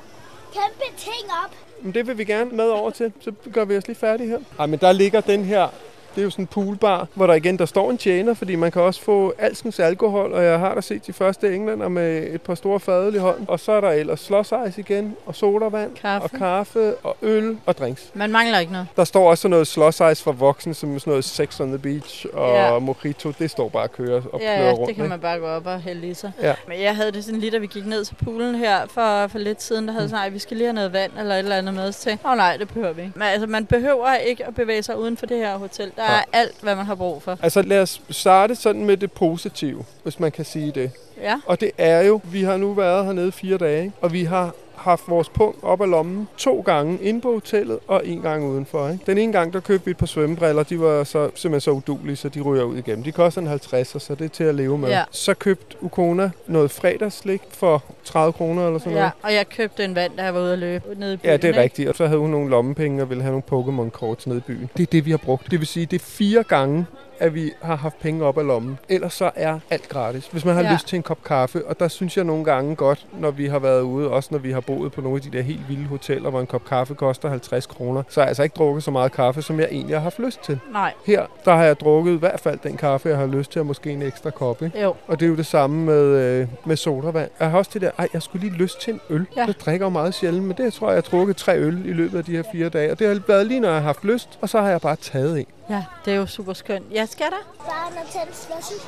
kæmpe 0.53 0.97
ting 0.97 1.31
op. 1.45 1.51
Men 1.81 1.93
det 1.93 2.07
vil 2.07 2.17
vi 2.17 2.23
gerne 2.25 2.51
med 2.51 2.65
over 2.69 2.89
til. 2.91 3.13
Så 3.19 3.31
gør 3.53 3.65
vi 3.65 3.77
os 3.77 3.87
lige 3.87 3.97
færdige 3.97 4.29
her. 4.29 4.39
Ej, 4.59 4.65
men 4.65 4.79
der 4.79 4.91
ligger 4.91 5.21
den 5.21 5.43
her 5.45 5.67
det 6.17 6.21
er 6.21 6.25
jo 6.25 6.29
sådan 6.31 6.43
en 6.43 6.47
poolbar, 6.47 7.07
hvor 7.13 7.27
der 7.27 7.33
igen 7.33 7.57
der 7.59 7.65
står 7.65 7.91
en 7.91 7.97
tjener, 7.97 8.33
fordi 8.33 8.55
man 8.55 8.71
kan 8.71 8.81
også 8.81 9.01
få 9.01 9.33
alskens 9.39 9.79
alkohol, 9.79 10.33
og 10.33 10.43
jeg 10.43 10.59
har 10.59 10.75
da 10.75 10.81
set 10.81 11.07
de 11.07 11.13
første 11.13 11.55
englænder 11.55 11.87
med 11.87 12.23
et 12.33 12.41
par 12.41 12.55
store 12.55 12.79
fadøl 12.79 13.15
i 13.15 13.17
hånden. 13.17 13.45
Og 13.49 13.59
så 13.59 13.71
er 13.71 13.81
der 13.81 13.89
ellers 13.89 14.19
slåsejs 14.19 14.77
igen, 14.77 15.15
og 15.25 15.35
sodavand, 15.35 15.95
Kaffe. 15.95 16.23
og 16.25 16.31
kaffe, 16.39 16.95
og 16.95 17.17
øl, 17.21 17.57
og 17.65 17.77
drinks. 17.77 18.11
Man 18.13 18.31
mangler 18.31 18.59
ikke 18.59 18.71
noget. 18.71 18.87
Der 18.95 19.03
står 19.03 19.29
også 19.29 19.41
sådan 19.41 19.49
noget 19.49 19.67
slåsejs 19.67 20.23
for 20.23 20.31
voksne, 20.31 20.73
som 20.73 20.99
sådan 20.99 21.11
noget 21.11 21.25
Sex 21.25 21.59
on 21.59 21.67
the 21.67 21.77
Beach 21.77 22.25
og 22.33 22.49
Ja. 22.55 22.79
Mojito. 22.79 23.31
Det 23.39 23.51
står 23.51 23.69
bare 23.69 23.83
og 23.83 23.91
kører 23.91 24.21
og 24.33 24.39
Ja, 24.41 24.65
ja, 24.65 24.71
rundt. 24.71 24.87
det 24.87 24.95
kan 24.95 25.03
ikke? 25.03 25.09
man 25.09 25.19
bare 25.19 25.39
gå 25.39 25.45
op 25.45 25.65
og 25.67 25.79
hælde 25.81 26.07
i 26.07 26.13
sig. 26.13 26.31
Ja. 26.41 26.53
Men 26.67 26.81
jeg 26.81 26.95
havde 26.95 27.11
det 27.11 27.23
sådan 27.23 27.39
lige, 27.39 27.51
da 27.51 27.57
vi 27.57 27.67
gik 27.67 27.85
ned 27.85 28.05
til 28.05 28.15
poolen 28.23 28.55
her 28.55 28.77
for, 28.87 29.27
for 29.27 29.37
lidt 29.39 29.63
siden, 29.63 29.87
der 29.87 29.91
havde 29.93 30.05
mm. 30.05 30.09
sådan, 30.09 30.21
"Ej, 30.23 30.29
vi 30.29 30.39
skal 30.39 30.57
lige 30.57 30.67
have 30.67 30.73
noget 30.75 30.93
vand 30.93 31.11
eller 31.19 31.33
et 31.35 31.39
eller 31.39 31.55
andet 31.55 31.73
med 31.73 31.87
os 31.87 31.95
til. 31.95 32.17
Åh 32.25 32.31
oh, 32.31 32.37
nej, 32.37 32.57
det 32.57 32.67
behøver 32.67 32.93
vi 32.93 33.01
ikke. 33.01 33.13
Men 33.15 33.27
altså, 33.27 33.47
man 33.47 33.65
behøver 33.65 34.15
ikke 34.15 34.45
at 34.47 34.55
bevæge 34.55 34.83
sig 34.83 34.97
uden 34.99 35.17
for 35.17 35.25
det 35.25 35.37
her 35.37 35.57
hotel. 35.57 35.91
Der 35.95 36.03
er 36.07 36.11
Nej. 36.11 36.25
alt, 36.33 36.55
hvad 36.61 36.75
man 36.75 36.85
har 36.85 36.95
brug 36.95 37.23
for. 37.23 37.37
Altså 37.41 37.61
lad 37.61 37.81
os 37.81 38.01
starte 38.09 38.55
sådan 38.55 38.85
med 38.85 38.97
det 38.97 39.11
positive, 39.11 39.85
hvis 40.03 40.19
man 40.19 40.31
kan 40.31 40.45
sige 40.45 40.71
det. 40.71 40.91
Ja. 41.21 41.39
Og 41.45 41.61
det 41.61 41.71
er 41.77 42.01
jo, 42.01 42.21
vi 42.23 42.43
har 42.43 42.57
nu 42.57 42.73
været 42.73 43.05
hernede 43.05 43.31
fire 43.31 43.57
dage, 43.57 43.91
og 44.01 44.13
vi 44.13 44.23
har 44.23 44.53
haft 44.77 45.03
vores 45.07 45.29
punkt 45.29 45.63
op 45.63 45.81
af 45.81 45.89
lommen 45.89 46.27
to 46.37 46.61
gange 46.65 46.99
inde 47.01 47.21
på 47.21 47.33
hotellet 47.33 47.79
og 47.87 48.07
en 48.07 48.21
gang 48.21 48.45
udenfor. 48.45 48.89
Ikke? 48.89 49.03
Den 49.05 49.17
ene 49.17 49.33
gang, 49.33 49.53
der 49.53 49.59
købte 49.59 49.85
vi 49.85 49.91
et 49.91 49.97
par 49.97 50.05
svømmebriller, 50.05 50.63
de 50.63 50.79
var 50.79 51.03
så, 51.03 51.29
simpelthen 51.35 51.61
så 51.61 51.71
udulige, 51.71 52.15
så 52.15 52.29
de 52.29 52.41
ryger 52.41 52.63
ud 52.63 52.77
igennem. 52.77 53.03
De 53.03 53.11
koster 53.11 53.41
en 53.41 53.47
50, 53.47 54.01
så 54.03 54.15
det 54.15 54.25
er 54.25 54.29
til 54.29 54.43
at 54.43 54.55
leve 54.55 54.77
med. 54.77 54.89
Ja. 54.89 55.03
Så 55.11 55.33
købte 55.33 55.75
Ukona 55.81 56.31
noget 56.47 56.71
fredagsslik 56.71 57.41
for 57.49 57.83
30 58.03 58.33
kroner 58.33 58.67
eller 58.67 58.79
sådan 58.79 58.93
Ja, 58.93 58.99
noget. 58.99 59.11
og 59.23 59.33
jeg 59.33 59.49
købte 59.49 59.83
en 59.85 59.95
vand, 59.95 60.11
da 60.17 60.23
jeg 60.23 60.33
var 60.33 60.39
ude 60.41 60.53
at 60.53 60.59
løbe 60.59 60.95
nede 60.95 61.13
i 61.13 61.17
byen. 61.17 61.29
Ja, 61.31 61.37
det 61.37 61.43
er 61.43 61.47
ikke? 61.47 61.61
rigtigt. 61.61 61.89
Og 61.89 61.95
så 61.95 62.05
havde 62.07 62.19
hun 62.19 62.29
nogle 62.29 62.49
lommepenge 62.49 63.01
og 63.01 63.09
ville 63.09 63.23
have 63.23 63.41
nogle 63.49 63.65
Pokémon-kort 63.65 64.27
nede 64.27 64.37
i 64.37 64.41
byen. 64.41 64.69
Det 64.77 64.83
er 64.83 64.87
det, 64.91 65.05
vi 65.05 65.11
har 65.11 65.17
brugt. 65.17 65.51
Det 65.51 65.59
vil 65.59 65.67
sige, 65.67 65.85
det 65.85 66.01
er 66.01 66.05
fire 66.05 66.43
gange, 66.43 66.85
at 67.19 67.35
vi 67.35 67.51
har 67.61 67.75
haft 67.75 67.99
penge 67.99 68.25
op 68.25 68.37
af 68.37 68.47
lommen. 68.47 68.79
Ellers 68.89 69.13
så 69.13 69.31
er 69.35 69.59
alt 69.69 69.89
gratis. 69.89 70.27
Hvis 70.31 70.45
man 70.45 70.55
har 70.55 70.63
Ja. 70.63 70.73
lyst 70.73 70.87
til 70.87 70.95
en 70.97 71.03
kop 71.03 71.23
kaffe, 71.23 71.65
og 71.65 71.79
der 71.79 71.87
synes 71.87 72.17
jeg 72.17 72.25
nogle 72.25 72.43
gange 72.45 72.75
godt, 72.75 73.05
når 73.19 73.31
vi 73.31 73.45
har 73.47 73.59
været 73.59 73.81
ude, 73.81 74.09
også 74.09 74.29
når 74.31 74.39
vi 74.39 74.51
har 74.51 74.59
boet 74.59 74.91
på 74.91 75.01
nogle 75.01 75.15
af 75.15 75.21
de 75.21 75.37
der 75.37 75.43
helt 75.43 75.69
vilde 75.69 75.85
hoteller, 75.85 76.29
hvor 76.29 76.39
en 76.39 76.47
kop 76.47 76.65
kaffe 76.65 76.93
koster 76.95 77.29
50 77.29 77.65
kroner, 77.65 78.03
så 78.09 78.19
har 78.19 78.25
jeg 78.25 78.27
altså 78.27 78.43
ikke 78.43 78.53
drukket 78.57 78.83
så 78.83 78.91
meget 78.91 79.11
kaffe, 79.11 79.41
som 79.41 79.59
jeg 79.59 79.67
egentlig 79.71 79.95
har 79.95 80.01
haft 80.03 80.19
lyst 80.19 80.43
til. 80.43 80.59
Nej, 80.71 80.93
Her, 81.05 81.25
der 81.45 81.55
har 81.55 81.63
jeg 81.63 81.79
drukket 81.79 82.13
i 82.13 82.17
hvert 82.17 82.39
fald 82.39 82.59
den 82.63 82.77
kaffe, 82.77 83.09
jeg 83.09 83.17
har 83.17 83.25
lyst 83.27 83.51
til, 83.51 83.59
og 83.59 83.65
måske 83.65 83.89
en 83.91 84.01
ekstra 84.01 84.29
kop. 84.29 84.61
Ikke? 84.61 84.81
jo. 84.81 84.93
Og 85.07 85.19
det 85.19 85.25
er 85.25 85.29
jo 85.29 85.35
det 85.35 85.45
samme 85.45 85.85
med, 85.85 86.03
øh, 86.03 86.47
med 86.65 86.75
sodavand. 86.75 87.29
Jeg 87.39 87.49
har 87.51 87.57
også 87.57 87.71
det 87.73 87.81
der, 87.81 87.91
ej, 87.97 88.07
jeg 88.13 88.21
skulle 88.21 88.47
lige 88.47 88.57
lyst 88.57 88.81
til 88.81 88.93
en 88.93 88.99
øl. 89.09 89.25
Ja. 89.37 89.45
Jeg 89.45 89.55
drikker 89.65 89.85
jo 89.85 89.89
meget 89.89 90.13
sjældent, 90.13 90.43
men 90.45 90.57
det 90.57 90.63
jeg 90.63 90.73
tror 90.73 90.87
jeg, 90.87 90.95
jeg 90.95 91.03
har 91.11 91.17
drukket 91.17 91.37
tre 91.37 91.57
øl 91.59 91.85
i 91.85 91.93
løbet 91.93 92.17
af 92.17 92.25
de 92.25 92.31
her 92.31 92.43
fire 92.51 92.69
dage. 92.69 92.91
Og 92.91 92.99
det 92.99 93.07
har 93.07 93.21
været 93.27 93.47
lige, 93.47 93.59
når 93.59 93.67
jeg 93.67 93.77
har 93.77 93.83
haft 93.83 94.03
lyst, 94.03 94.39
og 94.41 94.49
så 94.49 94.61
har 94.61 94.69
jeg 94.69 94.81
bare 94.81 94.95
taget 94.95 95.39
en. 95.39 95.45
Ja, 95.69 95.85
det 96.05 96.13
er 96.13 96.17
jo 96.17 96.25
super 96.25 96.53
skønt. 96.53 96.85
Ja, 96.91 97.05
skal 97.05 97.25
der? 97.25 97.67
Er 97.67 97.93
noget 97.95 98.09
til 98.11 98.35
slushy. 98.35 98.83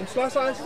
En 0.00 0.06
slåsejs? 0.06 0.56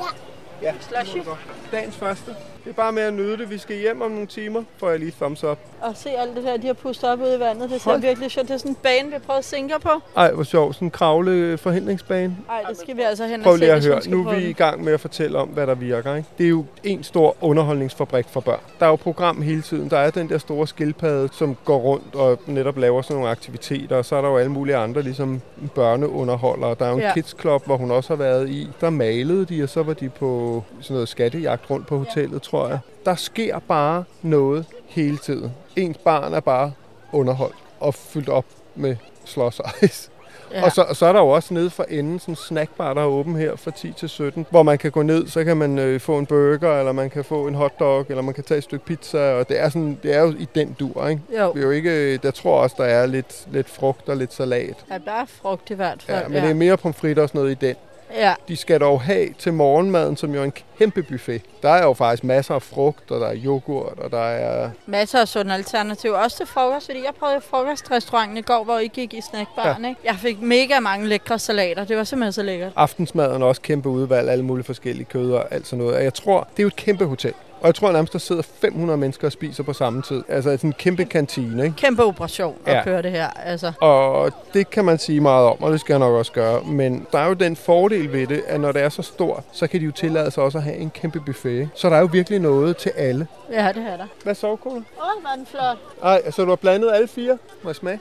Ja. 0.62 0.68
Ja, 0.68 0.74
Slushy? 0.80 1.28
Dagens 1.72 1.96
første. 1.96 2.36
Det 2.64 2.70
er 2.70 2.74
bare 2.74 2.92
med 2.92 3.02
at 3.02 3.14
nyde 3.14 3.36
det. 3.36 3.50
Vi 3.50 3.58
skal 3.58 3.76
hjem 3.76 4.02
om 4.02 4.10
nogle 4.10 4.26
timer, 4.26 4.62
får 4.78 4.90
jeg 4.90 4.98
lige 4.98 5.12
thumbs 5.20 5.44
up. 5.44 5.58
Og 5.80 5.92
se 5.96 6.08
alt 6.10 6.36
det 6.36 6.44
der, 6.44 6.56
de 6.56 6.66
har 6.66 6.74
pustet 6.74 7.10
op 7.10 7.20
ude 7.20 7.36
i 7.36 7.38
vandet. 7.40 7.70
Det 7.70 7.80
ser 7.80 7.90
Hold. 7.90 8.00
virkelig 8.00 8.30
sjovt. 8.30 8.48
Det 8.48 8.54
er 8.54 8.58
sådan 8.58 8.70
en 8.70 8.76
bane, 8.82 9.10
vi 9.12 9.18
prøver 9.26 9.38
at 9.38 9.44
sænke 9.44 9.74
på. 9.82 9.88
Ej, 10.16 10.32
hvor 10.32 10.42
sjovt. 10.42 10.74
Sådan 10.74 10.86
en 10.86 10.90
kravle 10.90 11.58
forhindringsbane. 11.58 12.36
Ej, 12.50 12.62
det 12.68 12.78
skal 12.78 12.96
vi 12.96 13.02
altså 13.02 13.26
hen 13.26 13.42
Prøv 13.42 13.52
og 13.52 13.58
se, 13.58 13.64
lige 13.64 13.72
at 13.72 13.82
hun 13.84 13.92
høre. 13.92 14.00
Nu 14.24 14.28
er 14.28 14.34
vi 14.34 14.48
i 14.48 14.52
gang 14.52 14.84
med 14.84 14.92
at 14.92 15.00
fortælle 15.00 15.38
om, 15.38 15.48
hvad 15.48 15.66
der 15.66 15.74
virker. 15.74 16.14
Ikke? 16.14 16.28
Det 16.38 16.44
er 16.44 16.48
jo 16.50 16.64
en 16.84 17.02
stor 17.02 17.36
underholdningsfabrik 17.40 18.26
for 18.28 18.40
børn. 18.40 18.60
Der 18.80 18.86
er 18.86 18.90
jo 18.90 18.96
program 18.96 19.42
hele 19.42 19.62
tiden. 19.62 19.90
Der 19.90 19.98
er 19.98 20.10
den 20.10 20.28
der 20.28 20.38
store 20.38 20.66
skildpadde, 20.66 21.28
som 21.32 21.56
går 21.64 21.78
rundt 21.78 22.14
og 22.14 22.38
netop 22.46 22.78
laver 22.78 23.02
sådan 23.02 23.16
nogle 23.16 23.30
aktiviteter. 23.30 23.96
Og 23.96 24.04
så 24.04 24.16
er 24.16 24.20
der 24.22 24.28
jo 24.28 24.36
alle 24.36 24.52
mulige 24.52 24.76
andre, 24.76 25.02
ligesom 25.02 25.40
børneunderholdere. 25.74 26.76
Der 26.78 26.84
er 26.84 26.88
jo 26.90 26.94
en 26.96 27.00
Ja. 27.02 27.12
kids 27.14 27.36
club, 27.40 27.66
hvor 27.66 27.76
hun 27.76 27.90
også 27.90 28.08
har 28.08 28.16
været 28.16 28.48
i. 28.50 28.68
Der 28.80 28.90
malede 28.90 29.44
de, 29.44 29.62
og 29.62 29.68
så 29.68 29.82
var 29.82 29.92
de 29.92 30.08
på 30.08 30.62
sådan 30.80 30.94
noget 30.94 31.08
skattejagt 31.08 31.70
rundt 31.70 31.86
på 31.86 31.98
hotellet, 31.98 32.42
tror 32.54 32.68
jeg. 32.68 32.78
Der 33.04 33.14
sker 33.14 33.58
bare 33.58 34.04
noget 34.22 34.66
hele 34.86 35.18
tiden. 35.18 35.52
Ens 35.76 35.98
barn 35.98 36.34
er 36.34 36.40
bare 36.40 36.72
underholdt 37.12 37.56
og 37.80 37.94
fyldt 37.94 38.28
op 38.28 38.44
med 38.74 38.96
slås 39.24 39.60
ice. 39.82 40.10
Ja. 40.52 40.64
Og 40.64 40.72
så, 40.72 40.86
så 40.92 41.06
er 41.06 41.12
der 41.12 41.20
jo 41.20 41.28
også 41.28 41.54
nede 41.54 41.70
for 41.70 41.82
enden 41.88 42.18
sådan 42.18 42.32
en 42.32 42.36
snackbar, 42.36 42.94
der 42.94 43.02
er 43.02 43.06
åben 43.06 43.36
her 43.36 43.56
fra 43.56 43.70
10 43.70 43.92
til 43.92 44.08
17, 44.08 44.46
hvor 44.50 44.62
man 44.62 44.78
kan 44.78 44.90
gå 44.90 45.02
ned, 45.02 45.26
så 45.28 45.44
kan 45.44 45.56
man 45.56 45.78
øh, 45.78 46.00
få 46.00 46.18
en 46.18 46.26
burger, 46.26 46.78
eller 46.78 46.92
man 46.92 47.10
kan 47.10 47.24
få 47.24 47.46
en 47.48 47.54
hotdog, 47.54 48.06
eller 48.08 48.22
man 48.22 48.34
kan 48.34 48.44
tage 48.44 48.58
et 48.58 48.64
stykke 48.64 48.84
pizza, 48.84 49.32
og 49.32 49.48
det 49.48 49.60
er, 49.60 49.68
sådan, 49.68 49.98
det 50.02 50.14
er 50.14 50.20
jo 50.20 50.30
i 50.38 50.48
den 50.54 50.76
dur, 50.80 51.06
ikke? 51.08 51.22
Jo, 51.38 51.52
Det 51.52 51.60
er 51.60 51.64
jo 51.64 51.70
ikke, 51.70 52.16
der 52.16 52.30
tror 52.30 52.60
også, 52.60 52.76
der 52.78 52.84
er 52.84 53.06
lidt, 53.06 53.46
lidt 53.52 53.70
frugt 53.70 54.08
og 54.08 54.16
lidt 54.16 54.32
salat. 54.32 54.84
ja, 54.90 54.98
der 55.04 55.12
er 55.12 55.24
frugt 55.24 55.70
i 55.70 55.74
hvert 55.74 56.02
fald. 56.02 56.22
Ja, 56.22 56.28
men 56.28 56.42
det 56.42 56.50
er 56.50 56.54
mere 56.54 56.76
pomfrit 56.76 57.18
og 57.18 57.28
sådan 57.28 57.38
noget 57.38 57.62
i 57.62 57.66
den. 57.66 57.76
Ja. 58.14 58.34
De 58.48 58.56
skal 58.56 58.80
dog 58.80 59.02
have 59.02 59.28
til 59.38 59.52
morgenmaden, 59.52 60.16
som 60.16 60.34
jo 60.34 60.40
er 60.40 60.44
en 60.44 60.52
kæmpe 60.78 61.02
buffet. 61.02 61.42
Der 61.62 61.70
er 61.70 61.82
jo 61.82 61.92
faktisk 61.92 62.24
masser 62.24 62.54
af 62.54 62.62
frugt, 62.62 63.10
og 63.10 63.20
der 63.20 63.26
er 63.26 63.36
yoghurt, 63.44 63.98
og 63.98 64.10
der 64.10 64.22
er... 64.22 64.70
masser 64.86 65.20
af 65.20 65.28
sunde 65.28 65.54
alternativer. 65.54 66.16
Også 66.16 66.36
til 66.36 66.46
frokost, 66.46 66.86
fordi 66.86 66.98
jeg 67.04 67.12
prøvede 67.18 67.40
frokostrestauranten 67.40 68.36
i 68.36 68.42
går, 68.42 68.64
hvor 68.64 68.78
I 68.78 68.86
gik 68.86 69.14
i 69.14 69.20
snackbaren. 69.30 69.82
Ja. 69.82 69.88
Ikke? 69.88 70.00
Jeg 70.04 70.14
fik 70.14 70.40
mega 70.40 70.80
mange 70.80 71.06
lækre 71.06 71.38
salater. 71.38 71.84
Det 71.84 71.96
var 71.96 72.04
simpelthen 72.04 72.32
så 72.32 72.42
lækkert. 72.42 72.72
Aftensmaden 72.76 73.42
er 73.42 73.46
også 73.46 73.62
kæmpe 73.62 73.88
udvalg, 73.88 74.30
alle 74.30 74.44
mulige 74.44 74.64
forskellige 74.64 75.04
kød 75.04 75.32
og 75.32 75.54
alt 75.54 75.66
sådan 75.66 75.78
noget. 75.84 75.96
Og 75.96 76.04
jeg 76.04 76.14
tror, 76.14 76.48
det 76.50 76.58
er 76.58 76.62
jo 76.62 76.68
et 76.68 76.76
kæmpe 76.76 77.04
hotel. 77.04 77.34
Og 77.64 77.68
jeg 77.68 77.74
tror 77.74 77.92
nærmest, 77.92 78.12
der 78.12 78.18
sidder 78.18 78.42
500 78.42 78.96
mennesker 78.98 79.28
og 79.28 79.32
spiser 79.32 79.62
på 79.62 79.72
samme 79.72 80.02
tid. 80.02 80.22
Altså 80.28 80.50
sådan 80.50 80.68
en 80.70 80.72
kæmpe 80.72 81.04
kantine, 81.04 81.64
ikke? 81.64 81.76
Kæmpe 81.76 82.04
operation 82.04 82.56
at 82.66 82.74
Ja. 82.76 82.84
køre 82.84 83.02
det 83.02 83.10
her. 83.10 83.28
Altså. 83.28 83.72
Og 83.80 84.32
det 84.54 84.70
kan 84.70 84.84
man 84.84 84.98
sige 84.98 85.20
meget 85.20 85.46
om, 85.46 85.62
og 85.62 85.72
det 85.72 85.80
skal 85.80 85.92
jeg 85.92 85.98
nok 85.98 86.12
også 86.14 86.32
gøre. 86.32 86.62
Men 86.64 87.06
der 87.12 87.18
er 87.18 87.26
jo 87.26 87.32
den 87.32 87.56
fordel 87.56 88.12
ved 88.12 88.26
det, 88.26 88.42
at 88.46 88.60
når 88.60 88.72
det 88.72 88.82
er 88.82 88.88
så 88.88 89.02
stort, 89.02 89.42
så 89.52 89.66
kan 89.66 89.80
de 89.80 89.84
jo 89.84 89.90
tillade 89.92 90.30
sig 90.30 90.42
også 90.42 90.58
at 90.58 90.64
have 90.64 90.76
en 90.76 90.90
kæmpe 90.90 91.20
buffet. 91.20 91.68
Så 91.74 91.90
der 91.90 91.96
er 91.96 92.00
jo 92.00 92.08
virkelig 92.12 92.38
noget 92.38 92.76
til 92.76 92.92
alle. 92.96 93.26
Ja, 93.52 93.68
det 93.74 93.82
er 93.92 93.96
der. 93.96 94.06
Hvad 94.24 94.34
så, 94.34 94.56
Kone? 94.56 94.76
Åh, 94.76 95.32
er 95.32 95.36
den 95.36 95.46
flot. 95.46 95.78
Ej, 96.02 96.30
så 96.30 96.42
du 96.44 96.48
har 96.48 96.56
blandet 96.56 96.90
alle 96.94 97.08
fire? 97.08 97.38
Må 97.62 97.70
jeg 97.70 97.76
smage? 97.76 98.00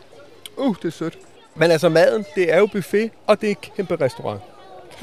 Uh, 0.57 0.75
det 0.81 0.85
er 0.87 0.91
sødt. 0.91 1.17
Men 1.55 1.71
altså 1.71 1.89
maden, 1.89 2.25
det 2.35 2.53
er 2.53 2.59
jo 2.59 2.65
buffet, 2.65 3.11
og 3.27 3.41
det 3.41 3.47
er 3.47 3.51
en 3.51 3.57
kæmpe 3.75 3.97
restaurant. 4.05 4.41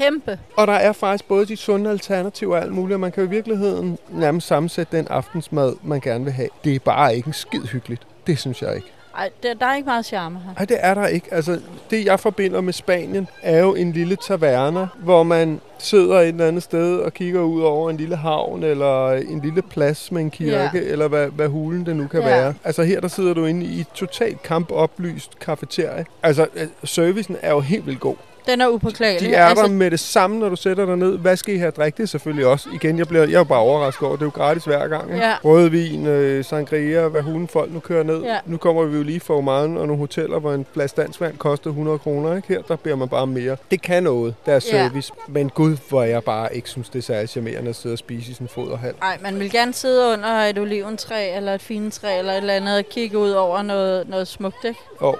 Kæmpe. 0.03 0.39
Og 0.57 0.67
der 0.67 0.73
er 0.73 0.91
faktisk 0.93 1.27
både 1.27 1.45
de 1.45 1.57
sunde 1.57 1.89
alternativer 1.89 2.55
og 2.57 2.61
alt 2.63 2.71
muligt, 2.73 2.93
og 2.93 2.99
man 2.99 3.11
kan 3.11 3.23
i 3.23 3.27
virkeligheden 3.27 3.97
nærmest 4.09 4.47
sammensætte 4.47 4.97
den 4.97 5.07
aftensmad, 5.07 5.73
man 5.83 5.99
gerne 5.99 6.23
vil 6.23 6.33
have. 6.33 6.49
Det 6.63 6.75
er 6.75 6.79
bare 6.79 7.15
ikke 7.15 7.27
en 7.27 7.33
skid 7.33 7.61
hyggeligt. 7.61 8.01
Det 8.27 8.39
synes 8.39 8.61
jeg 8.61 8.75
ikke. 8.75 8.87
Ej, 9.17 9.29
der, 9.43 9.53
der 9.53 9.65
er 9.65 9.75
ikke 9.75 9.85
meget 9.85 10.05
charme 10.05 10.39
her. 10.39 10.53
Nej, 10.57 10.65
det 10.65 10.77
er 10.79 10.93
der 10.93 11.07
ikke. 11.07 11.33
Altså, 11.33 11.59
det 11.89 12.05
jeg 12.05 12.19
forbinder 12.19 12.61
med 12.61 12.73
Spanien, 12.73 13.27
er 13.41 13.59
jo 13.59 13.75
en 13.75 13.91
lille 13.91 14.15
taverna, 14.27 14.87
hvor 15.03 15.23
man 15.23 15.61
sidder 15.77 16.19
et 16.19 16.27
eller 16.27 16.47
andet 16.47 16.63
sted 16.63 16.97
og 16.99 17.13
kigger 17.13 17.41
ud 17.41 17.61
over 17.61 17.89
en 17.89 17.97
lille 17.97 18.15
havn, 18.15 18.63
eller 18.63 19.11
en 19.11 19.41
lille 19.41 19.61
plads 19.61 20.11
med 20.11 20.21
en 20.21 20.31
kirke, 20.31 20.77
Ja. 20.77 20.91
eller 20.91 21.07
hvad, 21.07 21.27
hvad 21.27 21.47
hulen 21.47 21.85
det 21.85 21.95
nu 21.95 22.07
kan 22.07 22.19
Ja. 22.21 22.25
være. 22.27 22.53
Altså 22.63 22.83
her, 22.83 22.99
der 23.01 23.07
sidder 23.07 23.33
du 23.33 23.45
inde 23.45 23.65
i 23.65 23.79
et 23.79 23.87
totalt 23.95 24.43
kampoplyst 24.43 25.39
kafeterie. 25.39 26.05
Altså, 26.23 26.47
øh, 26.55 26.67
servicen 26.83 27.37
er 27.41 27.51
jo 27.51 27.59
helt 27.59 27.85
vildt 27.85 27.99
god. 27.99 28.15
Den 28.45 28.61
er 28.61 28.67
upåklagelig. 28.67 29.29
De 29.29 29.35
er 29.35 29.45
altså, 29.45 29.65
der 29.65 29.71
med 29.71 29.91
det 29.91 29.99
samme, 29.99 30.39
når 30.39 30.49
du 30.49 30.55
sætter 30.55 30.85
dig 30.85 30.97
ned. 30.97 31.17
Hvad 31.17 31.37
skal 31.37 31.53
I 31.55 31.57
have 31.57 31.71
drikke? 31.71 31.97
Det 31.97 32.09
selvfølgelig 32.09 32.45
også. 32.45 32.69
Igen, 32.73 32.97
jeg, 32.97 33.07
bliver, 33.07 33.23
jeg 33.27 33.39
er 33.39 33.43
bare 33.43 33.59
overrasket 33.59 34.07
over, 34.07 34.15
det 34.15 34.21
er 34.21 34.25
jo 34.25 34.31
gratis 34.31 34.63
hver 34.65 34.87
gang. 34.87 35.13
Ikke? 35.13 35.25
Ja. 35.25 35.33
Rødvin, 35.43 36.05
øh, 36.07 36.45
sangria, 36.45 37.07
hvad 37.07 37.21
hulen 37.21 37.47
folk 37.47 37.73
nu 37.73 37.79
kører 37.79 38.03
ned. 38.03 38.21
Ja. 38.21 38.37
Nu 38.45 38.57
kommer 38.57 38.83
vi 38.83 38.97
jo 38.97 39.03
lige 39.03 39.19
fra 39.19 39.33
Oman 39.33 39.77
og 39.77 39.87
nogle 39.87 39.97
hoteller, 39.97 40.39
hvor 40.39 40.53
en 40.53 40.65
flaske 40.73 41.01
dansk 41.01 41.21
vand 41.21 41.37
koster 41.37 41.69
100 41.69 41.99
kroner. 41.99 42.35
Ikke? 42.35 42.47
Her 42.47 42.61
der 42.61 42.75
beder 42.75 42.95
man 42.95 43.09
bare 43.09 43.27
mere. 43.27 43.57
Det 43.71 43.81
kan 43.81 44.03
noget, 44.03 44.35
der 44.45 44.51
er 44.51 44.55
Ja. 44.55 44.59
service. 44.59 45.13
Men 45.27 45.49
gud, 45.49 45.77
hvor 45.89 46.03
jeg 46.03 46.23
bare 46.23 46.55
ikke 46.55 46.69
synes, 46.69 46.89
det 46.89 46.99
er 46.99 47.03
særlig 47.03 47.29
charmerende 47.29 47.69
at 47.69 47.75
sidde 47.75 47.93
og 47.93 47.97
spise 47.99 48.31
i 48.31 48.33
sådan 48.33 48.45
en 48.45 48.49
foderhal. 48.49 48.93
Ej, 49.01 49.17
man 49.21 49.39
vil 49.39 49.51
gerne 49.51 49.73
sidde 49.73 50.13
under 50.13 50.29
et 50.29 50.59
oliventræ, 50.59 51.35
eller 51.35 51.53
et 51.53 51.61
fint 51.61 51.93
træ, 51.93 52.17
eller 52.19 52.33
et 52.33 52.37
eller 52.37 52.53
andet, 52.53 52.77
og 52.77 52.85
kigge 52.85 53.17
ud 53.17 53.31
over 53.31 53.61
noget, 53.61 54.09
noget 54.09 54.27
smukt, 54.27 54.65
ikke? 54.65 54.79
Og 54.99 55.19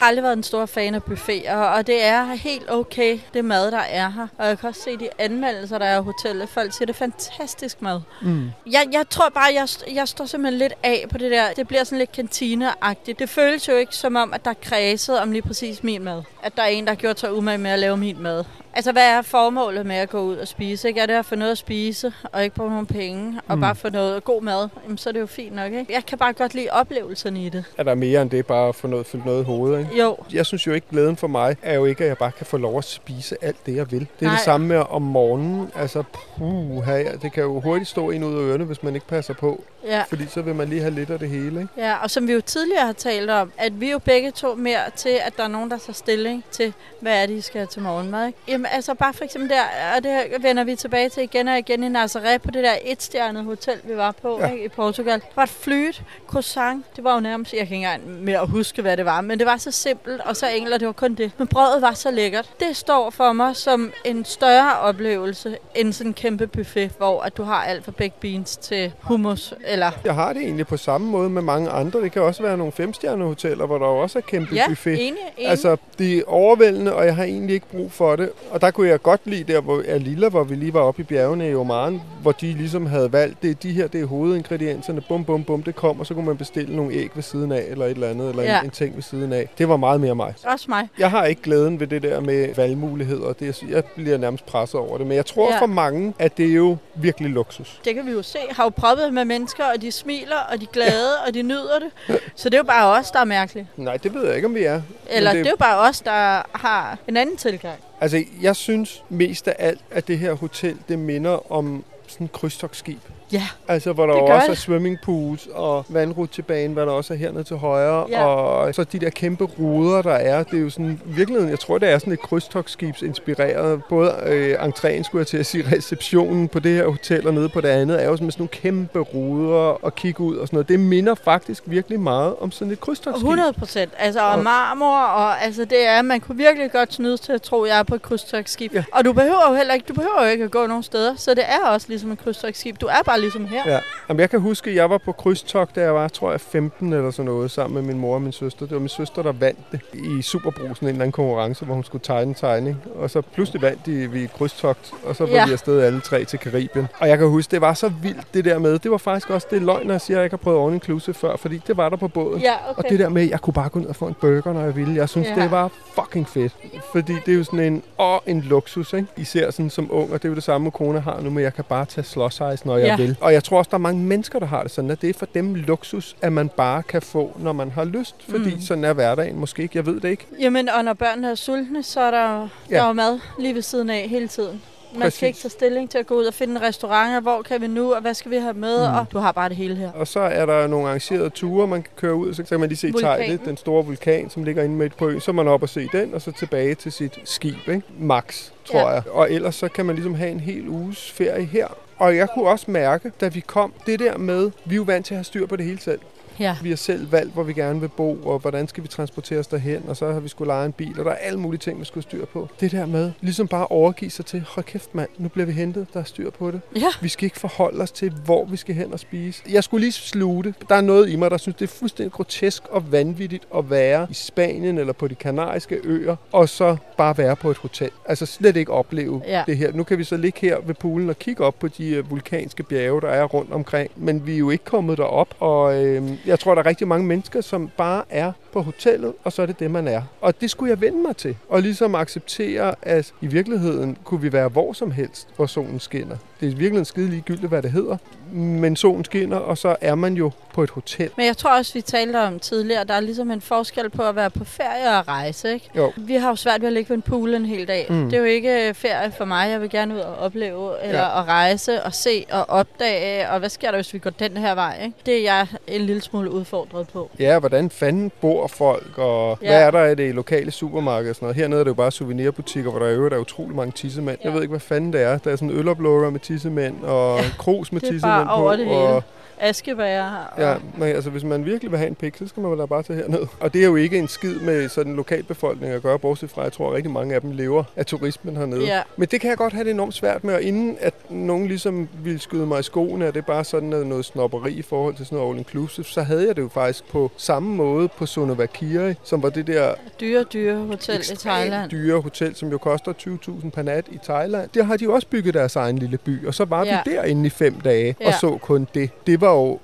Jeg 0.00 0.04
har 0.06 0.08
aldrig 0.08 0.22
været 0.22 0.36
en 0.36 0.42
stor 0.42 0.66
fan 0.66 0.94
af 0.94 1.02
buffeter, 1.02 1.56
og 1.56 1.86
det 1.86 2.04
er 2.04 2.24
helt 2.24 2.70
okay, 2.70 3.18
det 3.34 3.44
mad, 3.44 3.70
der 3.70 3.78
er 3.78 4.10
her. 4.10 4.26
Og 4.38 4.46
jeg 4.46 4.58
kan 4.58 4.68
også 4.68 4.80
se 4.82 4.96
de 4.96 5.08
anmeldelser, 5.18 5.78
der 5.78 5.86
er 5.86 5.96
af 5.96 6.04
hotellet. 6.04 6.48
Folk 6.48 6.72
siger, 6.72 6.86
det 6.86 6.92
er 6.94 6.98
fantastisk 6.98 7.82
mad. 7.82 8.00
mm. 8.22 8.50
Jeg, 8.66 8.88
jeg 8.92 9.08
tror 9.10 9.28
bare, 9.28 9.54
jeg, 9.54 9.68
jeg 9.94 10.08
står 10.08 10.26
simpelthen 10.26 10.58
lidt 10.58 10.72
af 10.82 11.06
på 11.10 11.18
det 11.18 11.30
der. 11.30 11.52
Det 11.52 11.68
bliver 11.68 11.84
sådan 11.84 11.98
lidt 11.98 12.12
kantineagtigt. 12.12 13.18
Det 13.18 13.28
føles 13.28 13.68
jo 13.68 13.76
ikke 13.76 13.96
som 13.96 14.16
om, 14.16 14.32
at 14.32 14.44
der 14.44 14.50
er 14.50 14.54
kredset 14.62 15.20
om 15.20 15.32
lige 15.32 15.42
præcis 15.42 15.82
min 15.82 16.04
mad. 16.04 16.22
At 16.44 16.56
der 16.56 16.62
er 16.62 16.66
en, 16.66 16.84
der 16.84 16.90
har 16.90 16.96
gjort 16.96 17.20
sig 17.20 17.32
umage 17.34 17.58
med 17.58 17.70
at 17.70 17.78
lave 17.78 17.96
min 17.96 18.16
mad. 18.22 18.44
Altså, 18.76 18.92
hvad 18.92 19.02
er 19.10 19.22
formålet 19.22 19.86
med 19.86 19.96
at 19.96 20.08
gå 20.10 20.20
ud 20.20 20.36
og 20.36 20.48
spise? 20.48 20.88
Ikke? 20.88 21.00
Er 21.00 21.06
det 21.06 21.14
at 21.14 21.26
få 21.26 21.34
noget 21.34 21.52
at 21.52 21.58
spise, 21.58 22.12
og 22.32 22.44
ikke 22.44 22.56
bruge 22.56 22.70
nogle 22.70 22.86
penge, 22.86 23.40
og 23.48 23.54
Mm. 23.56 23.60
bare 23.60 23.74
få 23.74 23.90
noget 23.90 24.24
god 24.24 24.42
mad? 24.42 24.68
Jamen, 24.84 24.98
så 24.98 25.08
er 25.10 25.12
det 25.12 25.20
jo 25.20 25.26
fint 25.26 25.54
nok, 25.54 25.72
ikke? 25.72 25.92
Jeg 25.92 26.06
kan 26.06 26.18
bare 26.18 26.32
godt 26.32 26.54
lide 26.54 26.68
oplevelserne 26.72 27.44
i 27.44 27.48
det. 27.48 27.64
er 27.78 27.82
der 27.82 27.94
mere 27.94 28.22
end 28.22 28.30
det 28.30 28.46
bare 28.46 28.68
at 28.68 28.74
få 28.74 28.86
noget, 28.86 29.06
fyldt 29.06 29.26
noget 29.26 29.40
i 29.42 29.44
hovedet, 29.44 29.78
ikke? 29.80 29.98
Jo, 30.02 30.16
Jeg 30.32 30.46
synes 30.46 30.66
jo 30.66 30.72
ikke, 30.72 30.86
glæden 30.90 31.16
for 31.16 31.26
mig 31.26 31.56
er 31.62 31.74
jo 31.74 31.84
ikke, 31.84 32.02
at 32.04 32.08
jeg 32.08 32.18
bare 32.18 32.32
kan 32.32 32.46
få 32.46 32.56
lov 32.56 32.78
at 32.78 32.84
spise 32.84 33.36
alt 33.42 33.66
det, 33.66 33.76
jeg 33.76 33.90
vil. 33.90 34.00
Det 34.00 34.08
er 34.20 34.24
Nej. 34.24 34.34
det 34.34 34.44
samme 34.44 34.66
med 34.66 34.82
om 34.90 35.02
morgenen. 35.02 35.70
Altså, 35.76 36.02
puh, 36.38 36.86
det 37.22 37.32
kan 37.32 37.42
jo 37.42 37.60
hurtigt 37.60 37.88
stå 37.90 38.10
ind 38.10 38.24
ud 38.24 38.34
af 38.34 38.38
ørerne, 38.38 38.64
hvis 38.64 38.82
man 38.82 38.94
ikke 38.94 39.06
passer 39.06 39.34
på. 39.34 39.64
Ja. 39.84 40.02
Fordi 40.08 40.26
så 40.26 40.42
vil 40.42 40.54
man 40.54 40.68
lige 40.68 40.80
have 40.80 40.94
lidt 40.94 41.10
af 41.10 41.18
det 41.18 41.28
hele, 41.30 41.60
ikke? 41.60 41.72
Ja, 41.76 41.94
og 42.02 42.10
som 42.10 42.28
vi 42.28 42.32
jo 42.32 42.40
tidligere 42.40 42.86
har 42.86 42.92
talt 42.92 43.30
om, 43.30 43.52
at 43.58 43.80
vi 43.80 43.90
jo 43.90 43.98
begge 43.98 44.30
to 44.30 44.54
mere 44.54 44.80
til, 44.96 45.08
at 45.26 45.36
der 45.36 45.42
er 45.44 45.48
nogen, 45.48 45.70
der 45.70 45.78
tager 45.78 45.92
stilling 45.92 46.44
til, 46.50 46.72
hvad 47.00 47.22
er 47.22 47.26
det, 47.26 47.34
I 47.34 47.40
skal 47.40 47.58
have 47.58 47.66
til 47.66 47.82
morgenmad. 47.82 48.26
Ikke? 48.26 48.38
Jamen 48.48 48.66
altså 48.70 48.94
bare 48.94 49.12
for 49.14 49.24
eksempel 49.24 49.50
der, 49.50 49.62
og 49.96 50.02
det 50.02 50.10
her 50.10 50.38
vender 50.40 50.64
vi 50.64 50.76
tilbage 50.76 51.08
til 51.08 51.22
igen 51.22 51.48
og 51.48 51.58
igen 51.58 51.84
i 51.84 51.88
Nazaré 52.02 52.36
på 52.38 52.50
det 52.50 52.64
der 52.64 52.74
etstjernede 52.84 53.44
hotel, 53.44 53.80
vi 53.84 53.96
var 53.96 54.12
på 54.12 54.38
Ja. 54.40 54.50
ikke, 54.50 54.64
i 54.64 54.68
Portugal. 54.68 55.20
Det 55.20 55.28
var 55.36 55.42
et 55.42 55.48
flyt, 55.48 56.02
croissant, 56.26 56.86
det 56.96 57.04
var 57.04 57.14
jo 57.14 57.20
nærmest, 57.20 57.52
jeg 57.52 57.58
kan 57.68 57.76
ikke 57.76 57.76
engang 57.76 58.22
med 58.24 58.32
at 58.34 58.48
huske, 58.48 58.82
hvad 58.82 58.96
det 58.96 59.04
var, 59.04 59.20
men 59.20 59.38
det 59.38 59.46
var 59.46 59.56
så 59.56 59.70
simpelt 59.70 60.20
og 60.20 60.36
så 60.36 60.46
enkelt, 60.48 60.74
og 60.74 60.80
det 60.80 60.86
var 60.86 60.92
kun 60.92 61.14
det. 61.14 61.30
Men 61.38 61.48
brødet 61.48 61.82
var 61.82 61.92
så 61.92 62.10
lækkert. 62.10 62.50
Det 62.60 62.76
står 62.76 63.10
for 63.10 63.32
mig 63.32 63.56
som 63.56 63.92
en 64.04 64.24
større 64.24 64.78
oplevelse 64.78 65.56
end 65.74 65.92
sådan 65.92 66.10
en 66.10 66.14
kæmpe 66.14 66.46
buffet, 66.46 66.90
hvor 66.98 67.22
at 67.22 67.36
du 67.36 67.42
har 67.42 67.64
alt 67.64 67.84
fra 67.84 67.92
baked 67.92 68.18
beans 68.20 68.56
til 68.56 68.92
hummus, 69.02 69.54
eller 69.74 69.90
Jeg 70.04 70.14
har 70.14 70.32
det 70.32 70.42
egentlig 70.42 70.66
på 70.66 70.76
samme 70.76 71.06
måde 71.10 71.30
med 71.30 71.42
mange 71.42 71.70
andre. 71.70 72.00
Det 72.00 72.12
kan 72.12 72.22
også 72.22 72.42
være 72.42 72.56
nogle 72.56 72.72
femstjernede 72.72 73.28
hoteller, 73.28 73.66
hvor 73.66 73.78
der 73.78 73.86
også 73.86 74.18
er 74.18 74.22
kæmpe 74.22 74.54
ja, 74.54 74.68
buffet. 74.68 74.92
enig, 74.92 75.06
enig. 75.36 75.50
Altså, 75.50 75.76
det 75.98 76.18
er 76.18 76.22
overvældende, 76.26 76.94
og 76.94 77.06
jeg 77.06 77.16
har 77.16 77.24
egentlig 77.24 77.54
ikke 77.54 77.66
brug 77.68 77.92
for 77.92 78.16
det. 78.16 78.30
Og 78.50 78.60
der 78.60 78.70
kunne 78.70 78.88
jeg 78.88 79.02
godt 79.02 79.20
lide 79.24 79.52
der, 79.52 79.60
hvor 79.60 79.82
er 79.86 79.98
lille, 79.98 80.28
hvor 80.28 80.44
vi 80.44 80.54
lige 80.54 80.74
var 80.74 80.80
oppe 80.80 81.00
i 81.02 81.04
bjergene 81.04 81.50
i 81.50 81.54
Oman, 81.54 82.00
hvor 82.22 82.32
de 82.32 82.52
ligesom 82.52 82.86
havde 82.86 83.12
valgt, 83.12 83.42
det 83.42 83.50
er 83.50 83.54
de 83.54 83.72
her, 83.72 83.86
det 83.86 84.00
er 84.00 84.06
hovedingredienserne, 84.06 85.00
bum, 85.00 85.24
bum, 85.24 85.44
bum, 85.44 85.62
det 85.62 85.76
kom, 85.76 86.00
og 86.00 86.06
så 86.06 86.14
kunne 86.14 86.26
man 86.26 86.36
bestille 86.36 86.76
nogle 86.76 86.92
æg 86.94 87.10
ved 87.14 87.22
siden 87.22 87.52
af, 87.52 87.64
eller 87.68 87.84
et 87.84 87.90
eller 87.90 88.08
andet, 88.08 88.30
eller 88.30 88.42
Ja. 88.42 88.58
en, 88.58 88.64
en 88.64 88.70
ting 88.70 88.94
ved 88.94 89.02
siden 89.02 89.32
af. 89.32 89.48
Det 89.58 89.68
var 89.68 89.76
meget 89.76 90.00
mere 90.00 90.14
mig. 90.14 90.34
også 90.46 90.66
mig. 90.68 90.88
Jeg 90.98 91.10
har 91.10 91.24
ikke 91.24 91.42
glæden 91.42 91.80
ved 91.80 91.86
det 91.86 92.02
der 92.02 92.20
med 92.20 92.54
valgmuligheder. 92.54 93.32
Det, 93.32 93.62
jeg 93.70 93.84
bliver 93.84 94.18
nærmest 94.18 94.46
presset 94.46 94.80
over 94.80 94.98
det. 94.98 95.06
Men 95.06 95.16
jeg 95.16 95.26
tror 95.26 95.52
Ja. 95.52 95.60
for 95.60 95.66
mange, 95.66 96.14
at 96.18 96.36
det 96.36 96.46
er 96.50 96.54
jo 96.54 96.76
virkelig 96.94 97.30
luksus. 97.30 97.80
Det 97.84 97.94
kan 97.94 98.06
vi 98.06 98.10
jo 98.12 98.22
se. 98.22 98.38
Har 98.50 98.62
jo 98.64 98.68
proppet 98.68 99.12
med 99.14 99.24
mennesker, 99.24 99.63
og 99.72 99.82
de 99.82 99.92
smiler, 99.92 100.36
og 100.36 100.60
de 100.60 100.64
er 100.64 100.72
glade, 100.72 101.20
og 101.26 101.34
de 101.34 101.42
nyder 101.42 101.78
det. 101.78 102.20
Så 102.34 102.48
det 102.48 102.54
er 102.54 102.58
jo 102.58 102.64
bare 102.64 102.98
os, 102.98 103.10
der 103.10 103.18
er 103.18 103.24
mærkelige. 103.24 103.68
Nej, 103.76 103.96
det 103.96 104.14
ved 104.14 104.26
jeg 104.26 104.36
ikke, 104.36 104.46
om 104.46 104.54
vi 104.54 104.64
er. 104.64 104.82
Eller 105.10 105.32
det... 105.32 105.38
det 105.38 105.46
er 105.46 105.50
jo 105.50 105.56
bare 105.56 105.88
os, 105.88 106.00
der 106.00 106.42
har 106.58 106.98
en 107.08 107.16
anden 107.16 107.36
tilgang. 107.36 107.78
Altså, 108.00 108.24
jeg 108.40 108.56
synes 108.56 109.02
mest 109.08 109.48
af 109.48 109.56
alt, 109.58 109.80
at 109.90 110.08
det 110.08 110.18
her 110.18 110.32
hotel, 110.32 110.76
det 110.88 110.98
minder 110.98 111.52
om 111.52 111.84
sådan 112.08 112.24
et 112.24 112.32
krydstogsskib. 112.32 113.00
Ja. 113.34 113.46
Altså, 113.68 113.92
hvor 113.92 114.06
der 114.06 114.12
Det 114.14 114.22
også 114.22 114.44
er 114.46 114.48
det. 114.48 114.58
swimmingpools 114.58 115.48
og 115.54 115.84
vandrutsjebane, 115.88 116.72
hvad 116.74 116.86
der 116.86 116.92
også 116.92 117.14
er 117.14 117.18
hernede 117.18 117.44
til 117.44 117.56
højre. 117.56 118.06
Ja. 118.10 118.24
Og 118.24 118.74
så 118.74 118.84
de 118.84 118.98
der 118.98 119.10
kæmpe 119.10 119.44
ruder, 119.44 120.02
der 120.02 120.12
er. 120.14 120.42
Det 120.42 120.58
er 120.58 120.62
jo 120.62 120.70
sådan, 120.70 121.00
virkeligheden, 121.04 121.50
jeg 121.50 121.60
tror, 121.60 121.78
det 121.78 121.90
er 121.90 121.98
sådan 121.98 122.12
et 122.12 122.20
krydstogsskibs 122.20 123.02
inspireret. 123.02 123.82
Både 123.88 124.14
øh, 124.26 124.54
entréen, 124.54 125.02
skulle 125.02 125.20
jeg 125.20 125.26
til 125.26 125.36
at 125.36 125.46
sige, 125.46 125.64
receptionen 125.76 126.48
på 126.48 126.58
det 126.58 126.72
her 126.76 126.86
hotel 126.88 127.26
og 127.26 127.34
nede 127.34 127.48
på 127.48 127.60
det 127.60 127.68
andet, 127.68 128.02
er 128.02 128.06
jo 128.06 128.12
sådan 128.16 128.24
med 128.26 128.32
sådan 128.32 128.40
nogle 128.42 128.48
kæmpe 128.48 128.98
ruder 128.98 129.84
og 129.84 129.94
kigge 129.94 130.20
ud 130.20 130.36
og 130.36 130.46
sådan 130.46 130.56
noget. 130.56 130.68
Det 130.68 130.80
minder 130.80 131.14
faktisk 131.14 131.62
virkelig 131.66 132.00
meget 132.00 132.34
om 132.40 132.50
sådan 132.50 132.72
et 132.72 132.80
krydstogsskib. 132.80 133.22
100 133.24 133.52
procent. 133.52 133.92
Altså, 133.98 134.20
og 134.20 134.28
Og- 134.30 134.42
marmor, 134.44 134.96
og 134.96 135.42
altså, 135.44 135.64
det 135.64 135.86
er, 135.86 136.02
man 136.02 136.20
kunne 136.20 136.36
virkelig 136.36 136.72
godt 136.72 136.94
snyde 136.94 137.16
til 137.16 137.32
at 137.32 137.42
tro, 137.42 137.62
at 137.62 137.70
jeg 137.70 137.78
er 137.78 137.82
på 137.82 137.94
et 137.94 138.02
krydstogsskib. 138.02 138.74
Ja. 138.74 138.84
Og 138.92 139.04
du 139.04 139.12
behøver 139.12 139.48
jo 139.50 139.54
heller 139.54 139.74
ikke, 139.74 139.84
du 139.88 139.94
behøver 139.94 140.22
jo 140.24 140.28
ikke 140.30 140.44
at 140.44 140.50
gå 140.50 140.66
nogen 140.66 140.82
steder, 140.82 141.14
så 141.16 141.34
det 141.34 141.44
er 141.48 141.68
også 141.68 141.86
ligesom 141.88 142.12
et 142.12 142.18
krydstogsskib. 142.18 142.80
Du 142.80 142.86
er 142.86 143.02
bare 143.06 143.20
ligesom 143.24 143.46
her. 143.46 143.62
Ja. 143.72 143.78
Jamen, 144.08 144.20
jeg 144.20 144.30
kan 144.30 144.40
huske, 144.40 144.70
at 144.70 144.76
jeg 144.76 144.90
var 144.90 144.98
på 144.98 145.12
krydstogt, 145.12 145.76
da 145.76 145.80
jeg 145.82 145.94
var, 145.94 146.08
tror 146.08 146.30
jeg, 146.30 146.40
15 146.40 146.92
eller 146.92 147.10
sådan 147.10 147.24
noget, 147.24 147.50
sammen 147.50 147.74
med 147.74 147.92
min 147.94 148.00
mor 148.00 148.14
og 148.14 148.22
min 148.22 148.32
søster. 148.32 148.60
Det 148.66 148.72
var 148.74 148.78
min 148.80 148.88
søster, 148.88 149.22
der 149.22 149.32
vandt 149.32 149.58
det 149.72 149.80
i 150.18 150.22
Superbrusen, 150.22 150.66
en 150.86 150.88
eller 150.88 150.90
anden 151.02 151.12
konkurrence, 151.12 151.64
hvor 151.64 151.74
hun 151.74 151.84
skulle 151.84 152.02
tegne 152.04 152.28
en 152.28 152.34
tegning. 152.34 152.76
Og 152.98 153.10
så 153.10 153.20
pludselig 153.20 153.62
vandt 153.62 153.86
de 153.86 154.10
vi 154.10 154.24
et 154.24 154.32
krydstogt, 154.32 154.92
og 155.04 155.16
så 155.16 155.26
var 155.26 155.32
Ja. 155.32 155.46
vi 155.46 155.52
afsted 155.52 155.80
alle 155.80 156.00
tre 156.00 156.24
til 156.24 156.38
Karibien. 156.38 156.88
Og 156.98 157.08
jeg 157.08 157.18
kan 157.18 157.28
huske, 157.28 157.50
det 157.50 157.60
var 157.60 157.74
så 157.74 157.88
vildt 157.88 158.34
det 158.34 158.44
der 158.44 158.58
med. 158.58 158.78
Det 158.78 158.90
var 158.90 158.96
faktisk 158.98 159.30
også 159.30 159.46
det 159.50 159.62
løgn, 159.62 159.86
når 159.86 159.94
jeg 159.94 160.00
siger, 160.00 160.16
at 160.16 160.20
jeg 160.20 160.24
ikke 160.24 160.32
har 160.32 160.38
prøvet 160.42 160.64
all 160.66 160.74
inclusive 160.74 161.14
før, 161.14 161.36
fordi 161.36 161.60
det 161.66 161.76
var 161.76 161.88
der 161.88 161.96
på 161.96 162.08
båden. 162.08 162.40
Ja, 162.40 162.52
Og 162.68 162.78
okay. 162.78 162.88
det 162.90 162.98
der 162.98 163.08
med, 163.08 163.22
at 163.22 163.30
jeg 163.30 163.40
kunne 163.40 163.54
bare 163.54 163.68
gå 163.68 163.78
ned 163.78 163.88
og 163.88 163.96
få 163.96 164.06
en 164.06 164.14
burger, 164.20 164.52
når 164.52 164.60
jeg 164.64 164.76
ville. 164.76 164.94
Jeg 164.94 165.08
synes, 165.08 165.28
Ja. 165.28 165.42
det 165.42 165.50
var 165.50 165.70
fucking 165.94 166.28
fedt. 166.28 166.56
Fordi 166.92 167.12
det 167.26 167.32
er 167.34 167.38
jo 167.38 167.44
sådan 167.44 167.60
en, 167.60 167.82
åh, 167.98 168.18
en 168.26 168.40
luksus, 168.40 168.92
ikke? 168.92 169.06
Især 169.16 169.50
sådan 169.50 169.70
som 169.70 169.88
ung, 169.92 170.12
og 170.12 170.22
det 170.22 170.24
er 170.24 170.28
jo 170.28 170.34
det 170.34 170.42
samme, 170.42 170.70
kone 170.70 171.00
har 171.00 171.20
nu, 171.20 171.30
men 171.30 171.42
jeg 171.44 171.54
kan 171.54 171.64
bare 171.68 171.84
tage 171.84 172.28
ice, 172.54 172.66
når 172.66 172.76
jeg 172.76 172.86
Ja. 172.86 172.96
vil. 172.96 173.03
Og 173.20 173.32
jeg 173.32 173.44
tror 173.44 173.58
også, 173.58 173.68
der 173.68 173.74
er 173.74 173.78
mange 173.80 174.02
mennesker, 174.02 174.38
der 174.38 174.46
har 174.46 174.62
det 174.62 174.70
sådan, 174.70 174.90
at 174.90 175.02
det 175.02 175.10
er 175.10 175.14
for 175.14 175.26
dem 175.26 175.54
luksus, 175.54 176.16
at 176.22 176.32
man 176.32 176.48
bare 176.48 176.82
kan 176.82 177.02
få, 177.02 177.36
når 177.38 177.52
man 177.52 177.70
har 177.70 177.84
lyst. 177.84 178.14
Fordi 178.28 178.54
Mm. 178.54 178.60
sådan 178.60 178.84
er 178.84 178.92
hverdagen 178.92 179.36
måske 179.38 179.62
ikke. 179.62 179.76
Jeg 179.78 179.86
ved 179.86 180.00
det 180.00 180.08
ikke. 180.08 180.26
Jamen, 180.40 180.68
og 180.68 180.84
når 180.84 180.92
børnene 180.92 181.30
er 181.30 181.34
sultne, 181.34 181.82
så 181.82 182.00
er 182.00 182.10
der, 182.10 182.48
ja. 182.70 182.76
Der 182.76 182.82
er 182.88 182.92
mad 182.92 183.18
lige 183.38 183.54
ved 183.54 183.62
siden 183.62 183.90
af 183.90 184.08
hele 184.08 184.28
tiden. 184.28 184.62
Man 184.92 185.02
Præcis. 185.02 185.16
skal 185.16 185.26
ikke 185.26 185.38
tage 185.38 185.50
stilling 185.50 185.90
til 185.90 185.98
at 185.98 186.06
gå 186.06 186.14
ud 186.14 186.24
og 186.24 186.34
finde 186.34 186.54
en 186.56 186.62
restaurant, 186.62 187.16
og 187.16 187.22
hvor 187.22 187.42
kan 187.42 187.60
vi 187.60 187.66
nu, 187.66 187.94
og 187.94 188.00
hvad 188.00 188.14
skal 188.14 188.30
vi 188.30 188.36
have 188.36 188.54
med, 188.54 188.88
mm. 188.88 188.94
og 188.94 189.06
du 189.12 189.18
har 189.18 189.32
bare 189.32 189.48
det 189.48 189.56
hele 189.56 189.74
her. 189.76 189.90
Og 189.92 190.08
så 190.08 190.20
er 190.20 190.46
der 190.46 190.66
nogle 190.66 190.88
arrangerede 190.88 191.30
ture, 191.30 191.66
man 191.66 191.82
kan 191.82 191.90
køre 191.96 192.14
ud, 192.14 192.34
så 192.34 192.42
kan 192.42 192.60
man 192.60 192.68
lige 192.68 192.78
se. 192.78 192.92
Tejle, 192.92 193.38
den 193.44 193.56
store 193.56 193.84
vulkan, 193.84 194.30
som 194.30 194.44
ligger 194.44 194.62
inde 194.62 194.74
midt 194.76 194.96
på 194.96 195.08
øen. 195.08 195.20
Så 195.20 195.32
man 195.32 195.48
op 195.48 195.62
og 195.62 195.68
se 195.68 195.88
den, 195.92 196.14
og 196.14 196.22
så 196.22 196.32
tilbage 196.32 196.74
til 196.74 196.92
sit 196.92 197.18
skib, 197.24 197.68
ikke? 197.68 197.82
Max, 197.98 198.48
tror 198.64 198.78
Ja. 198.80 198.86
jeg. 198.88 199.02
Og 199.10 199.32
ellers 199.32 199.54
så 199.54 199.68
kan 199.68 199.86
man 199.86 199.94
ligesom 199.94 200.14
have 200.14 200.30
en 200.30 200.40
hel 200.40 200.68
uges 200.68 201.10
ferie 201.12 201.44
her. 201.44 201.66
Og 201.98 202.16
jeg 202.16 202.30
kunne 202.30 202.48
også 202.48 202.70
mærke, 202.70 203.12
da 203.20 203.28
vi 203.28 203.40
kom, 203.40 203.72
det 203.86 203.98
der 204.00 204.18
med, 204.18 204.50
vi 204.64 204.74
er 204.74 204.76
jo 204.76 204.82
vant 204.82 205.06
til 205.06 205.14
at 205.14 205.18
have 205.18 205.24
styr 205.24 205.46
på 205.46 205.56
det 205.56 205.64
hele 205.64 205.80
selv. 205.80 206.00
Ja. 206.40 206.56
Vi 206.62 206.68
har 206.68 206.76
selv 206.76 207.12
valgt, 207.12 207.32
hvor 207.34 207.42
vi 207.42 207.52
gerne 207.52 207.80
vil 207.80 207.88
bo, 207.88 208.14
og 208.24 208.38
hvordan 208.38 208.68
skal 208.68 208.82
vi 208.82 208.88
transportere 208.88 209.38
os 209.38 209.46
derhen, 209.46 209.82
og 209.88 209.96
så 209.96 210.12
har 210.12 210.20
vi 210.20 210.28
skulle 210.28 210.46
lege 210.48 210.66
en 210.66 210.72
bil, 210.72 210.98
og 210.98 211.04
der 211.04 211.10
er 211.10 211.14
alle 211.14 211.40
mulige 211.40 211.58
ting, 211.58 211.80
vi 211.80 211.84
skulle 211.84 212.04
styr 212.04 212.24
på. 212.24 212.48
Det 212.60 212.72
der 212.72 212.86
med, 212.86 213.12
ligesom 213.20 213.48
bare 213.48 213.66
overgive 213.66 214.10
sig 214.10 214.26
til, 214.26 214.44
hold 214.48 214.64
kæft 214.66 214.94
mand, 214.94 215.08
nu 215.18 215.28
bliver 215.28 215.46
vi 215.46 215.52
hentet, 215.52 215.86
der 215.94 216.00
er 216.00 216.04
styr 216.04 216.30
på 216.30 216.50
det. 216.50 216.60
Ja. 216.76 216.86
Vi 217.00 217.08
skal 217.08 217.24
ikke 217.26 217.40
forholde 217.40 217.82
os 217.82 217.90
til, 217.92 218.12
hvor 218.24 218.44
vi 218.44 218.56
skal 218.56 218.74
hen 218.74 218.92
og 218.92 219.00
spise. 219.00 219.42
Jeg 219.50 219.64
skulle 219.64 219.80
lige 219.84 219.92
sluge 219.92 220.44
det. 220.44 220.54
Der 220.68 220.74
er 220.74 220.80
noget 220.80 221.08
i 221.10 221.16
mig, 221.16 221.30
der 221.30 221.36
synes, 221.36 221.56
det 221.56 221.64
er 221.70 221.74
fuldstændig 221.74 222.12
grotesk 222.12 222.62
og 222.70 222.92
vanvittigt 222.92 223.44
at 223.56 223.70
være 223.70 224.06
i 224.10 224.14
Spanien 224.14 224.78
eller 224.78 224.92
på 224.92 225.08
de 225.08 225.14
kanariske 225.14 225.80
øer, 225.84 226.16
og 226.32 226.48
så 226.48 226.76
bare 226.96 227.18
være 227.18 227.36
på 227.36 227.50
et 227.50 227.56
hotel. 227.56 227.90
Altså 228.06 228.26
slet 228.26 228.56
ikke 228.56 228.72
opleve 228.72 229.22
Ja. 229.26 229.42
det 229.46 229.56
her. 229.56 229.72
Nu 229.72 229.82
kan 229.84 229.98
vi 229.98 230.04
så 230.04 230.16
ligge 230.16 230.40
her 230.40 230.56
ved 230.66 230.74
poolen 230.74 231.10
og 231.10 231.18
kigge 231.18 231.44
op 231.44 231.58
på 231.58 231.68
de 231.68 231.88
øh, 231.90 232.10
vulkanske 232.10 232.62
bjerge, 232.62 233.00
der 233.00 233.08
er 233.08 233.24
rundt 233.24 233.52
omkring, 233.52 233.90
men 233.96 234.26
vi 234.26 234.34
er 234.34 234.38
jo 234.38 234.50
ikke 234.50 234.64
kommet 234.64 234.98
derop, 234.98 235.34
og 235.40 235.84
øh, 235.84 236.02
jeg 236.26 236.40
tror, 236.40 236.54
der 236.54 236.62
er 236.62 236.66
rigtig 236.66 236.88
mange 236.88 237.06
mennesker, 237.06 237.40
som 237.40 237.70
bare 237.76 238.04
er 238.10 238.32
på 238.52 238.62
hotellet, 238.62 239.12
og 239.24 239.32
så 239.32 239.42
er 239.42 239.46
det 239.46 239.58
det, 239.58 239.70
man 239.70 239.88
er. 239.88 240.02
Og 240.20 240.40
det 240.40 240.50
skulle 240.50 240.70
jeg 240.70 240.80
vende 240.80 241.02
mig 241.02 241.16
til, 241.16 241.36
og 241.48 241.62
ligesom 241.62 241.94
acceptere, 241.94 242.74
at 242.82 243.12
i 243.20 243.26
virkeligheden 243.26 243.96
kunne 244.04 244.20
vi 244.20 244.32
være 244.32 244.48
hvor 244.48 244.72
som 244.72 244.90
helst, 244.90 245.28
hvor 245.36 245.46
solen 245.46 245.80
skinner. 245.80 246.16
Det 246.40 246.46
er 246.46 246.50
i 246.50 246.54
virkeligheden 246.54 246.84
skide 246.84 247.08
ligegyldigt, 247.10 247.48
hvad 247.48 247.62
det 247.62 247.70
hedder, 247.70 247.96
men 248.32 248.76
solen 248.76 249.04
skinner, 249.04 249.36
og 249.36 249.58
så 249.58 249.76
er 249.80 249.94
man 249.94 250.14
jo 250.14 250.30
på 250.54 250.62
et 250.62 250.70
hotel. 250.70 251.10
Men 251.16 251.26
jeg 251.26 251.36
tror 251.36 251.56
også, 251.58 251.74
vi 251.74 251.80
talte 251.80 252.20
om 252.20 252.38
tidligere, 252.38 252.84
der 252.84 252.94
er 252.94 253.00
ligesom 253.00 253.30
en 253.30 253.40
forskel 253.40 253.90
på 253.90 254.02
at 254.02 254.16
være 254.16 254.30
på 254.30 254.44
ferie 254.44 254.98
og 254.98 255.08
rejse. 255.08 255.52
Ikke? 255.52 255.68
Jo. 255.76 255.92
Vi 255.96 256.14
har 256.14 256.28
jo 256.28 256.36
svært 256.36 256.60
ved 256.60 256.66
at 256.68 256.72
ligge 256.72 256.88
ved 256.90 256.96
en 256.96 257.02
pool 257.02 257.34
en 257.34 257.46
hel 257.46 257.68
dag. 257.68 257.86
Mm. 257.90 258.04
Det 258.04 258.14
er 258.14 258.18
jo 258.18 258.24
ikke 258.24 258.68
øh, 258.68 258.74
ferie 258.74 259.12
for 259.18 259.24
mig. 259.24 259.50
Jeg 259.50 259.60
vil 259.60 259.70
gerne 259.70 259.94
ud 259.94 259.98
og 260.00 260.14
opleve, 260.16 260.70
eller 260.84 260.98
Ja. 261.00 261.20
at 261.20 261.28
rejse 261.28 261.82
og 261.82 261.94
se 261.94 262.26
og 262.30 262.50
opdage, 262.50 263.30
og 263.30 263.38
hvad 263.38 263.48
sker 263.48 263.70
der, 263.70 263.78
hvis 263.78 263.94
vi 263.94 263.98
går 263.98 264.10
den 264.10 264.36
her 264.36 264.54
vej? 264.54 264.80
Ikke? 264.84 264.96
Det 265.06 265.16
er 265.18 265.22
jeg 265.22 265.46
en 265.68 265.80
lille 265.80 266.02
smule 266.02 266.30
udfordret 266.30 266.88
på. 266.88 267.10
Ja, 267.18 267.38
hvordan 267.38 267.70
fanden 267.70 268.12
bor 268.20 268.46
folk, 268.46 268.98
og 268.98 269.38
ja. 269.42 269.46
Hvad 269.48 269.62
er 269.62 269.70
der 269.70 269.84
i 269.84 269.94
det 269.94 270.14
lokale 270.14 270.50
supermarked 270.50 271.10
og 271.10 271.16
sådan 271.16 271.26
noget. 271.26 271.36
Hernede 271.36 271.60
er 271.60 271.64
det 271.64 271.68
jo 271.70 271.74
bare 271.74 271.92
souvenirbutikker, 271.92 272.70
hvor 272.70 272.80
der 272.80 272.88
i 272.88 272.94
øvrigt 272.94 273.14
er 273.14 273.18
utrolig 273.18 273.56
mange 273.56 273.72
tissemænd. 273.72 274.18
Ja. 274.20 274.26
Jeg 274.28 274.34
ved 274.34 274.42
ikke, 274.42 274.52
hvad 274.52 274.60
fanden 274.60 274.92
det 274.92 275.02
er. 275.02 275.18
Der 275.18 275.30
er 275.30 275.36
sådan 275.36 275.50
øloplukker 275.50 276.10
med 276.10 276.20
tissemænd, 276.24 276.82
og 276.82 277.20
krus 277.38 277.72
med 277.72 277.80
over 278.28 278.56
på. 278.56 278.70
og 278.70 279.02
Askebær 279.40 280.02
og 280.36 280.42
Ja, 280.42 280.54
men 280.78 280.88
altså 280.88 281.10
hvis 281.10 281.24
man 281.24 281.44
virkelig 281.44 281.70
vil 281.70 281.78
have 281.78 281.88
en 281.88 281.94
pik, 281.94 282.16
så 282.18 282.28
skal 282.28 282.40
man 282.40 282.50
vel 282.50 282.58
da 282.58 282.66
bare 282.66 282.82
tage 282.82 282.96
herned. 282.98 283.26
Og 283.40 283.54
det 283.54 283.60
er 283.60 283.66
jo 283.66 283.76
ikke 283.76 283.98
en 283.98 284.08
skid 284.08 284.34
med 284.34 284.68
sådan 284.68 284.96
lokalbefolkning 284.96 285.72
at 285.72 285.82
gøre, 285.82 285.98
bortset 285.98 286.30
fra, 286.30 286.40
at 286.40 286.44
jeg 286.44 286.52
tror, 286.52 286.68
at 286.68 286.74
rigtig 286.74 286.92
mange 286.92 287.14
af 287.14 287.20
dem 287.20 287.30
lever 287.30 287.64
af 287.76 287.86
turismen 287.86 288.36
hernede. 288.36 288.64
Ja. 288.66 288.82
Men 288.96 289.08
det 289.08 289.20
kan 289.20 289.30
jeg 289.30 289.38
godt 289.38 289.52
have 289.52 289.64
det 289.64 289.70
enormt 289.70 289.94
svært 289.94 290.24
med, 290.24 290.34
og 290.34 290.42
inden 290.42 290.76
at 290.80 290.94
nogen 291.10 291.48
ligesom 291.48 291.88
ville 292.04 292.20
skyde 292.20 292.46
mig 292.46 292.60
i 292.60 292.62
skoene, 292.62 293.06
at 293.06 293.14
det 293.14 293.20
er 293.20 293.24
bare 293.24 293.44
sådan 293.44 293.68
noget, 293.68 293.86
noget 293.86 294.04
snopperi 294.04 294.52
i 294.52 294.62
forhold 294.62 294.94
til 294.94 295.06
sådan 295.06 295.18
noget 295.18 295.34
all-inclusive, 295.38 295.82
så 295.92 296.02
havde 296.02 296.26
jeg 296.26 296.36
det 296.36 296.42
jo 296.42 296.48
faktisk 296.48 296.88
på 296.90 297.10
samme 297.16 297.54
måde 297.56 297.88
på 297.88 298.06
Sonavakiri, 298.06 298.94
som 299.04 299.22
var 299.22 299.28
det 299.30 299.46
der 299.46 299.74
dyre, 300.00 300.22
dyre 300.22 300.56
hotel 300.56 301.00
i 301.12 301.16
Thailand. 301.16 301.70
dyre 301.70 302.00
hotel, 302.00 302.34
som 302.34 302.50
jo 302.50 302.58
koster 302.58 302.92
20.000 302.92 303.50
per 303.50 303.62
nat 303.62 303.84
i 303.92 303.98
Thailand. 304.04 304.48
Der 304.54 304.62
har 304.64 304.76
de 304.76 304.84
jo 304.84 304.92
også 304.94 305.06
bygget 305.08 305.34
deres 305.34 305.56
egen 305.56 305.78
lille 305.78 305.98
by, 305.98 306.26
og 306.26 306.34
så 306.34 306.44
var 306.44 306.64
Ja. 306.64 306.78
vi 306.84 306.90
derinde 306.92 307.26
i 307.26 307.30
fem 307.30 307.60
dage 307.60 307.96
og 308.00 308.06
Ja. 308.06 308.12
så 308.18 308.38
kun 308.42 308.68
det. 308.74 308.90
Det 309.06 309.20
var 309.24 309.34
jo 309.34 309.58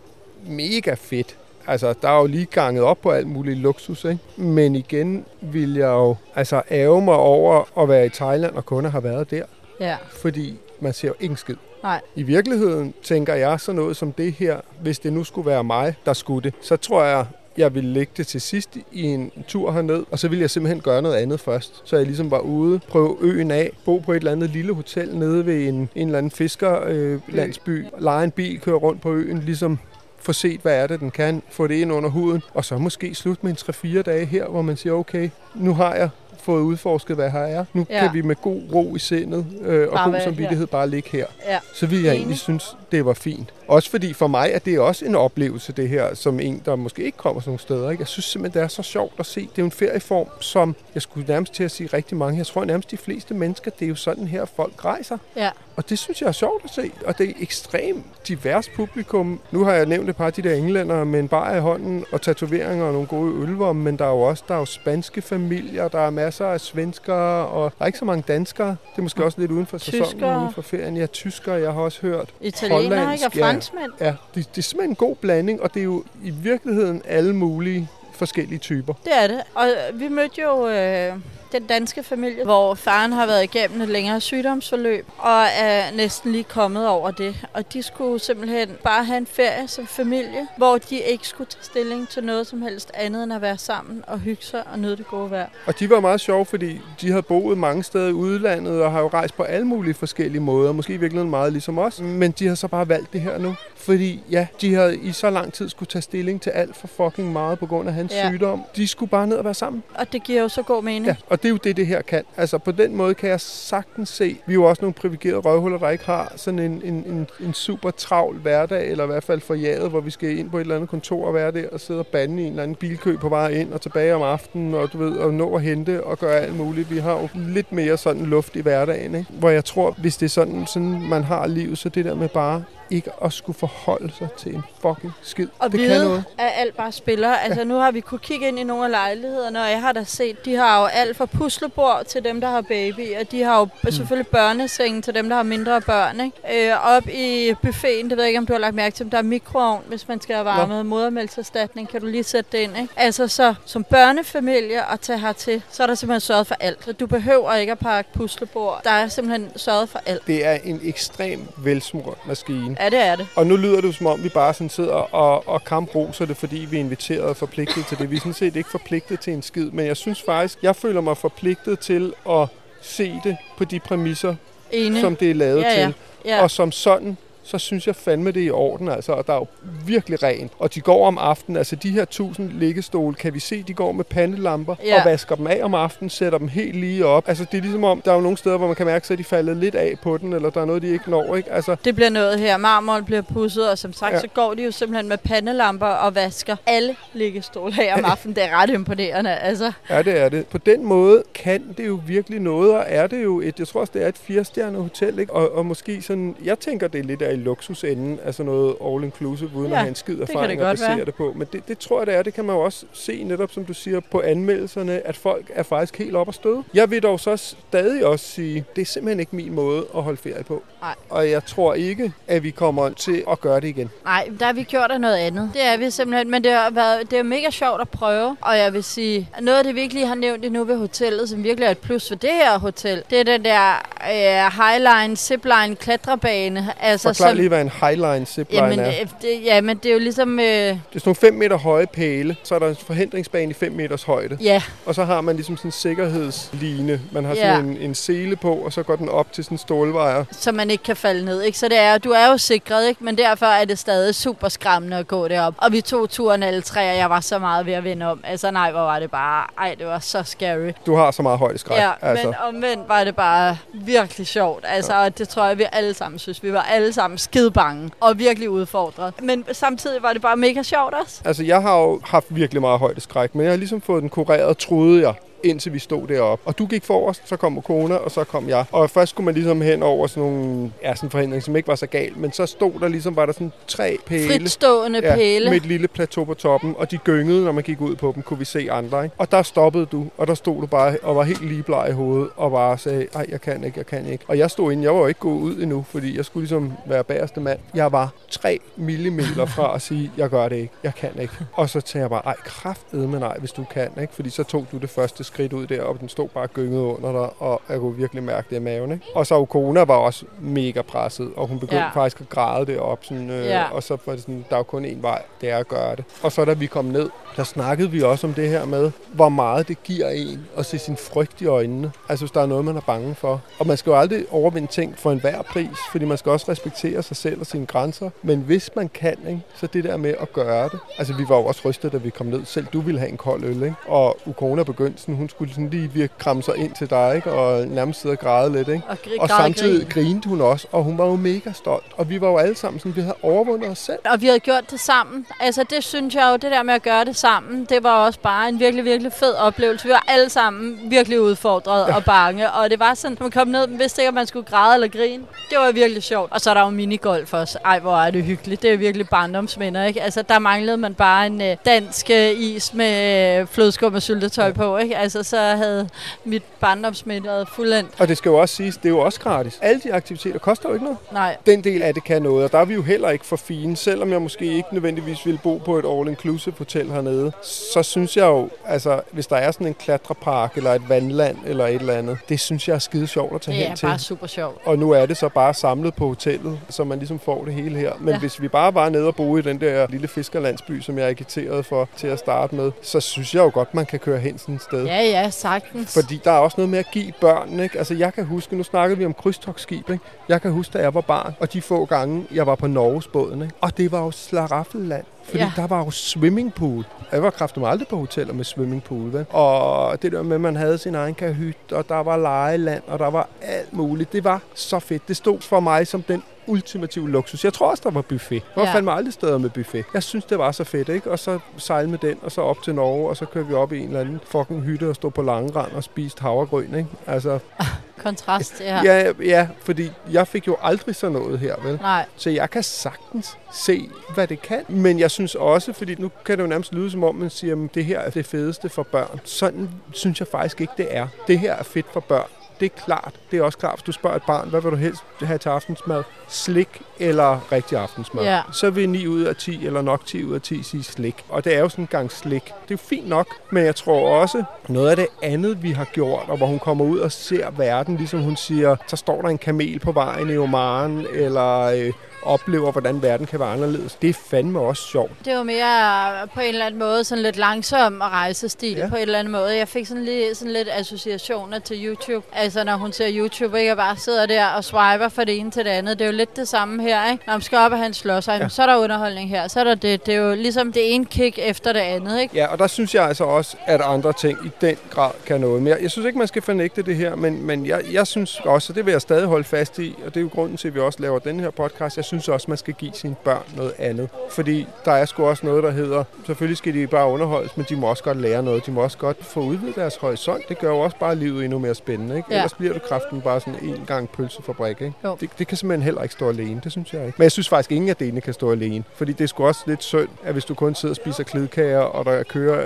mega 0.46 0.94
fedt. 0.94 1.36
Altså, 1.66 1.94
der 2.02 2.08
er 2.08 2.20
jo 2.20 2.26
lige 2.26 2.46
ganget 2.46 2.84
op 2.84 2.98
på 3.02 3.10
alt 3.10 3.26
muligt 3.26 3.58
luksus, 3.58 4.04
ikke? 4.04 4.18
Men 4.36 4.74
igen 4.74 5.24
vil 5.40 5.74
jeg 5.74 5.88
jo 5.88 6.16
altså 6.34 6.62
ære 6.70 7.00
mig 7.00 7.14
over 7.14 7.80
at 7.82 7.88
være 7.88 8.06
i 8.06 8.08
Thailand 8.08 8.54
og 8.54 8.66
kun 8.66 8.84
have 8.84 9.04
været 9.04 9.30
der. 9.30 9.44
Ja. 9.80 9.96
Fordi 10.10 10.58
man 10.80 10.92
ser 10.92 11.08
jo 11.08 11.14
ingen 11.20 11.36
skid. 11.36 11.56
Nej. 11.82 12.00
I 12.14 12.22
virkeligheden 12.22 12.94
tænker 13.02 13.34
jeg 13.34 13.60
sådan 13.60 13.76
noget 13.76 13.96
som 13.96 14.12
det 14.12 14.32
her, 14.32 14.60
hvis 14.80 14.98
det 14.98 15.12
nu 15.12 15.24
skulle 15.24 15.46
være 15.50 15.64
mig, 15.64 15.94
der 16.06 16.12
skulle 16.12 16.42
det, 16.50 16.54
så 16.62 16.76
tror 16.76 17.04
jeg, 17.04 17.26
jeg 17.56 17.74
ville 17.74 17.92
lægge 17.92 18.12
det 18.16 18.26
til 18.26 18.40
sidst 18.40 18.76
i 18.92 19.02
en 19.02 19.32
tur 19.48 19.72
herned, 19.72 20.04
og 20.10 20.18
så 20.18 20.28
ville 20.28 20.42
jeg 20.42 20.50
simpelthen 20.50 20.80
gøre 20.80 21.02
noget 21.02 21.16
andet 21.16 21.40
først. 21.40 21.82
Så 21.84 21.96
jeg 21.96 22.06
ligesom 22.06 22.30
var 22.30 22.38
ude, 22.38 22.80
prøve 22.88 23.16
øen 23.20 23.50
af, 23.50 23.70
bo 23.84 23.98
på 23.98 24.12
et 24.12 24.16
eller 24.16 24.32
andet 24.32 24.50
lille 24.50 24.74
hotel 24.74 25.16
nede 25.16 25.46
ved 25.46 25.68
en, 25.68 25.88
en 25.94 26.08
eller 26.08 26.18
anden 26.18 26.30
fiskerlandsby, 26.30 27.30
øh, 27.30 27.34
landsby, 27.36 27.84
lege 27.98 28.24
en 28.24 28.30
bil, 28.30 28.60
køre 28.60 28.76
rundt 28.76 29.00
på 29.00 29.12
øen, 29.12 29.38
ligesom 29.38 29.78
få 30.18 30.32
set, 30.32 30.60
hvad 30.60 30.82
er 30.82 30.86
det, 30.86 31.00
den 31.00 31.10
kan, 31.10 31.42
få 31.50 31.66
det 31.66 31.74
ind 31.74 31.92
under 31.92 32.10
huden, 32.10 32.42
og 32.54 32.64
så 32.64 32.78
måske 32.78 33.14
slutte 33.14 33.46
med 33.46 33.68
en 33.84 33.98
3-4 33.98 34.02
dage 34.02 34.26
her, 34.26 34.48
hvor 34.48 34.62
man 34.62 34.76
siger, 34.76 34.92
okay, 34.92 35.30
nu 35.54 35.74
har 35.74 35.94
jeg 35.94 36.08
fået 36.40 36.62
udforsket, 36.62 37.16
hvad 37.16 37.30
her 37.30 37.40
er. 37.40 37.64
Nu 37.72 37.86
Ja. 37.90 38.00
kan 38.00 38.14
vi 38.14 38.22
med 38.22 38.36
god 38.36 38.62
ro 38.74 38.96
i 38.96 38.98
sindet 38.98 39.46
øh, 39.62 39.88
og 39.88 39.94
Bare 39.94 40.10
god 40.10 40.20
samvittighed 40.20 40.66
bare 40.66 40.88
ligge 40.90 41.08
her. 41.12 41.26
Ja. 41.48 41.58
Så 41.74 41.86
vil 41.86 42.02
jeg 42.02 42.14
egentlig 42.14 42.38
synes, 42.38 42.76
det 42.92 43.04
var 43.04 43.12
fint. 43.14 43.52
Også 43.68 43.90
fordi 43.90 44.12
for 44.12 44.26
mig 44.26 44.50
er 44.52 44.58
det 44.58 44.78
også 44.80 45.04
en 45.04 45.14
oplevelse, 45.14 45.72
det 45.72 45.88
her, 45.88 46.14
som 46.14 46.40
en, 46.40 46.62
der 46.64 46.76
måske 46.76 47.02
ikke 47.04 47.18
kommer 47.18 47.40
sådan 47.40 47.48
nogle 47.50 47.60
steder. 47.60 47.90
Ikke? 47.90 48.00
Jeg 48.00 48.08
synes 48.08 48.24
simpelthen, 48.24 48.60
det 48.60 48.64
er 48.64 48.68
så 48.68 48.82
sjovt 48.82 49.12
at 49.18 49.26
se. 49.26 49.40
Det 49.40 49.48
er 49.48 49.52
jo 49.58 49.64
en 49.64 49.70
ferieform, 49.70 50.26
som 50.40 50.74
jeg 50.94 51.02
skulle 51.02 51.26
nærmest 51.28 51.52
til 51.54 51.64
at 51.64 51.70
sige 51.70 51.88
rigtig 51.92 52.16
mange. 52.16 52.38
Jeg 52.38 52.46
tror 52.46 52.64
nærmest 52.64 52.90
de 52.90 52.96
fleste 52.96 53.34
mennesker, 53.34 53.70
det 53.78 53.84
er 53.84 53.88
jo 53.88 53.94
sådan 53.94 54.26
her, 54.26 54.44
folk 54.44 54.84
rejser. 54.84 55.18
Ja. 55.36 55.50
Og 55.76 55.88
det 55.90 55.98
synes 55.98 56.20
jeg 56.20 56.28
er 56.28 56.32
sjovt 56.32 56.64
at 56.64 56.70
se. 56.70 56.90
Og 57.06 57.18
det 57.18 57.28
er 57.28 57.32
ekstremt 57.40 58.04
divers 58.28 58.68
publikum. 58.76 59.40
Nu 59.50 59.64
har 59.64 59.72
jeg 59.72 59.86
nævnt 59.86 60.10
et 60.10 60.16
par 60.16 60.26
af 60.26 60.32
de 60.32 60.42
der 60.42 60.54
englænder 60.54 61.04
med 61.04 61.20
en 61.20 61.28
bar 61.28 61.56
i 61.56 61.60
hånden 61.60 62.04
og 62.12 62.22
tatoveringer 62.22 62.84
og 62.84 62.92
nogle 62.92 63.08
gode 63.08 63.32
ølvom, 63.42 63.76
men 63.76 63.96
der 63.98 64.04
er 64.04 64.08
jo 64.10 64.20
også 64.20 64.44
der 64.48 64.54
er 64.54 64.58
jo 64.58 64.64
spanske 64.64 65.22
familier, 65.22 65.88
der 65.88 66.00
er 66.00 66.10
masser 66.10 66.29
af 66.40 66.60
svenskere, 66.60 67.46
og 67.46 67.72
der 67.78 67.82
er 67.82 67.86
ikke 67.86 67.98
så 67.98 68.04
mange 68.04 68.24
danskere. 68.28 68.68
Det 68.68 68.98
er 68.98 69.02
måske 69.02 69.24
også 69.24 69.40
lidt 69.40 69.50
uden 69.50 69.66
for 69.66 69.78
sæsonen, 69.78 70.04
Tyskere. 70.06 70.40
uden 70.40 70.52
for 70.54 70.62
ferien. 70.62 70.96
Ja, 70.96 71.06
tyskere, 71.06 71.54
jeg 71.54 71.72
har 71.72 71.80
også 71.80 72.00
hørt. 72.02 72.28
Italienere, 72.40 72.82
ikke? 72.82 72.96
Og 72.96 72.98
Hollandsk, 73.00 73.36
ja. 73.36 73.44
franskmænd. 73.44 73.92
Ja, 74.00 74.14
det, 74.34 74.48
det 74.54 74.58
er 74.58 74.62
simpelthen 74.62 74.90
en 74.90 74.96
god 74.96 75.16
blanding, 75.16 75.62
og 75.62 75.74
det 75.74 75.80
er 75.80 75.84
jo 75.84 76.04
i 76.22 76.30
virkeligheden 76.30 77.02
alle 77.04 77.34
mulige 77.36 77.88
forskellige 78.12 78.58
typer. 78.58 78.94
Det 79.04 79.12
er 79.22 79.26
det. 79.26 79.40
Og 79.54 79.68
vi 79.94 80.08
mødte 80.08 80.42
jo 80.42 80.68
øh, 80.68 81.12
den 81.52 81.66
danske 81.66 82.02
familie, 82.02 82.44
hvor 82.44 82.74
faren 82.74 83.12
har 83.12 83.26
været 83.26 83.42
igennem 83.42 83.80
et 83.80 83.88
længere 83.88 84.20
sygdomsforløb, 84.20 85.06
og 85.18 85.42
er 85.58 85.96
næsten 85.96 86.32
lige 86.32 86.44
kommet 86.44 86.88
over 86.88 87.10
det. 87.10 87.46
Og 87.54 87.72
de 87.72 87.82
skulle 87.82 88.18
simpelthen 88.18 88.68
bare 88.84 89.04
have 89.04 89.18
en 89.18 89.26
ferie 89.26 89.68
som 89.68 89.86
familie, 89.86 90.46
hvor 90.56 90.78
de 90.78 90.98
ikke 91.00 91.28
skulle 91.28 91.50
tage 91.50 91.64
stilling 91.64 92.08
til 92.08 92.24
noget 92.24 92.46
som 92.46 92.62
helst 92.62 92.90
andet 92.94 93.22
end 93.24 93.32
at 93.32 93.40
være 93.40 93.58
sammen 93.58 94.04
og 94.06 94.18
hygge 94.18 94.42
sig 94.44 94.62
og 94.72 94.78
nyde 94.78 94.96
det 94.96 95.06
gode 95.06 95.30
vejr. 95.30 95.46
Og 95.66 95.78
de 95.78 95.90
var 95.90 96.00
meget 96.00 96.20
sjove, 96.20 96.46
fordi 96.46 96.80
de 97.00 97.08
havde 97.10 97.22
boet 97.22 97.58
mange 97.58 97.82
steder 97.82 98.08
i 98.08 98.12
udlandet 98.12 98.82
og 98.82 98.92
har 98.92 99.00
jo 99.00 99.08
rejst 99.08 99.36
på 99.36 99.42
alle 99.42 99.66
mulige 99.66 99.94
forskellige 99.94 100.40
måder. 100.40 100.72
Måske 100.72 100.94
i 100.94 100.96
virkeligheden 100.96 101.30
meget 101.30 101.52
ligesom 101.52 101.78
os. 101.78 102.00
Men 102.00 102.30
de 102.30 102.46
har 102.46 102.54
så 102.54 102.68
bare 102.68 102.88
valgt 102.88 103.12
det 103.12 103.20
her 103.20 103.38
nu. 103.38 103.54
Fordi 103.76 104.22
ja, 104.30 104.46
de 104.60 104.74
havde 104.74 104.98
i 104.98 105.12
så 105.12 105.30
lang 105.30 105.52
tid 105.52 105.68
skulle 105.68 105.88
tage 105.88 106.02
stilling 106.02 106.42
til 106.42 106.50
alt 106.50 106.76
for 106.76 106.86
fucking 106.86 107.32
meget 107.32 107.58
på 107.58 107.66
grund 107.66 107.88
af 107.88 107.94
hans 107.94 108.12
ja. 108.12 108.30
sygdom. 108.30 108.62
De 108.76 108.88
skulle 108.88 109.10
bare 109.10 109.26
ned 109.26 109.36
og 109.36 109.44
være 109.44 109.54
sammen. 109.54 109.82
Og 109.94 110.12
det 110.12 110.22
giver 110.22 110.42
jo 110.42 110.48
så 110.48 110.62
god 110.62 110.82
mening. 110.82 111.06
Ja, 111.06 111.14
og 111.28 111.39
det 111.42 111.48
er 111.48 111.50
jo 111.50 111.58
det, 111.64 111.76
det 111.76 111.86
her 111.86 112.02
kan. 112.02 112.24
Altså 112.36 112.58
på 112.58 112.72
den 112.72 112.96
måde 112.96 113.14
kan 113.14 113.30
jeg 113.30 113.40
sagtens 113.40 114.08
se, 114.08 114.36
vi 114.46 114.52
er 114.52 114.54
jo 114.54 114.64
også 114.64 114.82
nogle 114.82 114.94
privilegerede 114.94 115.38
røvhuller, 115.38 115.78
der 115.78 115.90
ikke 115.90 116.04
har 116.04 116.32
sådan 116.36 116.58
en, 116.58 116.82
en, 116.84 116.94
en, 117.06 117.26
en 117.40 117.54
super 117.54 117.90
travl 117.90 118.36
hverdag, 118.36 118.90
eller 118.90 119.04
i 119.04 119.06
hvert 119.06 119.24
fald 119.24 119.40
forjaget, 119.40 119.90
hvor 119.90 120.00
vi 120.00 120.10
skal 120.10 120.38
ind 120.38 120.50
på 120.50 120.56
et 120.56 120.60
eller 120.60 120.74
andet 120.76 120.90
kontor 120.90 121.26
og 121.26 121.34
være 121.34 121.52
der 121.52 121.68
og 121.72 121.80
sidde 121.80 122.00
og 122.00 122.06
bande 122.06 122.42
i 122.42 122.46
en 122.46 122.50
eller 122.50 122.62
anden 122.62 122.74
bilkø 122.74 123.16
på 123.16 123.28
vej 123.28 123.48
ind 123.48 123.72
og 123.72 123.80
tilbage 123.80 124.14
om 124.14 124.22
aftenen, 124.22 124.74
og 124.74 124.92
du 124.92 124.98
ved, 124.98 125.16
og 125.16 125.34
nå 125.34 125.56
at 125.56 125.62
hente 125.62 126.04
og 126.04 126.18
gøre 126.18 126.40
alt 126.40 126.56
muligt. 126.56 126.90
Vi 126.90 126.98
har 126.98 127.12
jo 127.12 127.28
lidt 127.34 127.72
mere 127.72 127.96
sådan 127.96 128.26
luft 128.26 128.56
i 128.56 128.60
hverdagen, 128.60 129.14
ikke? 129.14 129.32
hvor 129.32 129.50
jeg 129.50 129.64
tror, 129.64 129.96
hvis 129.98 130.16
det 130.16 130.26
er 130.26 130.30
sådan, 130.30 130.66
sådan 130.66 131.02
man 131.08 131.24
har 131.24 131.46
livet, 131.46 131.78
så 131.78 131.88
det 131.88 132.04
der 132.04 132.14
med 132.14 132.28
bare 132.28 132.64
ikke 132.90 133.10
at 133.24 133.32
skulle 133.32 133.58
forholde 133.58 134.12
sig 134.18 134.28
til 134.38 134.54
en 134.54 134.62
fucking 134.80 135.12
skid. 135.22 135.48
Og 135.58 135.72
det 135.72 135.80
vide, 135.80 135.88
kan 135.88 136.00
noget. 136.00 136.24
at 136.38 136.52
alt 136.56 136.76
bare 136.76 136.92
spiller. 136.92 137.28
Altså 137.28 137.64
nu 137.64 137.74
har 137.74 137.90
vi 137.90 138.00
kunne 138.00 138.18
kigge 138.18 138.48
ind 138.48 138.58
i 138.58 138.62
nogle 138.62 138.84
af 138.84 138.90
lejlighederne, 138.90 139.62
og 139.62 139.70
jeg 139.70 139.80
har 139.80 139.92
da 139.92 140.04
set, 140.04 140.44
de 140.44 140.54
har 140.54 140.80
jo 140.80 140.86
alt 140.86 141.16
fra 141.16 141.26
puslebord 141.26 142.04
til 142.04 142.24
dem, 142.24 142.40
der 142.40 142.48
har 142.48 142.60
baby, 142.60 143.16
og 143.20 143.30
de 143.30 143.42
har 143.42 143.58
jo 143.58 143.64
mm. 143.64 143.92
selvfølgelig 143.92 144.26
børneseng 144.26 145.04
til 145.04 145.14
dem, 145.14 145.28
der 145.28 145.36
har 145.36 145.42
mindre 145.42 145.80
børn. 145.80 146.20
Ikke? 146.20 146.70
Øh, 146.70 146.96
op 146.96 147.08
i 147.08 147.54
buffeten, 147.62 148.10
det 148.10 148.16
ved 148.16 148.24
jeg 148.24 148.28
ikke, 148.28 148.38
om 148.38 148.46
du 148.46 148.52
har 148.52 148.60
lagt 148.60 148.74
mærke 148.74 148.94
til, 148.94 149.06
men 149.06 149.12
der 149.12 149.18
er 149.18 149.22
mikroovn, 149.22 149.82
hvis 149.86 150.08
man 150.08 150.20
skal 150.20 150.34
have 150.34 150.44
varmet 150.44 150.86
modermælkserstatning, 150.86 151.88
kan 151.88 152.00
du 152.00 152.06
lige 152.06 152.24
sætte 152.24 152.48
det 152.52 152.58
ind. 152.58 152.76
Ikke? 152.76 152.94
Altså 152.96 153.28
så 153.28 153.54
som 153.64 153.84
børnefamilie 153.84 154.92
at 154.92 155.00
tage 155.00 155.18
hertil, 155.18 155.62
så 155.70 155.82
er 155.82 155.86
der 155.86 155.94
simpelthen 155.94 156.20
sørget 156.20 156.46
for 156.46 156.54
alt. 156.60 156.84
Så 156.84 156.92
du 156.92 157.06
behøver 157.06 157.54
ikke 157.54 157.72
at 157.72 157.78
pakke 157.78 158.10
puslebord. 158.14 158.80
Der 158.84 158.90
er 158.90 159.08
simpelthen 159.08 159.50
sørget 159.56 159.88
for 159.88 160.00
alt. 160.06 160.26
Det 160.26 160.46
er 160.46 160.58
en 160.64 160.80
ekstrem 160.84 161.48
velsmurt 161.56 162.18
maskine. 162.26 162.76
Ja, 162.80 162.90
det 162.90 162.98
er 163.06 163.16
det. 163.16 163.26
Og 163.36 163.46
nu 163.46 163.56
lyder 163.56 163.80
det 163.80 163.94
som 163.94 164.06
om 164.06 164.24
vi 164.24 164.28
bare 164.28 164.54
sådan 164.54 164.68
sidder 164.70 164.92
og, 164.92 165.48
og 165.48 165.64
kamproser 165.64 166.24
det, 166.24 166.36
fordi 166.36 166.56
vi 166.56 166.76
er 166.76 166.80
inviteret 166.80 167.20
og 167.22 167.36
forpligtet 167.36 167.86
til 167.86 167.98
det. 167.98 168.10
Vi 168.10 168.16
er 168.16 168.20
sådan 168.20 168.32
set 168.34 168.56
ikke 168.56 168.70
forpligtet 168.70 169.20
til 169.20 169.32
en 169.32 169.42
skid, 169.42 169.70
men 169.70 169.86
jeg 169.86 169.96
synes 169.96 170.22
faktisk, 170.22 170.58
jeg 170.62 170.76
føler 170.76 171.00
mig 171.00 171.16
forpligtet 171.16 171.78
til 171.78 172.12
at 172.30 172.48
se 172.82 173.20
det 173.24 173.36
på 173.58 173.64
de 173.64 173.80
præmisser, 173.80 174.34
Enig. 174.72 175.00
som 175.00 175.16
det 175.16 175.30
er 175.30 175.34
lavet 175.34 175.62
Ja, 175.62 175.80
ja. 175.80 175.84
til. 175.86 175.94
Ja. 176.24 176.42
Og 176.42 176.50
som 176.50 176.72
sådan, 176.72 177.16
så 177.42 177.58
synes 177.58 177.86
jeg 177.86 177.96
fandme 177.96 178.30
det 178.30 178.42
er 178.42 178.46
i 178.46 178.50
orden, 178.50 178.88
altså. 178.88 179.12
Og 179.12 179.26
der 179.26 179.32
er 179.32 179.36
jo 179.36 179.46
virkelig 179.86 180.22
rent. 180.22 180.52
Og 180.58 180.74
de 180.74 180.80
går 180.80 181.06
om 181.06 181.18
aftenen, 181.18 181.56
altså 181.56 181.76
de 181.76 181.90
her 181.90 182.02
1000 182.02 182.50
liggestole, 182.52 183.14
kan 183.14 183.34
vi 183.34 183.40
se, 183.40 183.62
de 183.62 183.74
går 183.74 183.92
med 183.92 184.04
pandelamper 184.04 184.74
Ja. 184.84 184.98
og 184.98 185.10
vasker 185.10 185.34
dem 185.34 185.46
af 185.46 185.60
om 185.62 185.74
aftenen, 185.74 186.10
sætter 186.10 186.38
dem 186.38 186.48
helt 186.48 186.76
lige 186.76 187.06
op. 187.06 187.24
Altså 187.28 187.44
det 187.52 187.58
er 187.58 187.62
ligesom 187.62 187.84
om, 187.84 188.00
der 188.04 188.10
er 188.10 188.14
jo 188.14 188.20
nogle 188.20 188.36
steder, 188.36 188.56
hvor 188.56 188.66
man 188.66 188.76
kan 188.76 188.86
mærke, 188.86 189.12
at 189.12 189.18
de 189.18 189.24
faldet 189.24 189.56
lidt 189.56 189.74
af 189.74 189.94
på 190.02 190.16
den, 190.16 190.32
eller 190.32 190.50
der 190.50 190.60
er 190.60 190.64
noget, 190.64 190.82
de 190.82 190.88
ikke 190.88 191.10
når, 191.10 191.36
ikke? 191.36 191.52
Altså, 191.52 191.76
Det 191.84 191.94
bliver 191.94 192.10
noget 192.10 192.40
her. 192.40 192.56
Marmor 192.56 193.00
bliver 193.00 193.22
pudset, 193.22 193.70
og 193.70 193.78
som 193.78 193.92
sagt, 193.92 194.12
ja. 194.14 194.20
Så 194.20 194.26
går 194.34 194.54
de 194.54 194.64
jo 194.64 194.70
simpelthen 194.70 195.08
med 195.08 195.18
pandelamper 195.18 195.86
og 195.86 196.14
vasker 196.14 196.56
alle 196.66 196.96
liggestole 197.12 197.72
her 197.72 197.94
om 197.94 198.04
aftenen. 198.04 198.36
Det 198.36 198.44
er 198.44 198.56
ret 198.62 198.70
imponerende, 198.70 199.34
altså. 199.36 199.72
Ja, 199.90 200.02
det 200.02 200.20
er 200.20 200.28
det. 200.28 200.46
På 200.46 200.58
den 200.58 200.84
måde 200.84 201.22
kan 201.34 201.74
det 201.78 201.86
jo 201.86 202.00
virkelig 202.06 202.40
noget, 202.40 202.74
og 202.74 202.84
er 202.86 203.06
det 203.06 203.24
jo 203.24 203.40
et, 203.40 203.58
jeg 203.58 203.68
tror 203.68 203.80
også, 203.80 203.90
det 203.94 204.02
er 204.04 204.08
et 204.08 204.18
firestjernet 204.18 204.82
hotel, 204.82 205.18
ikke? 205.18 205.32
Og, 205.32 205.54
og 205.54 205.66
måske 205.66 206.02
sådan, 206.02 206.36
jeg 206.44 206.58
tænker, 206.58 206.88
det 206.88 206.98
er 206.98 207.04
lidt 207.04 207.22
af 207.22 207.39
luksusenden, 207.40 208.18
altså 208.24 208.42
noget 208.42 208.74
all-inclusive, 208.80 209.56
uden 209.56 209.66
Ja, 209.70 209.72
at 209.72 209.78
have 209.78 209.88
en 209.88 209.94
skid 209.94 210.20
erfaring 210.20 210.60
at 210.60 210.72
basere 210.76 210.96
være. 210.96 211.04
det 211.04 211.14
på. 211.14 211.32
Men 211.36 211.48
det, 211.52 211.68
det 211.68 211.78
tror 211.78 212.00
jeg, 212.00 212.06
det 212.06 212.14
er. 212.14 212.22
Det 212.22 212.34
kan 212.34 212.44
man 212.44 212.56
jo 212.56 212.62
også 212.62 212.86
se, 212.92 213.22
netop 213.24 213.52
som 213.52 213.64
du 213.64 213.74
siger, 213.74 214.00
på 214.10 214.20
anmeldelserne, 214.20 215.06
at 215.06 215.16
folk 215.16 215.50
er 215.54 215.62
faktisk 215.62 215.98
helt 215.98 216.16
op 216.16 216.28
at 216.28 216.34
støde. 216.34 216.62
Jeg 216.74 216.90
vil 216.90 217.02
dog 217.02 217.20
så 217.20 217.36
stadig 217.36 218.06
også 218.06 218.26
sige, 218.26 218.64
det 218.76 218.82
er 218.82 218.86
simpelthen 218.86 219.20
ikke 219.20 219.36
min 219.36 219.52
måde 219.52 219.86
at 219.96 220.02
holde 220.02 220.16
ferie 220.16 220.44
på. 220.44 220.62
Nej. 220.80 220.94
Og 221.10 221.30
jeg 221.30 221.44
tror 221.44 221.74
ikke, 221.74 222.12
at 222.28 222.42
vi 222.42 222.50
kommer 222.50 222.88
til 222.90 223.24
at 223.30 223.40
gøre 223.40 223.60
det 223.60 223.68
igen. 223.68 223.90
Nej, 224.04 224.28
der 224.40 224.46
har 224.46 224.52
vi 224.52 224.62
gjort 224.62 224.90
af 224.90 225.00
noget 225.00 225.16
andet. 225.16 225.50
Det 225.54 225.62
er 225.64 225.76
vi 225.76 225.90
simpelthen, 225.90 226.30
men 226.30 226.44
det 226.44 226.52
har 226.52 226.70
været, 226.70 227.10
det 227.10 227.18
er 227.18 227.22
mega 227.22 227.50
sjovt 227.50 227.80
at 227.80 227.88
prøve. 227.88 228.36
Og 228.40 228.58
jeg 228.58 228.72
vil 228.72 228.84
sige, 228.84 229.28
noget 229.40 229.58
af 229.58 229.64
det, 229.64 229.74
vi 229.74 229.80
ikke 229.80 229.94
lige 229.94 230.06
har 230.06 230.14
nævnt 230.14 230.44
endnu 230.44 230.64
ved 230.64 230.76
hotellet, 230.78 231.28
som 231.28 231.44
virkelig 231.44 231.66
er 231.66 231.70
et 231.70 231.78
plus 231.78 232.08
for 232.08 232.14
det 232.14 232.30
her 232.30 232.58
hotel, 232.58 233.02
det 233.10 233.20
er 233.20 233.24
den 233.24 233.44
der 233.44 233.72
øh, 234.10 234.52
highline, 234.64 235.16
zipline, 235.16 235.76
klatrebane. 235.76 236.72
Altså, 236.80 237.08
Forklar 237.22 237.34
lige, 237.36 237.48
hvad 237.48 237.60
en 237.60 237.70
highline 237.80 238.26
zipline 238.26 238.62
jamen, 238.62 238.80
er. 238.80 238.88
øh, 238.88 239.08
det, 239.22 239.44
ja, 239.44 239.60
men 239.60 239.76
det 239.76 239.88
er 239.88 239.92
jo 239.92 239.98
ligesom... 239.98 240.38
Øh, 240.38 240.44
Det 240.46 240.70
er 240.70 240.74
sådan 240.94 241.02
nogle 241.04 241.16
5 241.16 241.34
meter 241.34 241.56
høje 241.56 241.86
pæle, 241.86 242.36
så 242.44 242.54
er 242.54 242.58
der 242.58 242.68
en 242.68 242.76
forhindringsbane 242.86 243.50
i 243.50 243.54
5 243.54 243.72
meters 243.72 244.02
højde. 244.02 244.38
ja, 244.42 244.62
Og 244.86 244.94
så 244.94 245.04
har 245.04 245.20
man 245.20 245.36
ligesom 245.36 245.56
sådan 245.56 245.68
en 245.68 245.72
sikkerhedsline. 245.72 247.00
Man 247.12 247.24
har 247.24 247.34
Ja. 247.34 247.54
sådan 247.54 247.68
en, 247.70 247.76
en 247.76 247.94
sele 247.94 248.36
på, 248.36 248.54
og 248.54 248.72
så 248.72 248.82
går 248.82 248.96
den 248.96 249.08
op 249.08 249.32
til 249.32 249.44
sådan 249.44 249.54
en 249.54 249.58
stålvejer. 249.58 250.24
så 250.32 250.52
man 250.52 250.70
ikke 250.70 250.84
kan 250.84 250.96
falde 250.96 251.24
ned. 251.24 251.42
Ikke? 251.42 251.58
Så 251.58 251.68
det 251.68 251.78
er, 251.78 251.98
du 251.98 252.10
er 252.10 252.26
jo 252.30 252.38
sikret, 252.38 252.88
ikke? 252.88 253.04
men 253.04 253.18
derfor 253.18 253.46
er 253.46 253.64
det 253.64 253.78
stadig 253.78 254.14
super 254.14 254.48
skræmmende 254.48 254.96
at 254.96 255.06
gå 255.08 255.28
derop. 255.28 255.54
Og 255.58 255.72
vi 255.72 255.80
tog 255.80 256.10
turen 256.10 256.42
alle 256.42 256.62
tre, 256.62 256.90
og 256.90 256.96
jeg 256.96 257.10
var 257.10 257.20
så 257.20 257.38
meget 257.38 257.66
ved 257.66 257.72
at 257.72 257.84
vende 257.84 258.06
om. 258.06 258.20
Altså 258.24 258.50
nej, 258.50 258.70
hvor 258.70 258.80
var 258.80 258.98
det 258.98 259.10
bare... 259.10 259.46
Ej, 259.58 259.74
det 259.78 259.86
var 259.86 259.98
så 259.98 260.22
scary. 260.22 260.70
Du 260.86 260.94
har 260.96 261.10
så 261.10 261.22
meget 261.22 261.38
højdeskræk. 261.38 261.78
Ja, 261.78 261.90
altså. 262.02 262.26
men 262.26 262.34
omvendt 262.48 262.88
var 262.88 263.04
det 263.04 263.16
bare 263.16 263.56
virkelig 263.74 264.26
sjovt. 264.26 264.64
Altså, 264.68 264.94
ja. 264.94 265.08
det 265.08 265.28
tror 265.28 265.46
jeg, 265.46 265.58
vi 265.58 265.64
alle 265.72 265.94
sammen 265.94 266.18
synes. 266.18 266.42
Vi 266.42 266.52
var 266.52 266.62
alle 266.62 266.92
sammen 266.92 267.09
skide 267.18 267.50
bange 267.50 267.90
og 268.00 268.18
virkelig 268.18 268.50
udfordret. 268.50 269.14
Men 269.22 269.44
samtidig 269.52 270.02
var 270.02 270.12
det 270.12 270.22
bare 270.22 270.36
mega 270.36 270.62
sjovt 270.62 270.94
også. 270.94 271.22
altså, 271.24 271.44
jeg 271.44 271.62
har 271.62 271.78
jo 271.78 272.00
haft 272.04 272.26
virkelig 272.30 272.60
meget 272.60 272.78
højdeskræk, 272.78 273.34
men 273.34 273.42
jeg 273.42 273.52
har 273.52 273.56
ligesom 273.56 273.80
fået 273.80 274.02
den 274.02 274.10
kureret, 274.10 274.58
troede 274.58 275.02
jeg 275.02 275.14
indtil 275.44 275.72
vi 275.72 275.78
stod 275.78 276.06
deroppe. 276.06 276.46
Og 276.46 276.58
du 276.58 276.66
gik 276.66 276.84
forrest, 276.84 277.22
så 277.24 277.36
kom 277.36 277.62
kone, 277.62 277.98
og 277.98 278.10
så 278.10 278.24
kom 278.24 278.48
jeg. 278.48 278.64
Og 278.72 278.90
først 278.90 279.10
skulle 279.10 279.24
man 279.24 279.34
ligesom 279.34 279.60
hen 279.60 279.82
over 279.82 280.06
sådan 280.06 280.22
nogle, 280.22 280.72
ja, 280.82 280.94
sådan 280.94 281.06
en 281.06 281.10
forhindring, 281.10 281.42
som 281.42 281.56
ikke 281.56 281.68
var 281.68 281.74
så 281.74 281.86
galt, 281.86 282.16
men 282.16 282.32
så 282.32 282.46
stod 282.46 282.72
der 282.80 282.88
ligesom, 282.88 283.16
var 283.16 283.26
der 283.26 283.32
sådan 283.32 283.52
tre 283.66 283.96
pæle. 284.06 284.28
Fritstående 284.28 285.00
ja, 285.02 285.14
pæle. 285.14 285.50
med 285.50 285.56
et 285.56 285.66
lille 285.66 285.88
plateau 285.88 286.24
på 286.24 286.34
toppen, 286.34 286.74
og 286.78 286.90
de 286.90 286.96
gyngede, 286.96 287.44
når 287.44 287.52
man 287.52 287.64
gik 287.64 287.80
ud 287.80 287.96
på 287.96 288.12
dem, 288.14 288.22
kunne 288.22 288.38
vi 288.38 288.44
se 288.44 288.68
andre. 288.70 289.04
Ikke? 289.04 289.16
Og 289.18 289.30
der 289.30 289.42
stoppede 289.42 289.86
du, 289.86 290.06
og 290.16 290.26
der 290.26 290.34
stod 290.34 290.60
du 290.60 290.66
bare 290.66 290.96
og 291.02 291.16
var 291.16 291.22
helt 291.22 291.48
lige 291.48 291.62
bleg 291.62 291.86
i 291.90 291.92
hovedet, 291.92 292.28
og 292.36 292.50
bare 292.50 292.78
sagde, 292.78 293.06
ej, 293.14 293.26
jeg 293.28 293.40
kan 293.40 293.64
ikke, 293.64 293.78
jeg 293.78 293.86
kan 293.86 294.06
ikke. 294.06 294.24
Og 294.28 294.38
jeg 294.38 294.50
stod 294.50 294.72
inde, 294.72 294.84
jeg 294.84 294.94
var 294.94 295.00
jo 295.00 295.06
ikke 295.06 295.20
gået 295.20 295.40
ud 295.40 295.56
endnu, 295.56 295.84
fordi 295.88 296.16
jeg 296.16 296.24
skulle 296.24 296.42
ligesom 296.42 296.72
være 296.86 297.04
bagerste 297.04 297.40
mand. 297.40 297.58
Jeg 297.74 297.92
var 297.92 298.12
3 298.30 298.58
mm 298.76 299.20
fra 299.46 299.74
at 299.74 299.82
sige, 299.82 300.12
jeg 300.16 300.30
gør 300.30 300.48
det 300.48 300.56
ikke, 300.56 300.74
jeg 300.82 300.94
kan 300.94 301.10
ikke. 301.20 301.34
Og 301.52 301.70
så 301.70 301.80
tænkte 301.80 301.98
jeg 301.98 302.10
bare, 302.10 302.22
ej, 302.24 302.36
kraftedme 302.44 303.20
nej, 303.20 303.38
hvis 303.38 303.52
du 303.52 303.64
kan, 303.70 303.88
ikke? 304.00 304.14
Fordi 304.14 304.30
så 304.30 304.42
tog 304.42 304.66
du 304.72 304.78
det 304.78 304.90
første 304.90 305.24
skridt 305.32 305.52
ud 305.52 305.66
der, 305.66 305.82
og 305.82 306.00
den 306.00 306.08
stod 306.08 306.28
bare 306.28 306.46
gynget 306.46 306.80
under 306.80 307.12
dig, 307.12 307.30
og 307.38 307.62
jeg 307.68 307.78
kunne 307.78 307.96
virkelig 307.96 308.22
mærke 308.22 308.46
det 308.50 308.56
i 308.56 308.58
maven, 308.58 308.92
ikke? 308.92 309.04
Og 309.14 309.26
så 309.26 309.38
Ukona 309.38 309.82
var 309.84 309.94
også 309.96 310.24
mega 310.40 310.82
presset, 310.82 311.30
og 311.36 311.46
hun 311.46 311.58
begyndte 311.58 311.84
Ja. 311.84 311.88
faktisk 311.94 312.20
at 312.20 312.28
græde 312.28 312.66
det 312.66 312.78
op, 312.78 312.98
sådan, 313.04 313.30
øh, 313.30 313.46
Ja. 313.46 313.64
og 313.72 313.82
så 313.82 313.96
var 314.06 314.12
det 314.12 314.20
sådan, 314.22 314.44
der 314.48 314.54
er 314.54 314.58
jo 314.58 314.62
kun 314.62 314.84
én 314.84 315.00
vej, 315.00 315.22
det 315.40 315.50
er 315.50 315.56
at 315.58 315.68
gøre 315.68 315.96
det. 315.96 316.04
Og 316.22 316.32
så 316.32 316.44
da 316.44 316.52
vi 316.52 316.66
kom 316.66 316.84
ned, 316.84 317.10
der 317.36 317.44
snakkede 317.44 317.90
vi 317.90 318.02
også 318.02 318.26
om 318.26 318.34
det 318.34 318.48
her 318.48 318.64
med, 318.64 318.90
hvor 319.12 319.28
meget 319.28 319.68
det 319.68 319.82
giver 319.82 320.08
en 320.08 320.46
at 320.56 320.66
se 320.66 320.78
sin 320.78 320.96
frygt 320.96 321.40
i 321.40 321.46
øjnene. 321.46 321.92
Altså 322.08 322.24
hvis 322.24 322.30
der 322.32 322.40
er 322.42 322.46
noget, 322.46 322.64
man 322.64 322.76
er 322.76 322.80
bange 322.80 323.14
for. 323.14 323.40
Og 323.58 323.66
man 323.66 323.76
skal 323.76 323.90
jo 323.90 323.96
aldrig 323.96 324.24
overvinde 324.30 324.68
ting 324.68 324.98
for 324.98 325.12
enhver 325.12 325.42
pris, 325.42 325.68
fordi 325.92 326.04
man 326.04 326.18
skal 326.18 326.32
også 326.32 326.46
respektere 326.48 327.02
sig 327.02 327.16
selv 327.16 327.40
og 327.40 327.46
sine 327.46 327.66
grænser. 327.66 328.10
Men 328.22 328.38
hvis 328.40 328.70
man 328.76 328.88
kan, 328.94 329.16
ikke, 329.28 329.42
så 329.54 329.66
det 329.66 329.84
der 329.84 329.96
med 329.96 330.14
at 330.20 330.32
gøre 330.32 330.68
det. 330.68 330.78
Altså 330.98 331.14
vi 331.14 331.24
var 331.28 331.36
jo 331.36 331.44
også 331.44 331.60
rystet, 331.68 331.92
da 331.92 331.96
vi 331.96 332.10
kom 332.10 332.26
ned. 332.26 332.44
Selv 332.44 332.66
du 332.72 332.80
ville 332.80 333.00
have 333.00 333.10
en 333.10 333.16
kold 333.16 333.44
øl, 333.44 333.62
ikke? 333.62 333.74
Og 333.86 334.16
Ukona 334.26 334.62
begyndte 334.62 335.00
sådan, 335.00 335.14
hun 335.20 335.28
skulle 335.28 335.50
sådan 335.52 335.70
lige 335.70 335.90
virke 335.92 336.12
kramme 336.18 336.42
sig 336.42 336.56
ind 336.56 336.74
til 336.74 336.90
dig, 336.90 337.12
ikke? 337.16 337.32
og 337.32 337.66
nærmest 337.66 338.00
sidde 338.00 338.12
og 338.12 338.18
græde 338.18 338.52
lidt. 338.52 338.68
Ikke? 338.68 338.82
Og, 338.88 338.96
gr- 339.06 339.20
Og 339.20 339.28
samtidig 339.28 339.88
grin. 339.88 340.04
grinede 340.04 340.28
hun 340.28 340.40
også, 340.40 340.66
og 340.72 340.82
hun 340.82 340.98
var 340.98 341.06
jo 341.06 341.16
mega 341.16 341.52
stolt. 341.52 341.84
Og 341.96 342.08
vi 342.08 342.20
var 342.20 342.28
jo 342.28 342.36
alle 342.36 342.54
sammen 342.56 342.80
sådan, 342.80 342.96
vi 342.96 343.00
havde 343.00 343.16
overvundet 343.22 343.70
os 343.70 343.78
selv. 343.78 343.98
Og 344.04 344.20
vi 344.20 344.26
havde 344.26 344.40
gjort 344.40 344.70
det 344.70 344.80
sammen. 344.80 345.26
Altså 345.40 345.64
det 345.70 345.84
synes 345.84 346.14
jeg 346.14 346.28
jo, 346.30 346.32
det 346.32 346.42
der 346.42 346.62
med 346.62 346.74
at 346.74 346.82
gøre 346.82 347.04
det 347.04 347.16
sammen, 347.16 347.64
det 347.64 347.82
var 347.82 348.06
også 348.06 348.18
bare 348.20 348.48
en 348.48 348.60
virkelig, 348.60 348.84
virkelig 348.84 349.12
fed 349.12 349.34
oplevelse. 349.34 349.86
Vi 349.86 349.92
var 349.92 350.04
alle 350.08 350.30
sammen 350.30 350.78
virkelig 350.90 351.20
udfordret 351.20 351.88
ja. 351.88 351.96
og 351.96 352.04
bange. 352.04 352.50
Og 352.50 352.70
det 352.70 352.78
var 352.80 352.94
sådan, 352.94 353.16
når 353.20 353.24
man 353.24 353.30
kom 353.30 353.48
ned, 353.48 353.66
man 353.66 353.78
vidste 353.78 354.02
ikke, 354.02 354.08
om 354.08 354.14
man 354.14 354.26
skulle 354.26 354.46
græde 354.46 354.74
eller 354.74 354.88
grine. 354.88 355.22
Det 355.50 355.58
var 355.58 355.72
virkelig 355.72 356.02
sjovt. 356.02 356.32
Og 356.32 356.40
så 356.40 356.50
er 356.50 356.54
der 356.54 356.60
jo 356.60 356.70
minigolf 356.70 357.34
også. 357.34 357.58
Ej, 357.64 357.78
hvor 357.78 357.96
er 357.96 358.10
det 358.10 358.24
hyggeligt. 358.24 358.62
Det 358.62 358.72
er 358.72 358.76
virkelig 358.76 359.08
barndomsminder, 359.08 359.84
ikke? 359.84 360.02
Altså 360.02 360.22
der 360.22 360.38
manglede 360.38 360.76
man 360.76 360.94
bare 360.94 361.26
en 361.26 361.40
øh, 361.42 361.56
dansk 361.64 362.10
øh, 362.10 362.30
is 362.30 362.74
med 362.74 363.36
øh, 363.40 363.46
flødeskum 363.46 363.94
og 363.94 364.02
syltetøj 364.02 364.52
på, 364.52 364.76
ikke? 364.78 364.96
Altså 364.96 365.09
så 365.10 365.38
havde 365.38 365.88
mit 366.24 366.42
barndomsminde 366.60 367.26
været 367.28 367.48
fuldendt. 367.48 367.90
Og 367.98 368.08
det 368.08 368.18
skal 368.18 368.28
jo 368.30 368.36
også 368.38 368.54
siges, 368.56 368.76
det 368.76 368.84
er 368.84 368.88
jo 368.88 368.98
også 368.98 369.20
gratis. 369.20 369.58
Alle 369.62 369.80
de 369.84 369.92
aktiviteter 369.94 370.38
koster 370.38 370.68
jo 370.68 370.72
ikke 370.72 370.84
noget. 370.84 370.98
Nej. 371.12 371.36
Den 371.46 371.64
del 371.64 371.82
af 371.82 371.94
det 371.94 372.04
kan 372.04 372.22
noget, 372.22 372.44
og 372.44 372.52
der 372.52 372.58
er 372.58 372.64
vi 372.64 372.74
jo 372.74 372.82
heller 372.82 373.10
ikke 373.10 373.26
for 373.26 373.36
fine. 373.36 373.76
Selvom 373.76 374.12
jeg 374.12 374.22
måske 374.22 374.44
ikke 374.44 374.68
nødvendigvis 374.72 375.26
ville 375.26 375.40
bo 375.42 375.56
på 375.58 375.78
et 375.78 375.84
all-inclusive 375.84 376.58
hotel 376.58 376.90
hernede, 376.90 377.32
så 377.42 377.82
synes 377.82 378.16
jeg 378.16 378.24
jo, 378.26 378.48
altså 378.66 379.00
hvis 379.10 379.26
der 379.26 379.36
er 379.36 379.50
sådan 379.50 379.66
en 379.66 379.74
klatrepark 379.74 380.56
eller 380.56 380.70
et 380.74 380.88
vandland 380.88 381.36
eller 381.46 381.66
et 381.66 381.74
eller 381.74 381.94
andet, 381.94 382.18
det 382.28 382.40
synes 382.40 382.68
jeg 382.68 382.74
er 382.74 382.78
skide 382.78 383.06
sjovt 383.06 383.34
at 383.34 383.40
tage 383.40 383.56
Det 383.56 383.62
hen 383.64 383.72
er 383.72 383.76
til. 383.76 383.86
bare 383.86 383.98
super 383.98 384.26
sjovt. 384.26 384.56
Og 384.64 384.78
nu 384.78 384.90
er 384.90 385.06
det 385.06 385.16
så 385.16 385.28
bare 385.28 385.54
samlet 385.54 385.94
på 385.94 386.06
hotellet, 386.06 386.58
så 386.68 386.84
man 386.84 386.98
ligesom 386.98 387.18
får 387.18 387.44
det 387.44 387.54
hele 387.54 387.78
her. 387.78 387.92
Men 388.00 388.14
Ja. 388.14 388.18
hvis 388.20 388.40
vi 388.42 388.48
bare 388.48 388.74
var 388.74 388.88
nede 388.88 389.06
og 389.06 389.16
bo 389.16 389.36
i 389.36 389.42
den 389.42 389.60
der 389.60 389.86
lille 389.90 390.08
fiskerlandsby, 390.08 390.80
som 390.80 390.98
jeg 390.98 391.06
agiterede 391.08 391.62
for 391.62 391.88
til 391.96 392.06
at 392.06 392.18
starte 392.18 392.54
med, 392.54 392.72
så 392.82 393.00
synes 393.00 393.34
jeg 393.34 393.40
jo 393.40 393.50
godt, 393.54 393.74
man 393.74 393.86
kan 393.86 393.98
køre 393.98 394.18
hen 394.18 394.38
sådan 394.38 394.54
et 394.54 394.62
sted. 394.62 394.84
Ja, 394.84 394.99
ja, 395.02 395.30
sagtens. 395.30 395.94
Fordi 395.94 396.20
der 396.24 396.30
er 396.30 396.38
også 396.38 396.54
noget 396.58 396.70
med 396.70 396.78
at 396.78 396.90
give 396.92 397.12
børn, 397.20 397.60
ikke? 397.60 397.78
Altså 397.78 397.94
jeg 397.94 398.14
kan 398.14 398.24
huske, 398.24 398.56
nu 398.56 398.62
snakkede 398.62 398.98
vi 398.98 399.04
om 399.06 399.14
krydstogsskib, 399.14 399.90
ikke? 399.90 400.04
Jeg 400.28 400.42
kan 400.42 400.50
huske, 400.52 400.72
da 400.72 400.82
jeg 400.82 400.94
var 400.94 401.00
barn, 401.00 401.34
og 401.40 401.52
de 401.52 401.62
få 401.62 401.84
gange, 401.84 402.26
jeg 402.34 402.46
var 402.46 402.54
på 402.54 402.66
Norgesbåden, 402.66 403.42
ikke? 403.42 403.54
Og 403.60 403.76
det 403.76 403.92
var 403.92 404.00
jo 404.00 404.10
slaraffenland. 404.10 405.04
Fordi 405.24 405.38
Ja. 405.38 405.44
ja. 405.56 405.62
der 405.62 405.66
var 405.66 405.84
jo 405.84 405.90
swimmingpool. 405.90 406.84
Jeg 407.12 407.22
var 407.22 407.30
kraftigt 407.30 407.66
aldrig 407.66 407.88
på 407.88 407.96
hoteller 407.96 408.34
med 408.34 408.44
swimmingpool, 408.44 409.12
vel? 409.12 409.26
Og 409.30 410.02
det 410.02 410.12
der 410.12 410.22
med, 410.22 410.34
at 410.34 410.40
man 410.40 410.56
havde 410.56 410.78
sin 410.78 410.94
egen 410.94 411.14
kahyt, 411.14 411.72
og 411.72 411.88
der 411.88 412.02
var 412.02 412.16
legeland, 412.16 412.82
og 412.86 412.98
der 412.98 413.10
var 413.10 413.28
alt 413.42 413.72
muligt. 413.72 414.12
Det 414.12 414.24
var 414.24 414.40
så 414.54 414.78
fedt. 414.78 415.08
Det 415.08 415.16
stod 415.16 415.40
for 415.40 415.60
mig 415.60 415.86
som 415.86 416.02
den 416.02 416.22
ultimative 416.50 417.10
luksus. 417.10 417.44
Jeg 417.44 417.52
tror 417.52 417.70
også, 417.70 417.82
der 417.84 417.90
var 417.90 418.02
buffet. 418.02 418.42
Der 418.54 418.60
var 418.60 418.66
Ja. 418.68 418.74
fandme 418.74 418.92
aldrig 418.92 419.12
steder 419.14 419.38
med 419.38 419.50
buffet. 419.50 419.84
Jeg 419.94 420.02
synes, 420.02 420.24
det 420.24 420.38
var 420.38 420.52
så 420.52 420.64
fedt, 420.64 420.88
ikke? 420.88 421.10
Og 421.10 421.18
så 421.18 421.38
sejle 421.56 421.90
med 421.90 421.98
den, 421.98 422.18
og 422.22 422.32
så 422.32 422.40
op 422.42 422.62
til 422.62 422.74
Norge, 422.74 423.08
og 423.08 423.16
så 423.16 423.24
kørte 423.26 423.48
vi 423.48 423.54
op 423.54 423.72
i 423.72 423.78
en 423.78 423.86
eller 423.86 424.00
anden 424.00 424.20
fucking 424.24 424.62
hytte 424.62 424.88
og 424.88 424.94
stå 424.94 425.10
på 425.10 425.22
langrand 425.22 425.72
og 425.72 425.84
spiste 425.84 426.22
havregryn, 426.22 426.74
ikke? 426.74 426.86
Altså, 427.06 427.38
Kontrast, 428.04 428.60
ja. 428.60 428.80
ja. 428.84 428.98
ja, 429.06 429.12
ja, 429.24 429.48
fordi 429.62 429.90
jeg 430.12 430.28
fik 430.28 430.46
jo 430.46 430.56
aldrig 430.62 430.96
sådan 430.96 431.12
noget 431.12 431.38
her, 431.38 431.54
vel? 431.62 431.78
Nej. 431.82 432.04
Så 432.16 432.30
jeg 432.30 432.50
kan 432.50 432.62
sagtens 432.62 433.38
se, 433.52 433.88
hvad 434.14 434.26
det 434.26 434.42
kan. 434.42 434.60
Men 434.68 434.98
jeg 434.98 435.10
synes 435.10 435.34
også, 435.34 435.72
fordi 435.72 435.94
nu 435.94 436.10
kan 436.24 436.38
det 436.38 436.42
jo 436.44 436.48
nærmest 436.48 436.72
lyde 436.74 436.90
som 436.90 437.04
om, 437.04 437.14
man 437.14 437.30
siger, 437.30 437.64
at 437.64 437.74
det 437.74 437.84
her 437.84 437.98
er 437.98 438.10
det 438.10 438.26
fedeste 438.26 438.68
for 438.68 438.82
børn. 438.82 439.20
Sådan 439.24 439.70
synes 439.92 440.20
jeg 440.20 440.28
faktisk 440.28 440.60
ikke, 440.60 440.72
det 440.76 440.86
er. 440.90 441.06
Det 441.26 441.38
her 441.38 441.54
er 441.54 441.62
fedt 441.62 441.86
for 441.92 442.00
børn. 442.00 442.28
Det 442.60 442.66
er 442.66 442.84
klart. 442.84 443.14
Det 443.30 443.38
er 443.38 443.42
også 443.42 443.58
klart, 443.58 443.74
hvis 443.74 443.82
du 443.82 443.92
spørger 443.92 444.16
et 444.16 444.22
barn, 444.22 444.48
hvad 444.48 444.60
vil 444.60 444.70
du 444.70 444.76
helst 444.76 445.02
have 445.20 445.38
til 445.38 445.48
aftensmad? 445.48 446.02
Slik 446.28 446.82
eller 446.98 447.52
rigtig 447.52 447.78
aftensmad? 447.78 448.24
Ja. 448.24 448.40
Så 448.52 448.70
vil 448.70 448.88
9 448.88 449.06
ud 449.06 449.22
af 449.22 449.36
10, 449.36 449.66
eller 449.66 449.82
nok 449.82 450.06
10 450.06 450.24
ud 450.24 450.34
af 450.34 450.42
10 450.42 450.62
sige 450.62 450.82
slik. 450.82 451.24
Og 451.28 451.44
det 451.44 451.54
er 451.54 451.60
jo 451.60 451.68
sådan 451.68 451.84
en 451.84 451.88
gang 451.90 452.12
slik. 452.12 452.44
Det 452.44 452.50
er 452.52 452.52
jo 452.70 452.76
fint 452.76 453.08
nok, 453.08 453.26
men 453.50 453.64
jeg 453.64 453.76
tror 453.76 454.20
også, 454.20 454.44
noget 454.68 454.90
af 454.90 454.96
det 454.96 455.06
andet, 455.22 455.62
vi 455.62 455.70
har 455.70 455.84
gjort, 455.84 456.24
og 456.28 456.36
hvor 456.36 456.46
hun 456.46 456.58
kommer 456.58 456.84
ud 456.84 456.98
og 456.98 457.12
ser 457.12 457.50
verden, 457.50 457.96
ligesom 457.96 458.22
hun 458.22 458.36
siger, 458.36 458.76
så 458.86 458.96
står 458.96 459.22
der 459.22 459.28
en 459.28 459.38
kamel 459.38 459.78
på 459.78 459.92
vejen 459.92 460.30
i 460.30 460.36
Oman, 460.36 461.06
eller 461.12 461.60
øh, 461.60 461.92
oplever, 462.22 462.72
hvordan 462.72 463.02
verden 463.02 463.26
kan 463.26 463.40
være 463.40 463.52
anderledes. 463.52 463.94
Det 464.02 464.10
er 464.10 464.14
fandme 464.14 464.60
også 464.60 464.82
sjovt. 464.82 465.12
Det 465.24 465.36
var 465.36 465.42
mere 465.42 466.28
på 466.34 466.40
en 466.40 466.48
eller 466.48 466.66
anden 466.66 466.78
måde 466.78 467.04
sådan 467.04 467.22
lidt 467.22 467.36
langsom 467.36 468.00
rejsestil. 468.00 468.76
Ja. 468.76 468.88
på 468.88 468.94
en 468.94 469.02
eller 469.02 469.18
anden 469.18 469.32
måde. 469.32 469.56
Jeg 469.56 469.68
fik 469.68 469.86
sådan, 469.86 470.04
lige, 470.04 470.34
sådan 470.34 470.52
lidt 470.52 470.68
associationer 470.72 471.58
til 471.58 471.86
YouTube. 471.86 472.26
Altså 472.32 472.49
når 472.54 472.76
hun 472.76 472.92
ser 472.92 473.06
YouTube, 473.10 473.58
ikke? 473.60 473.70
Og 473.70 473.76
bare 473.76 473.96
sidder 473.96 474.26
der 474.26 474.46
og 474.46 474.64
swiper 474.64 475.08
fra 475.08 475.24
det 475.24 475.38
ene 475.38 475.50
til 475.50 475.64
det 475.64 475.70
andet. 475.70 475.98
Det 475.98 476.04
er 476.04 476.10
jo 476.10 476.16
lidt 476.16 476.36
det 476.36 476.48
samme 476.48 476.82
her, 476.82 477.10
ikke? 477.10 477.24
Når 477.26 477.34
man 477.34 477.40
skal 477.42 477.58
op 477.58 477.72
og 477.72 477.78
have 477.78 477.86
en 477.86 477.94
slåsser, 477.94 478.32
ja. 478.32 478.48
Så 478.48 478.62
er 478.62 478.66
der 478.66 478.76
underholdning 478.76 479.30
her. 479.30 479.48
Så 479.48 479.60
er 479.60 479.64
der 479.64 479.74
det. 479.74 480.06
Det 480.06 480.14
er 480.14 480.18
jo 480.18 480.34
ligesom 480.34 480.72
det 480.72 480.94
ene 480.94 481.04
kick 481.04 481.38
efter 481.38 481.72
det 481.72 481.80
andet, 481.80 482.20
ikke? 482.20 482.36
Ja, 482.36 482.46
og 482.46 482.58
der 482.58 482.66
synes 482.66 482.94
jeg 482.94 483.04
altså 483.04 483.24
også, 483.24 483.56
at 483.66 483.80
andre 483.80 484.12
ting 484.12 484.38
i 484.46 484.50
den 484.60 484.76
grad 484.90 485.10
kan 485.26 485.40
noget 485.40 485.62
mere. 485.62 485.76
Jeg 485.82 485.90
synes 485.90 486.06
ikke, 486.06 486.18
man 486.18 486.28
skal 486.28 486.42
fornægte 486.42 486.82
det 486.82 486.96
her, 486.96 487.14
men, 487.16 487.46
men 487.46 487.66
jeg, 487.66 487.82
jeg 487.92 488.06
synes 488.06 488.40
også, 488.44 488.72
og 488.72 488.76
det 488.76 488.86
vil 488.86 488.92
jeg 488.92 489.00
stadig 489.00 489.26
holde 489.26 489.44
fast 489.44 489.78
i, 489.78 489.94
og 490.06 490.14
det 490.14 490.20
er 490.20 490.24
jo 490.24 490.30
grunden 490.34 490.56
til, 490.56 490.68
at 490.68 490.74
vi 490.74 490.80
også 490.80 491.02
laver 491.02 491.18
den 491.18 491.40
her 491.40 491.50
podcast, 491.50 491.96
jeg 491.96 492.04
synes 492.04 492.28
også, 492.28 492.46
man 492.48 492.58
skal 492.58 492.74
give 492.74 492.92
sine 492.94 493.14
børn 493.24 493.42
noget 493.56 493.72
andet. 493.78 494.08
Fordi 494.30 494.66
der 494.84 494.92
er 494.92 495.04
sgu 495.04 495.26
også 495.26 495.46
noget, 495.46 495.62
der 495.62 495.70
hedder, 495.70 496.04
selvfølgelig 496.26 496.56
skal 496.56 496.74
de 496.74 496.86
bare 496.86 497.06
underholdes, 497.08 497.56
men 497.56 497.66
de 497.68 497.76
må 497.76 497.86
også 497.86 498.02
godt 498.02 498.20
lære 498.20 498.42
noget. 498.42 498.66
De 498.66 498.70
må 498.72 498.82
også 498.82 498.98
godt 498.98 499.24
få 499.24 499.40
udvidet 499.40 499.76
deres 499.76 499.96
horisont. 499.96 500.48
Det 500.48 500.58
gør 500.58 500.68
jo 500.68 500.78
også 500.78 500.96
bare 500.96 501.14
livet 501.16 501.44
endnu 501.44 501.58
mere 501.58 501.74
spændende. 501.74 502.16
Ikke? 502.16 502.34
Ja. 502.34 502.39
Ellers 502.40 502.54
bliver 502.54 502.72
det 502.72 502.82
kraften 502.82 503.20
bare 503.20 503.40
sådan 503.40 503.64
en 503.64 503.84
gang 503.86 504.08
pølsefabrik. 504.08 504.80
Ikke? 504.80 504.94
Jo. 505.04 505.16
Det, 505.20 505.30
det 505.38 505.46
kan 505.46 505.56
simpelthen 505.56 505.82
heller 505.82 506.02
ikke 506.02 506.12
stå 506.12 506.28
alene, 506.28 506.60
det 506.64 506.72
synes 506.72 506.94
jeg 506.94 507.06
ikke. 507.06 507.14
Men 507.18 507.22
jeg 507.22 507.32
synes 507.32 507.48
faktisk, 507.48 507.72
ingen 507.72 507.88
af 507.88 507.96
delene 507.96 508.20
kan 508.20 508.34
stå 508.34 508.52
alene. 508.52 508.84
Fordi 508.94 509.12
det 509.12 509.24
er 509.24 509.28
sgu 509.28 509.46
også 509.46 509.60
lidt 509.66 509.82
synd, 509.82 510.08
at 510.24 510.32
hvis 510.32 510.44
du 510.44 510.54
kun 510.54 510.74
sidder 510.74 510.92
og 510.92 510.96
spiser 510.96 511.24
klidkager, 511.24 511.80
og 511.80 512.04
der 512.04 512.22
kører 512.22 512.60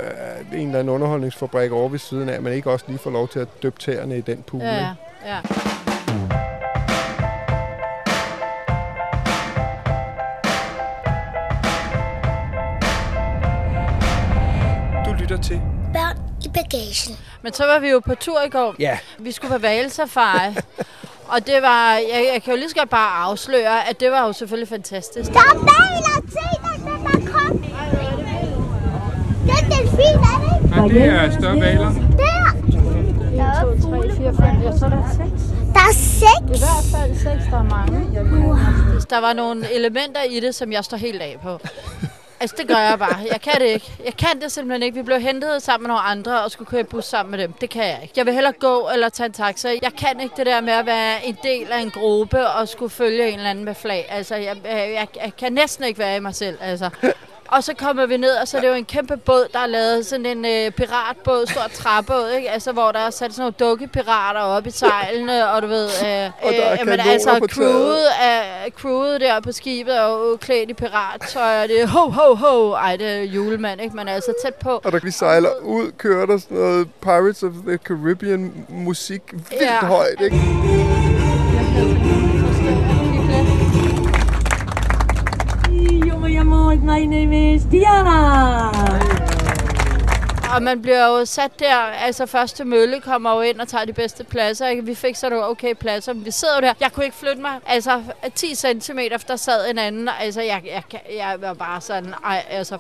øh, 0.53 0.61
en 0.61 0.67
eller 0.67 0.79
anden 0.79 0.95
underholdningsfabrik 0.95 1.73
over 1.73 1.89
ved 1.89 1.99
siden 1.99 2.29
af, 2.29 2.35
at 2.35 2.43
man 2.43 2.53
ikke 2.53 2.71
også 2.71 2.85
lige 2.89 2.99
får 2.99 3.11
lov 3.11 3.29
til 3.29 3.39
at 3.39 3.49
døbe 3.63 3.79
tæerne 3.79 4.19
i 4.19 4.21
den 4.21 4.45
pool. 4.47 4.63
Ja, 4.63 4.79
ikke? 4.79 4.87
ja. 5.27 5.94
Bagagen. 16.55 17.17
Men 17.43 17.53
så 17.53 17.65
var 17.67 17.79
vi 17.79 17.89
jo 17.89 18.01
på 18.01 18.15
tur 18.15 18.41
i 18.47 18.49
går. 18.49 18.75
Ja. 18.79 18.99
Vi 19.19 19.33
skulle 19.33 19.53
på 19.53 19.59
valsafari. 19.59 20.55
og 21.33 21.47
det 21.47 21.63
var, 21.63 21.93
jeg, 21.93 22.31
jeg 22.33 22.43
kan 22.43 22.53
jo 22.53 22.59
lige 22.59 22.69
så 22.69 22.77
godt 22.77 22.91
bare 22.91 23.23
afsløre, 23.25 23.89
at 23.89 24.01
det 24.01 24.11
var 24.11 24.27
jo 24.27 24.33
selvfølgelig 24.33 24.69
fantastisk. 24.69 25.33
Der 25.33 25.39
er 25.39 25.55
baler 25.55 26.21
til, 26.21 26.51
der, 26.63 26.91
der, 26.91 26.97
der 27.09 27.33
kom. 27.33 27.59
Det 29.47 29.53
er 29.53 29.65
en 29.65 29.71
delfin, 29.71 30.17
er 30.31 30.37
det 30.43 30.63
ikke? 30.63 30.77
Nej, 30.77 30.89
det 30.89 31.35
er 31.35 31.41
større 31.41 31.61
valer. 31.61 31.93
Der. 31.93 32.35
Der 33.37 33.45
er 33.45 33.81
2, 33.83 33.91
3, 33.91 34.17
4, 34.17 34.35
5, 34.35 34.63
jeg 34.63 34.75
så 34.79 34.89
der 34.89 34.97
er 34.97 35.11
6. 35.11 35.43
Der 35.75 35.81
er 35.81 35.93
seks. 35.93 36.61
I 36.61 36.65
hvert 36.65 36.85
fald 36.95 37.17
6, 37.17 37.45
der 37.51 37.59
er 37.59 37.63
mange. 37.63 38.01
Der 39.11 39.21
var 39.21 39.33
nogle 39.33 39.73
elementer 39.73 40.23
i 40.23 40.41
det, 40.41 40.55
som 40.55 40.73
jeg 40.73 40.85
står 40.85 40.97
helt 40.97 41.23
af 41.23 41.37
på. 41.43 41.61
Altså, 42.41 42.57
det 42.59 42.69
gør 42.69 42.77
jeg 42.77 42.99
bare. 42.99 43.19
Jeg 43.33 43.41
kan 43.41 43.61
det 43.61 43.67
ikke. 43.67 43.93
Jeg 44.05 44.17
kan 44.17 44.41
det 44.41 44.53
simpelthen 44.53 44.83
ikke. 44.83 44.95
Vi 44.97 45.03
blev 45.03 45.21
hentet 45.21 45.63
sammen 45.63 45.83
med 45.83 45.89
nogle 45.89 46.03
andre 46.03 46.43
og 46.43 46.51
skulle 46.51 46.71
køre 46.71 46.81
i 46.81 46.85
bus 46.85 47.05
sammen 47.05 47.31
med 47.31 47.39
dem. 47.39 47.53
Det 47.53 47.71
kan 47.71 47.85
jeg 47.85 47.99
ikke. 48.03 48.15
Jeg 48.17 48.27
vil 48.27 48.35
hellere 48.35 48.53
gå 48.53 48.89
eller 48.95 49.09
tage 49.09 49.27
en 49.27 49.33
taxa. 49.33 49.69
Jeg 49.83 49.93
kan 49.93 50.21
ikke 50.21 50.35
det 50.37 50.47
der 50.47 50.61
med 50.61 50.73
at 50.73 50.87
være 50.87 51.27
en 51.27 51.39
del 51.43 51.73
af 51.73 51.81
en 51.81 51.91
gruppe 51.91 52.49
og 52.49 52.69
skulle 52.69 52.91
følge 52.91 53.29
en 53.29 53.35
eller 53.35 53.51
anden 53.51 53.65
med 53.65 53.75
flag. 53.75 54.07
Altså, 54.09 54.35
jeg, 54.35 54.57
jeg, 54.65 54.91
jeg, 54.93 55.09
jeg 55.23 55.37
kan 55.39 55.53
næsten 55.53 55.85
ikke 55.85 55.99
være 55.99 56.17
i 56.17 56.21
mig 56.21 56.35
selv. 56.35 56.59
Altså. 56.61 56.91
Og 57.55 57.65
så 57.65 57.75
kommer 57.75 58.07
vi 58.07 58.17
ned, 58.17 58.31
og 58.31 58.49
så 58.49 58.57
er 58.57 58.61
det 58.61 58.69
jo 58.69 58.75
en 58.75 58.85
kæmpe 58.85 59.17
båd, 59.17 59.49
der 59.53 59.59
er 59.59 59.67
lavet 59.67 60.07
sådan 60.07 60.27
en 60.27 60.45
øh, 60.45 60.71
piratbåd, 60.71 61.47
stor 61.47 61.63
træbåd, 61.75 62.31
ikke? 62.37 62.51
Altså, 62.51 62.73
hvor 62.73 62.93
der 62.93 62.99
er 62.99 63.11
sat 63.11 63.35
sådan 63.35 63.43
nogle 63.43 63.55
dukkepirater 63.61 64.41
op 64.41 64.67
i 64.67 64.71
sejlene, 64.71 65.49
og 65.51 65.63
du 65.63 65.67
ved... 65.67 65.85
Øh, 65.85 66.09
der 66.09 66.31
er 66.43 66.73
øh, 66.73 66.79
kanoner 66.79 67.05
altså, 67.11 67.39
på 67.39 67.47
crewet, 67.47 68.07
er, 68.23 68.71
crewet 68.71 69.21
der 69.21 69.41
på 69.41 69.53
skibet 69.53 69.97
er 69.97 70.05
jo 70.09 70.37
klædt 70.41 70.71
i 70.71 70.75
pirattøj, 70.75 71.63
og 71.63 71.69
det 71.69 71.81
er 71.81 71.87
ho, 71.87 72.09
ho, 72.11 72.35
ho. 72.35 72.71
Ej, 72.73 72.97
det 72.97 73.07
er 73.07 73.23
julemand, 73.23 73.81
ikke? 73.81 73.97
Men 73.97 74.09
altså 74.09 74.33
tæt 74.45 74.55
på. 74.55 74.81
Og 74.85 74.93
der 74.93 74.99
vi 75.03 75.11
sejler 75.11 75.51
ud, 75.63 75.93
kører 75.99 76.27
der 76.27 76.39
sådan 76.39 76.57
noget 76.57 76.89
Pirates 77.03 77.43
of 77.43 77.53
the 77.67 77.77
Caribbean 77.77 78.67
musik 78.69 79.23
vildt 79.33 79.61
Ja. 79.61 79.87
højt, 79.87 80.21
ikke? 80.21 80.37
My 86.83 87.05
name 87.05 87.55
is 87.55 87.63
Diana. 87.65 88.69
Og 90.55 90.63
man 90.63 90.83
bliver 90.83 91.07
jo 91.07 91.25
sat 91.25 91.59
der, 91.59 91.77
altså 91.77 92.27
første 92.27 92.65
mølle 92.65 93.01
kommer 93.01 93.35
jo 93.35 93.41
ind 93.41 93.61
og 93.61 93.69
tager 93.69 93.85
de 93.85 93.93
bedste 93.93 94.25
pladser. 94.25 94.67
Ikke? 94.69 94.85
Vi 94.85 94.95
fik 94.95 95.17
så 95.17 95.29
nogle 95.29 95.47
okay 95.47 95.75
pladser, 95.75 96.13
men 96.13 96.25
vi 96.25 96.31
sidder 96.31 96.55
jo 96.55 96.61
der. 96.61 96.73
Jeg 96.81 96.93
kunne 96.93 97.05
ikke 97.05 97.17
flytte 97.17 97.43
mig. 97.43 97.53
Altså 97.67 98.03
10 98.35 98.55
cm, 98.55 98.99
der 99.29 99.37
sad 99.37 99.71
en 99.71 99.79
anden. 99.79 100.09
Altså 100.21 100.41
jeg, 100.41 100.63
jeg, 100.65 100.83
jeg 101.17 101.37
var 101.41 101.55
bare 101.55 101.81
sådan, 101.81 102.15
ej, 102.25 102.45
altså... 102.51 102.79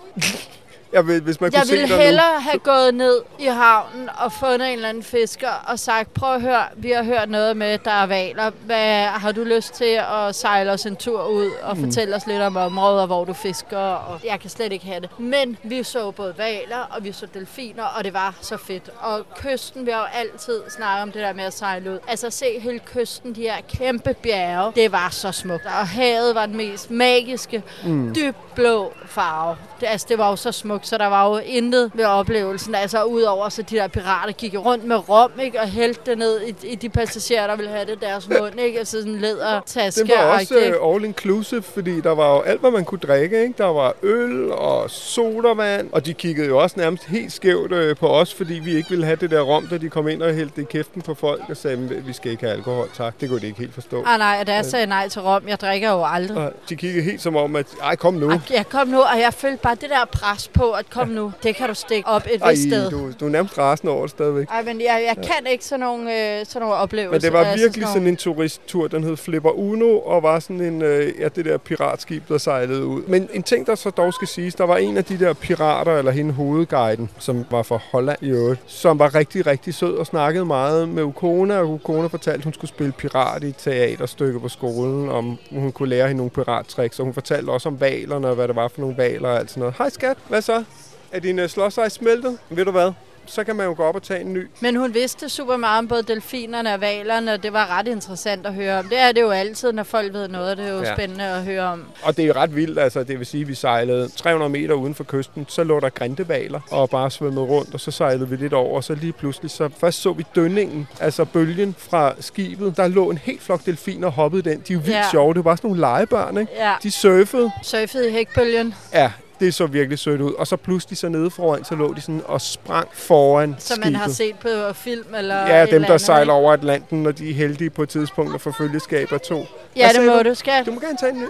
Jeg 0.94 1.06
vil, 1.06 1.20
hvis 1.22 1.40
man 1.40 1.52
Jeg 1.52 1.60
kunne 1.60 1.66
se 1.68 1.72
ville 1.76 1.88
nu. 1.96 2.02
hellere 2.02 2.40
have 2.40 2.58
gået 2.58 2.94
ned 2.94 3.20
i 3.38 3.44
havnen 3.46 4.08
og 4.24 4.32
fundet 4.32 4.68
en 4.68 4.74
eller 4.74 4.88
anden 4.88 5.02
fisker 5.02 5.48
og 5.66 5.78
sagt, 5.78 6.14
prøv 6.14 6.34
at 6.34 6.40
høre, 6.40 6.62
vi 6.76 6.90
har 6.90 7.02
hørt 7.02 7.30
noget 7.30 7.56
med, 7.56 7.78
der 7.78 7.90
er 7.90 8.06
valer. 8.06 8.50
Hvad, 8.64 9.04
har 9.06 9.32
du 9.32 9.44
lyst 9.44 9.74
til 9.74 10.00
at 10.26 10.34
sejle 10.34 10.72
os 10.72 10.86
en 10.86 10.96
tur 10.96 11.24
ud 11.26 11.50
og 11.62 11.76
Mm. 11.76 11.84
fortælle 11.84 12.16
os 12.16 12.26
lidt 12.26 12.42
om 12.42 12.56
områder, 12.56 13.06
hvor 13.06 13.24
du 13.24 13.32
fisker? 13.32 13.78
Og 13.78 14.20
jeg 14.24 14.40
kan 14.40 14.50
slet 14.50 14.72
ikke 14.72 14.86
have 14.86 15.00
det. 15.00 15.10
Men 15.18 15.56
vi 15.62 15.82
så 15.82 16.10
både 16.10 16.34
valer, 16.38 16.78
og 16.90 17.04
vi 17.04 17.12
så 17.12 17.26
delfiner, 17.34 17.84
og 17.84 18.04
det 18.04 18.14
var 18.14 18.34
så 18.40 18.56
fedt. 18.56 18.90
Og 19.00 19.20
kysten, 19.36 19.86
vi 19.86 19.90
har 19.90 19.98
jo 19.98 20.06
altid 20.14 20.60
snakket 20.76 21.02
om 21.02 21.12
det 21.12 21.22
der 21.22 21.32
med 21.32 21.44
at 21.44 21.52
sejle 21.54 21.90
ud. 21.92 21.98
Altså 22.08 22.30
se 22.30 22.60
hele 22.60 22.78
kysten, 22.78 23.34
de 23.34 23.40
her 23.42 23.56
kæmpe 23.68 24.14
bjerge. 24.22 24.72
Det 24.76 24.92
var 24.92 25.08
så 25.10 25.32
smukt. 25.32 25.66
Og 25.66 25.88
havet 25.88 26.34
var 26.34 26.46
den 26.46 26.56
mest 26.56 26.90
magiske, 26.90 27.62
Mm. 27.84 27.90
mm. 27.90 28.14
dyb 28.14 28.34
blå 28.54 28.92
farve. 29.06 29.56
Det, 29.84 29.90
altså, 29.90 30.06
det 30.10 30.18
var 30.18 30.30
jo 30.30 30.36
så 30.36 30.52
smukt, 30.52 30.86
så 30.86 30.98
der 30.98 31.06
var 31.06 31.28
jo 31.28 31.36
intet 31.44 31.90
ved 31.94 32.04
oplevelsen. 32.04 32.74
Altså 32.74 33.02
udover 33.02 33.48
så 33.48 33.62
de 33.62 33.76
der 33.76 33.88
pirater 33.88 34.32
gik 34.32 34.54
rundt 34.58 34.84
med 34.84 35.08
rom, 35.08 35.30
ikke? 35.42 35.60
Og 35.60 35.68
hældte 35.68 36.10
det 36.10 36.18
ned 36.18 36.40
i, 36.42 36.54
i 36.66 36.74
de 36.74 36.88
passagerer, 36.88 37.46
der 37.46 37.56
ville 37.56 37.70
have 37.70 37.84
det 37.86 38.00
deres 38.00 38.28
mund, 38.28 38.60
ikke? 38.60 38.78
Altså 38.78 38.98
sådan 38.98 39.12
en 39.12 39.20
lædertaske. 39.20 40.00
Det 40.00 40.14
var 40.18 40.38
også 40.38 40.74
uh, 40.82 40.94
all 40.94 41.04
inclusive, 41.04 41.62
fordi 41.62 42.00
der 42.00 42.10
var 42.14 42.34
jo 42.34 42.40
alt, 42.40 42.60
hvad 42.60 42.70
man 42.70 42.84
kunne 42.84 42.98
drikke. 42.98 43.42
Ikke? 43.42 43.54
Der 43.58 43.66
var 43.66 43.94
øl 44.02 44.52
og 44.52 44.90
sodavand, 44.90 45.88
og 45.92 46.06
de 46.06 46.14
kiggede 46.14 46.48
jo 46.48 46.58
også 46.58 46.76
nærmest 46.78 47.04
helt 47.04 47.32
skævt 47.32 47.72
uh, 47.72 47.96
på 47.96 48.08
os, 48.08 48.34
fordi 48.34 48.54
vi 48.54 48.76
ikke 48.76 48.90
ville 48.90 49.04
have 49.04 49.16
det 49.16 49.30
der 49.30 49.40
rom, 49.40 49.66
da 49.66 49.78
de 49.78 49.88
kom 49.88 50.08
ind 50.08 50.22
og 50.22 50.34
hældte 50.34 50.56
det 50.56 50.62
i 50.62 50.64
kæften 50.70 51.02
på 51.02 51.14
folk 51.14 51.42
og 51.48 51.56
sagde, 51.56 51.76
"Men 51.76 52.06
vi 52.06 52.12
skal 52.12 52.30
ikke 52.30 52.42
have 52.44 52.56
alkohol, 52.56 52.88
tak. 52.96 53.20
Det 53.20 53.28
kunne 53.28 53.40
de 53.40 53.46
ikke 53.46 53.58
helt 53.58 53.74
forstå. 53.74 54.02
Ah, 54.06 54.18
nej, 54.18 54.36
og 54.40 54.46
da 54.46 54.54
jeg 54.54 54.64
sagde 54.64 54.86
nej 54.86 55.08
til 55.08 55.22
rom, 55.22 55.42
jeg 55.48 55.60
drikker 55.60 55.90
jo 55.90 56.04
aldrig. 56.04 56.36
Og 56.36 56.52
de 56.68 56.76
kiggede 56.76 57.04
helt 57.04 57.22
som 57.22 57.36
om, 57.36 57.56
at 57.56 57.66
ej, 57.82 57.96
kom 57.96 58.14
nu. 58.14 58.32
Jeg 58.50 58.68
kom 58.68 58.88
nu, 58.88 59.00
og 59.00 59.18
jeg 59.20 59.34
følte 59.34 59.58
bare 59.62 59.73
det 59.80 59.90
der 59.90 60.04
pres 60.12 60.48
på, 60.48 60.70
at 60.70 60.90
kom 60.90 61.08
nu, 61.08 61.32
det 61.42 61.56
kan 61.56 61.68
du 61.68 61.74
stikke 61.74 62.08
op 62.08 62.22
et 62.32 62.42
Ej, 62.42 62.50
vist 62.50 62.62
sted. 62.62 62.90
du, 62.90 63.10
du 63.20 63.26
er 63.26 63.30
nærmest 63.30 63.58
rasende 63.58 63.92
over 63.92 64.02
det 64.02 64.10
stadigvæk. 64.10 64.48
Ej, 64.50 64.62
men 64.62 64.80
jeg, 64.80 65.04
jeg 65.16 65.16
kan 65.26 65.46
ikke 65.46 65.64
sådan 65.64 65.80
nogle, 65.80 66.38
øh, 66.40 66.46
sådan 66.46 66.60
nogle 66.60 66.74
oplevelser. 66.76 67.12
Men 67.12 67.20
det 67.20 67.32
var 67.32 67.38
Altså 67.44 67.64
virkelig 67.64 67.86
sådan 67.86 67.96
nogle- 68.02 68.08
en 68.08 68.16
turisttur, 68.16 68.88
den 68.88 69.04
hed 69.04 69.16
Flipper 69.16 69.50
Uno, 69.50 69.98
og 69.98 70.22
var 70.22 70.38
sådan 70.38 70.60
en, 70.60 70.82
øh, 70.82 71.12
ja, 71.20 71.28
det 71.28 71.44
der 71.44 71.58
piratskib, 71.58 72.28
der 72.28 72.38
sejlede 72.38 72.86
ud. 72.86 73.02
Men 73.06 73.28
en 73.32 73.42
ting, 73.42 73.66
der 73.66 73.74
så 73.74 73.90
dog 73.90 74.14
skal 74.14 74.28
siges, 74.28 74.54
der 74.54 74.64
var 74.64 74.76
en 74.76 74.96
af 74.96 75.04
de 75.04 75.18
der 75.18 75.32
pirater, 75.32 75.98
eller 75.98 76.10
hende 76.12 76.32
hovedguiden, 76.32 77.10
som 77.18 77.44
var 77.50 77.62
fra 77.62 77.78
Holland 77.92 78.18
i 78.20 78.28
øvrigt, 78.30 78.60
som 78.66 78.98
var 78.98 79.14
rigtig, 79.14 79.46
rigtig 79.46 79.74
sød 79.74 79.94
og 79.96 80.06
snakkede 80.06 80.44
meget 80.44 80.88
med 80.88 81.02
Ukona, 81.02 81.58
og 81.58 81.68
Ukona 81.70 82.06
fortalte, 82.06 82.38
at 82.38 82.44
hun 82.44 82.52
skulle 82.52 82.68
spille 82.68 82.92
pirat 82.92 83.42
i 83.44 83.46
et 83.46 83.56
teaterstykke 83.56 84.40
på 84.40 84.48
skolen, 84.48 85.08
om 85.08 85.38
hun 85.50 85.72
kunne 85.72 85.88
lære 85.88 86.06
hende 86.08 86.16
nogle 86.16 86.30
pirattricks, 86.30 86.98
og 86.98 87.04
hun 87.04 87.14
fortalte 87.14 87.50
også 87.50 87.68
om 87.68 87.80
valerne, 87.80 88.28
og 88.28 88.34
hvad 88.34 88.48
det 88.48 88.56
var 88.56 88.68
for 88.68 88.80
nogle 88.80 88.96
valer 88.96 89.28
og 89.28 89.38
alt 89.38 89.50
sådan 89.54 89.60
noget. 89.60 89.74
Hej 89.78 89.88
skat, 89.90 90.16
hvad 90.28 90.42
så? 90.42 90.64
Er 91.12 91.20
din 91.20 91.38
uh, 91.38 91.46
slåsejs 91.46 91.92
smeltet? 91.92 92.38
Ved 92.50 92.64
du 92.64 92.70
hvad? 92.70 92.92
Så 93.26 93.44
kan 93.44 93.56
man 93.56 93.66
jo 93.66 93.74
gå 93.76 93.82
op 93.82 93.94
og 93.94 94.02
tage 94.02 94.20
en 94.20 94.32
ny. 94.32 94.48
Men 94.60 94.76
hun 94.76 94.94
vidste 94.94 95.28
super 95.28 95.56
meget 95.56 95.78
om 95.78 95.88
både 95.88 96.02
delfinerne 96.02 96.74
og 96.74 96.80
valerne, 96.80 97.32
og 97.32 97.42
det 97.42 97.52
var 97.52 97.78
ret 97.78 97.88
interessant 97.88 98.46
at 98.46 98.54
høre 98.54 98.78
om. 98.78 98.88
Det 98.88 98.98
er 98.98 99.12
det 99.12 99.20
jo 99.20 99.30
altid, 99.30 99.72
når 99.72 99.82
folk 99.82 100.12
ved 100.12 100.28
noget. 100.28 100.58
Det 100.58 100.66
er 100.66 100.72
jo 100.72 100.82
Ja. 100.82 100.94
spændende 100.94 101.24
at 101.24 101.42
høre 101.44 101.62
om. 101.62 101.84
Og 102.02 102.16
det 102.16 102.22
er 102.22 102.26
jo 102.26 102.32
ret 102.36 102.56
vildt, 102.56 102.78
altså 102.78 103.04
det 103.04 103.18
vil 103.18 103.26
sige, 103.26 103.40
at 103.42 103.48
vi 103.48 103.54
sejlede 103.54 104.08
300 104.16 104.48
meter 104.52 104.74
uden 104.74 104.94
for 104.94 105.04
kysten, 105.04 105.46
så 105.48 105.64
lå 105.64 105.80
der 105.80 105.88
grindevaler 105.88 106.60
og 106.70 106.90
bare 106.90 107.10
svømmede 107.10 107.46
rundt, 107.46 107.74
og 107.74 107.80
så 107.80 107.90
sejlede 107.90 108.28
vi 108.28 108.36
lidt 108.36 108.52
over, 108.52 108.76
og 108.76 108.84
så 108.84 108.94
lige 108.94 109.12
pludselig, 109.12 109.50
så 109.50 109.70
først 109.80 110.02
så 110.02 110.12
vi 110.12 110.24
dønningen, 110.34 110.88
altså 111.00 111.24
bølgen 111.24 111.74
fra 111.78 112.14
skibet, 112.20 112.76
der 112.76 112.88
lå 112.88 113.10
en 113.10 113.18
helt 113.18 113.42
flok 113.42 113.66
delfiner 113.66 114.06
og 114.06 114.12
hoppede 114.12 114.50
den. 114.50 114.58
De 114.68 114.72
er 114.72 114.74
jo 114.74 114.80
vildt 114.80 114.90
Ja. 114.96 115.10
sjove, 115.10 115.28
det 115.34 115.36
var 115.36 115.42
bare 115.42 115.56
sådan 115.56 115.68
nogle 115.70 115.80
legebørn, 115.80 116.38
ikke? 116.38 116.52
Ja. 116.56 116.72
De 116.82 116.90
surfede, 116.90 117.50
Surfede 117.62 118.08
i 118.08 118.12
hækbølgen, 118.12 118.74
ja, 118.92 119.12
det 119.44 119.54
så 119.54 119.66
virkelig 119.66 119.98
sødt 119.98 120.20
ud. 120.20 120.32
Og 120.32 120.46
så 120.46 120.56
pludselig 120.56 120.98
så 120.98 121.08
nede 121.08 121.30
foran, 121.30 121.64
så 121.64 121.74
lå 121.74 121.94
de 121.94 122.00
sådan 122.00 122.22
og 122.26 122.40
sprang 122.40 122.88
foran 122.92 123.56
som 123.58 123.74
skibet. 123.74 123.92
man 123.92 124.00
har 124.00 124.08
set 124.10 124.34
på 124.40 124.48
film 124.74 125.14
eller 125.18 125.46
Ja, 125.48 125.60
dem 125.66 125.80
der 125.80 125.86
andet, 125.88 126.00
sejler 126.00 126.32
over 126.32 126.52
Atlanten, 126.52 127.02
når 127.02 127.10
de 127.12 127.30
er 127.30 127.34
heldige 127.34 127.70
på 127.70 127.82
et 127.82 127.88
tidspunkt 127.88 128.34
at 128.34 128.40
få 128.40 128.52
følgeskab 128.52 129.12
af 129.12 129.20
to. 129.20 129.46
Ja, 129.76 129.92
Hvad 129.92 130.02
det 130.02 130.12
må 130.16 130.22
du, 130.22 130.34
skat. 130.34 130.66
Du 130.66 130.70
må 130.72 130.80
gerne 130.80 130.96
tage 131.00 131.12
en 131.12 131.18
ny. 131.20 131.26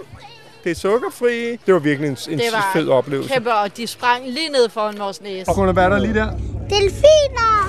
Det 0.63 0.71
er 0.71 0.75
sukkerfri. 0.75 1.51
Det 1.65 1.73
var 1.73 1.79
virkelig 1.79 2.07
en, 2.09 2.17
en 2.29 2.39
Det 2.39 2.45
var 2.53 2.69
fed 2.73 2.89
oplevelse. 2.89 3.33
kæmpe, 3.33 3.53
og 3.53 3.77
de 3.77 3.87
sprang 3.87 4.23
lige 4.29 4.49
ned 4.49 4.69
foran 4.69 4.99
vores 4.99 5.21
næse. 5.21 5.49
Og 5.49 5.55
kunne 5.55 5.67
der 5.67 5.73
være 5.73 5.89
der 5.89 5.99
lige 5.99 6.13
der? 6.13 6.27
Delfiner! 6.69 7.65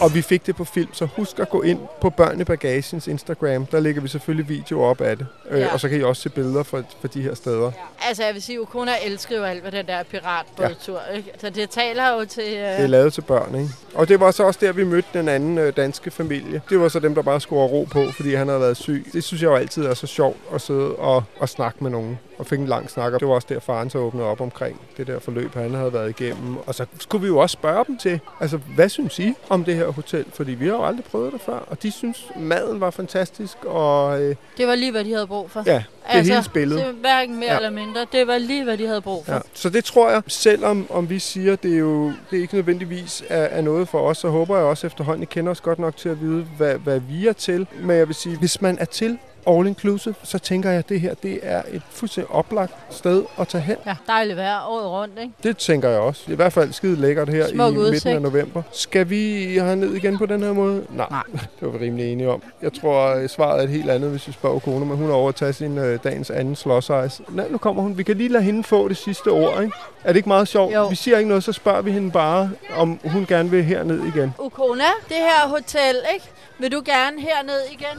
Og 0.00 0.14
vi 0.14 0.22
fik 0.22 0.46
det 0.46 0.56
på 0.56 0.64
film, 0.64 0.88
så 0.92 1.04
husk 1.16 1.38
at 1.38 1.48
gå 1.50 1.62
ind 1.62 1.80
på 2.00 2.10
Børn 2.10 2.40
i 2.40 2.44
Bagagens 2.44 3.06
Instagram. 3.06 3.66
Der 3.66 3.80
lægger 3.80 4.02
vi 4.02 4.08
selvfølgelig 4.08 4.48
video 4.48 4.82
op 4.82 5.00
af 5.00 5.16
det. 5.16 5.26
Øh, 5.50 5.60
Ja. 5.60 5.72
Og 5.72 5.80
så 5.80 5.88
kan 5.88 5.98
I 5.98 6.02
også 6.02 6.22
se 6.22 6.28
billeder 6.30 6.62
fra, 6.62 6.82
fra 7.00 7.08
de 7.14 7.22
her 7.22 7.34
steder. 7.34 7.72
Altså, 8.08 8.24
jeg 8.24 8.34
vil 8.34 8.42
sige, 8.42 8.60
Ukona 8.62 8.92
elsker 9.04 9.36
jo 9.36 9.44
alt 9.44 9.64
ved 9.64 9.72
den 9.72 9.86
der 9.86 10.02
piratbådtur, 10.02 11.00
ja. 11.10 11.16
ikke? 11.16 11.30
Så 11.40 11.50
det 11.50 11.70
taler 11.70 12.08
jo 12.12 12.24
til... 12.24 12.42
Øh... 12.44 12.60
Det 12.60 12.80
er 12.80 12.86
lavet 12.86 13.12
til 13.12 13.20
børn, 13.22 13.54
ikke? 13.54 13.70
Og 13.94 14.08
det 14.08 14.20
var 14.20 14.30
så 14.30 14.42
også 14.44 14.60
der, 14.62 14.72
vi 14.72 14.84
mødte 14.84 15.08
den 15.14 15.28
anden 15.28 15.58
øh, 15.58 15.76
danske 15.76 16.10
familie. 16.10 16.62
Det 16.70 16.80
var 16.80 16.88
så 16.88 16.98
dem, 17.00 17.14
der 17.14 17.22
bare 17.22 17.40
skulle 17.40 17.62
ro 17.62 17.88
på, 17.90 18.04
fordi 18.16 18.34
han 18.34 18.48
havde 18.48 18.60
været 18.60 18.76
syg. 18.76 19.06
Det 19.12 19.24
synes 19.24 19.42
jeg 19.42 19.48
jo 19.48 19.54
altid 19.56 19.84
er 19.84 19.94
så 19.94 20.06
sjovt 20.06 20.36
at 20.54 20.60
sidde 20.60 20.94
og, 20.94 21.24
og 21.40 21.48
snakke 21.48 21.78
med 21.84 21.90
nogen. 21.90 22.18
Og 22.38 22.46
fik 22.46 22.58
en 22.58 22.66
lang 22.66 22.90
snak. 22.90 23.12
Og 23.12 23.20
det 23.20 23.28
var 23.28 23.34
også 23.34 23.46
der, 23.50 23.60
faren 23.60 23.90
så 23.90 23.98
åbnede 23.98 24.26
op 24.26 24.40
omkring 24.40 24.80
det 24.96 25.06
der 25.06 25.18
forløb, 25.18 25.54
han 25.54 25.74
havde 25.74 25.92
været 25.92 26.20
igennem. 26.20 26.56
Og 26.66 26.74
så 26.74 26.86
skulle 27.00 27.22
vi 27.22 27.28
jo 27.28 27.38
også 27.38 27.52
spørge 27.52 27.84
dem 27.84 27.98
til, 27.98 28.20
altså, 28.40 28.56
hvad 28.74 28.88
synes 28.88 29.18
I 29.18 29.34
om 29.48 29.64
det 29.64 29.74
her 29.76 29.88
hotel? 29.88 30.24
Fordi 30.32 30.52
vi 30.52 30.66
har 30.66 30.74
jo 30.74 30.84
aldrig 30.84 31.04
prøvet 31.04 31.32
det 31.32 31.40
før. 31.40 31.58
Og 31.66 31.82
de 31.82 31.90
synes, 31.90 32.26
maden 32.36 32.80
var 32.80 32.90
fantastisk. 32.90 33.64
Og 33.64 34.22
øh, 34.22 34.36
Det 34.56 34.66
var 34.66 34.74
lige, 34.74 34.90
hvad 34.90 35.04
de 35.04 35.12
havde 35.12 35.26
brug 35.26 35.50
for. 35.50 35.62
ja, 35.66 35.72
det 35.74 35.84
altså, 36.04 36.32
hele 36.32 36.44
spillet. 36.44 36.84
Hverken 37.00 37.36
mere 37.36 37.50
ja. 37.50 37.56
eller 37.56 37.70
mindre. 37.70 38.06
Det 38.12 38.26
var 38.26 38.38
lige, 38.38 38.64
hvad 38.64 38.78
de 38.78 38.86
havde 38.86 39.00
brug 39.00 39.26
for. 39.26 39.32
Ja. 39.32 39.40
Så 39.54 39.68
det 39.70 39.84
tror 39.84 40.10
jeg, 40.10 40.22
selvom 40.26 40.86
om 40.90 41.10
vi 41.10 41.18
siger, 41.18 41.56
det 41.56 41.72
er 41.74 41.78
jo 41.78 42.12
det 42.30 42.36
er 42.36 42.40
ikke 42.42 42.54
nødvendigvis 42.54 43.24
er, 43.28 43.42
er 43.42 43.60
noget 43.60 43.88
for 43.88 43.98
os, 44.00 44.18
så 44.18 44.28
håber 44.28 44.56
jeg 44.56 44.64
også 44.66 44.86
efterhånden, 44.86 45.22
I 45.22 45.26
kender 45.26 45.50
os 45.50 45.60
godt 45.60 45.78
nok 45.78 45.96
til 45.96 46.08
at 46.08 46.20
vide, 46.20 46.46
hvad, 46.56 46.74
hvad 46.74 47.00
vi 47.00 47.26
er 47.26 47.32
til. 47.32 47.66
Men 47.80 47.96
jeg 47.96 48.06
vil 48.06 48.14
sige, 48.14 48.38
hvis 48.38 48.60
man 48.62 48.78
er 48.78 48.84
til 48.84 49.18
all 49.48 49.66
inclusive, 49.66 50.14
så 50.22 50.38
tænker 50.38 50.70
jeg, 50.70 50.78
at 50.78 50.88
det 50.88 51.00
her 51.00 51.14
det 51.14 51.38
er 51.42 51.62
et 51.72 51.82
fuldstændig 51.90 52.34
oplagt 52.34 52.72
sted 52.90 53.24
at 53.40 53.48
tage 53.48 53.62
hen. 53.62 53.76
Ja, 53.86 53.96
dejligt 54.06 54.36
vejr 54.36 54.60
året 54.68 54.86
rundt, 54.86 55.18
ikke? 55.22 55.32
Det 55.42 55.56
tænker 55.56 55.88
jeg 55.88 56.00
også. 56.00 56.22
I 56.32 56.34
hvert 56.34 56.52
fald 56.52 56.72
skide 56.72 56.96
lækkert 57.00 57.28
her 57.28 57.46
Smuk 57.48 57.72
i 57.72 57.76
midten 57.76 57.78
udsigt. 57.94 58.14
af 58.14 58.22
november. 58.22 58.62
Skal 58.72 59.10
vi 59.10 59.44
herned 59.58 59.94
igen 59.94 60.18
på 60.18 60.26
den 60.26 60.42
her 60.42 60.52
måde? 60.52 60.86
Nej, 60.90 61.06
Nej. 61.10 61.22
det 61.60 61.72
var 61.72 61.78
vi 61.78 61.84
rimelig 61.84 62.12
enige 62.12 62.30
om. 62.30 62.42
Jeg 62.62 62.72
tror, 62.72 63.00
at 63.04 63.30
svaret 63.30 63.58
er 63.58 63.62
et 63.62 63.68
helt 63.68 63.90
andet, 63.90 64.10
hvis 64.10 64.26
vi 64.28 64.32
spørger 64.32 64.58
kone, 64.58 64.86
men 64.86 64.96
hun 64.96 65.10
over 65.10 65.28
at 65.28 65.34
tage 65.34 65.52
sin 65.52 65.78
øh, 65.78 65.98
dagens 66.04 66.30
anden 66.30 66.56
slåsejs. 66.56 67.20
Nej, 67.28 67.48
nu 67.50 67.58
kommer 67.58 67.82
hun. 67.82 67.98
Vi 67.98 68.02
kan 68.02 68.16
lige 68.16 68.28
lade 68.28 68.42
hende 68.44 68.64
få 68.64 68.88
det 68.88 68.96
sidste 68.96 69.28
ord, 69.28 69.62
ikke? 69.62 69.76
Er 70.04 70.08
det 70.08 70.16
ikke 70.16 70.28
meget 70.28 70.48
sjovt? 70.48 70.74
Jo. 70.74 70.86
Vi 70.86 70.96
siger 70.96 71.18
ikke 71.18 71.28
noget, 71.28 71.44
så 71.44 71.52
spørger 71.52 71.82
vi 71.82 71.92
hende 71.92 72.10
bare, 72.10 72.50
om 72.76 73.00
hun 73.04 73.26
gerne 73.26 73.50
vil 73.50 73.64
herned 73.64 74.00
igen. 74.14 74.34
Ukona, 74.38 74.82
det 75.08 75.16
her 75.16 75.48
hotel, 75.48 75.96
ikke? 76.14 76.26
Vil 76.58 76.72
du 76.72 76.82
gerne 76.84 77.20
herned 77.20 77.60
igen? 77.72 77.98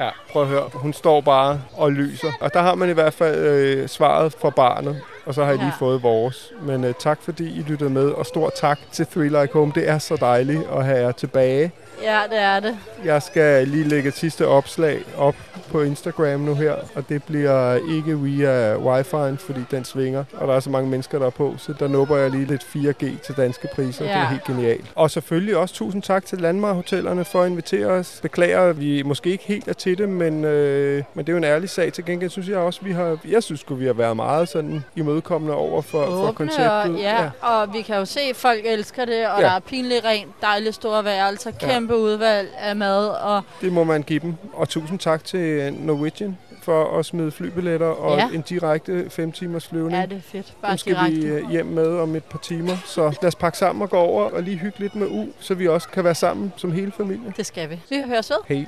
Ja, 0.00 0.08
prøv 0.32 0.42
at 0.42 0.48
høre. 0.48 0.70
Hun 0.74 0.92
står 0.92 1.20
bare 1.20 1.60
og 1.76 1.92
lyser. 1.92 2.32
Og 2.40 2.54
der 2.54 2.60
har 2.62 2.74
man 2.74 2.88
i 2.90 2.92
hvert 2.92 3.14
fald 3.14 3.36
øh, 3.38 3.88
svaret 3.88 4.32
fra 4.40 4.50
barnet. 4.50 5.00
Og 5.26 5.34
så 5.34 5.42
har 5.42 5.48
jeg 5.50 5.58
lige 5.58 5.66
Ja. 5.80 5.86
fået 5.86 6.02
vores. 6.02 6.52
Men 6.62 6.84
øh, 6.84 6.94
tak 6.98 7.18
fordi 7.22 7.58
I 7.58 7.62
lyttede 7.62 7.90
med. 7.90 8.08
Og 8.10 8.26
stor 8.26 8.50
tak 8.56 8.78
til 8.92 9.06
Three 9.06 9.28
Like 9.28 9.52
Home. 9.52 9.72
Det 9.74 9.88
er 9.88 9.98
så 9.98 10.16
dejligt 10.16 10.62
at 10.76 10.84
have 10.84 10.98
jer 10.98 11.12
tilbage. 11.12 11.72
Ja, 12.02 12.20
det 12.30 12.38
er 12.38 12.60
det. 12.60 12.76
Jeg 13.04 13.22
skal 13.22 13.68
lige 13.68 13.84
lægge 13.84 14.08
et 14.08 14.14
sidste 14.16 14.46
opslag 14.46 15.00
op 15.16 15.34
på 15.70 15.82
Instagram 15.82 16.40
nu 16.40 16.54
her, 16.54 16.74
og 16.94 17.08
det 17.08 17.22
bliver 17.24 17.74
ikke 17.96 18.18
via 18.18 18.74
wifi'en, 18.76 19.36
fordi 19.36 19.60
den 19.70 19.84
svinger, 19.84 20.24
og 20.32 20.48
der 20.48 20.54
er 20.54 20.60
så 20.60 20.70
mange 20.70 20.90
mennesker 20.90 21.18
der 21.18 21.26
er 21.26 21.30
på, 21.30 21.54
så 21.58 21.72
der 21.78 21.88
nubber 21.88 22.16
jeg 22.16 22.30
lige 22.30 22.44
lidt 22.44 22.62
4G 22.62 23.22
til 23.26 23.34
danske 23.36 23.68
priser. 23.74 24.04
Ja. 24.04 24.10
Det 24.10 24.16
er 24.16 24.20
Ja. 24.22 24.28
helt 24.28 24.44
genialt. 24.44 24.84
Og 24.94 25.10
selvfølgelig 25.10 25.56
også 25.56 25.74
tusind 25.74 26.02
tak 26.02 26.26
til 26.26 26.38
Landmarhotellerne 26.38 27.24
for 27.24 27.42
at 27.42 27.50
invitere 27.50 27.86
os. 27.86 28.18
Beklager, 28.22 28.60
at 28.60 28.80
vi 28.80 29.02
måske 29.02 29.30
ikke 29.30 29.44
helt 29.44 29.68
er 29.68 29.72
til 29.72 29.98
det, 29.98 30.08
men, 30.08 30.44
øh, 30.44 31.02
men 31.14 31.26
det 31.26 31.32
er 31.32 31.34
jo 31.34 31.38
en 31.38 31.44
ærlig 31.44 31.70
sag. 31.70 31.92
Til 31.92 32.04
gengæld 32.04 32.30
synes 32.30 32.48
jeg 32.48 32.58
også, 32.58 32.80
vi 32.82 32.92
har, 32.92 33.18
jeg 33.28 33.42
synes 33.42 33.64
vi 33.70 33.86
har 33.86 33.92
været 33.92 34.16
meget 34.16 34.48
sådan 34.48 34.84
imødekommende 34.96 35.54
over 35.54 35.82
for, 35.82 36.06
for 36.06 36.12
Åbne, 36.12 36.34
konceptet. 36.34 36.94
og, 36.94 37.00
ja, 37.00 37.22
ja, 37.22 37.30
og 37.48 37.72
vi 37.74 37.82
kan 37.82 37.96
jo 37.96 38.04
se, 38.04 38.20
at 38.30 38.36
folk 38.36 38.60
elsker 38.64 39.04
det, 39.04 39.14
og 39.28 39.40
Ja. 39.40 39.40
ja. 39.40 39.46
der 39.46 39.50
er 39.56 39.60
pinligt 39.60 40.04
rent, 40.04 40.28
dejlige 40.42 40.72
store 40.72 41.04
værelser, 41.04 41.50
kæmpe 41.50 41.87
udvalg 41.96 42.48
af 42.58 42.76
mad, 42.76 43.08
og 43.08 43.42
Det 43.60 43.72
må 43.72 43.84
man 43.84 44.02
give 44.02 44.18
dem. 44.20 44.34
Og 44.52 44.68
tusind 44.68 44.98
tak 44.98 45.24
til 45.24 45.72
Norwegian 45.74 46.38
for 46.62 46.98
at 46.98 47.06
smide 47.06 47.30
flybilletter 47.30 47.86
og 47.86 48.18
Ja. 48.18 48.28
en 48.34 48.42
direkte 48.42 49.10
5 49.10 49.32
timers 49.32 49.66
flyvning. 49.68 50.00
ja, 50.00 50.06
det 50.06 50.16
er 50.16 50.20
fedt. 50.32 50.52
Bare 50.62 50.70
Dem 50.70 50.78
skal 50.78 50.94
direkte. 50.94 51.16
vi 51.20 51.26
øh, 51.26 51.50
hjem 51.50 51.66
med 51.66 51.98
om 51.98 52.16
et 52.16 52.24
par 52.24 52.38
timer. 52.38 52.76
Så 52.84 53.02
lad 53.02 53.24
os 53.28 53.34
pakke 53.34 53.58
sammen 53.58 53.82
og 53.82 53.90
gå 53.90 53.96
over 53.96 54.22
og 54.30 54.42
lige 54.42 54.56
hygge 54.56 54.78
lidt 54.80 54.94
med 54.94 55.06
U, 55.06 55.26
så 55.40 55.54
vi 55.54 55.68
også 55.68 55.88
kan 55.88 56.04
være 56.04 56.14
sammen 56.14 56.52
som 56.56 56.72
hele 56.72 56.92
familie. 56.92 57.32
Det 57.36 57.46
skal 57.46 57.70
vi. 57.70 57.80
Vi 57.90 58.02
høres 58.06 58.30
ved. 58.30 58.36
Hej. 58.56 58.64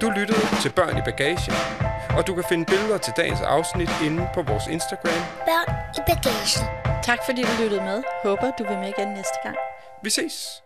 Du 0.00 0.10
lyttede 0.10 0.38
til 0.62 0.72
Børn 0.72 0.98
i 0.98 1.00
Bagagen, 1.04 1.54
og 2.18 2.26
du 2.26 2.34
kan 2.34 2.44
finde 2.48 2.64
billeder 2.64 2.98
til 2.98 3.12
dagens 3.16 3.40
afsnit 3.40 3.90
inde 4.06 4.28
på 4.34 4.42
vores 4.42 4.66
Instagram. 4.70 5.22
Børn 5.46 5.74
i 5.96 6.00
bagagen. 6.06 7.02
Tak 7.04 7.18
fordi 7.26 7.42
du 7.42 7.62
lyttede 7.62 7.80
med. 7.82 8.02
Håber, 8.24 8.50
du 8.58 8.64
vil 8.68 8.78
med 8.78 8.88
igen 8.98 9.08
næste 9.08 9.38
gang. 9.44 9.56
Vi 10.02 10.10
ses! 10.10 10.65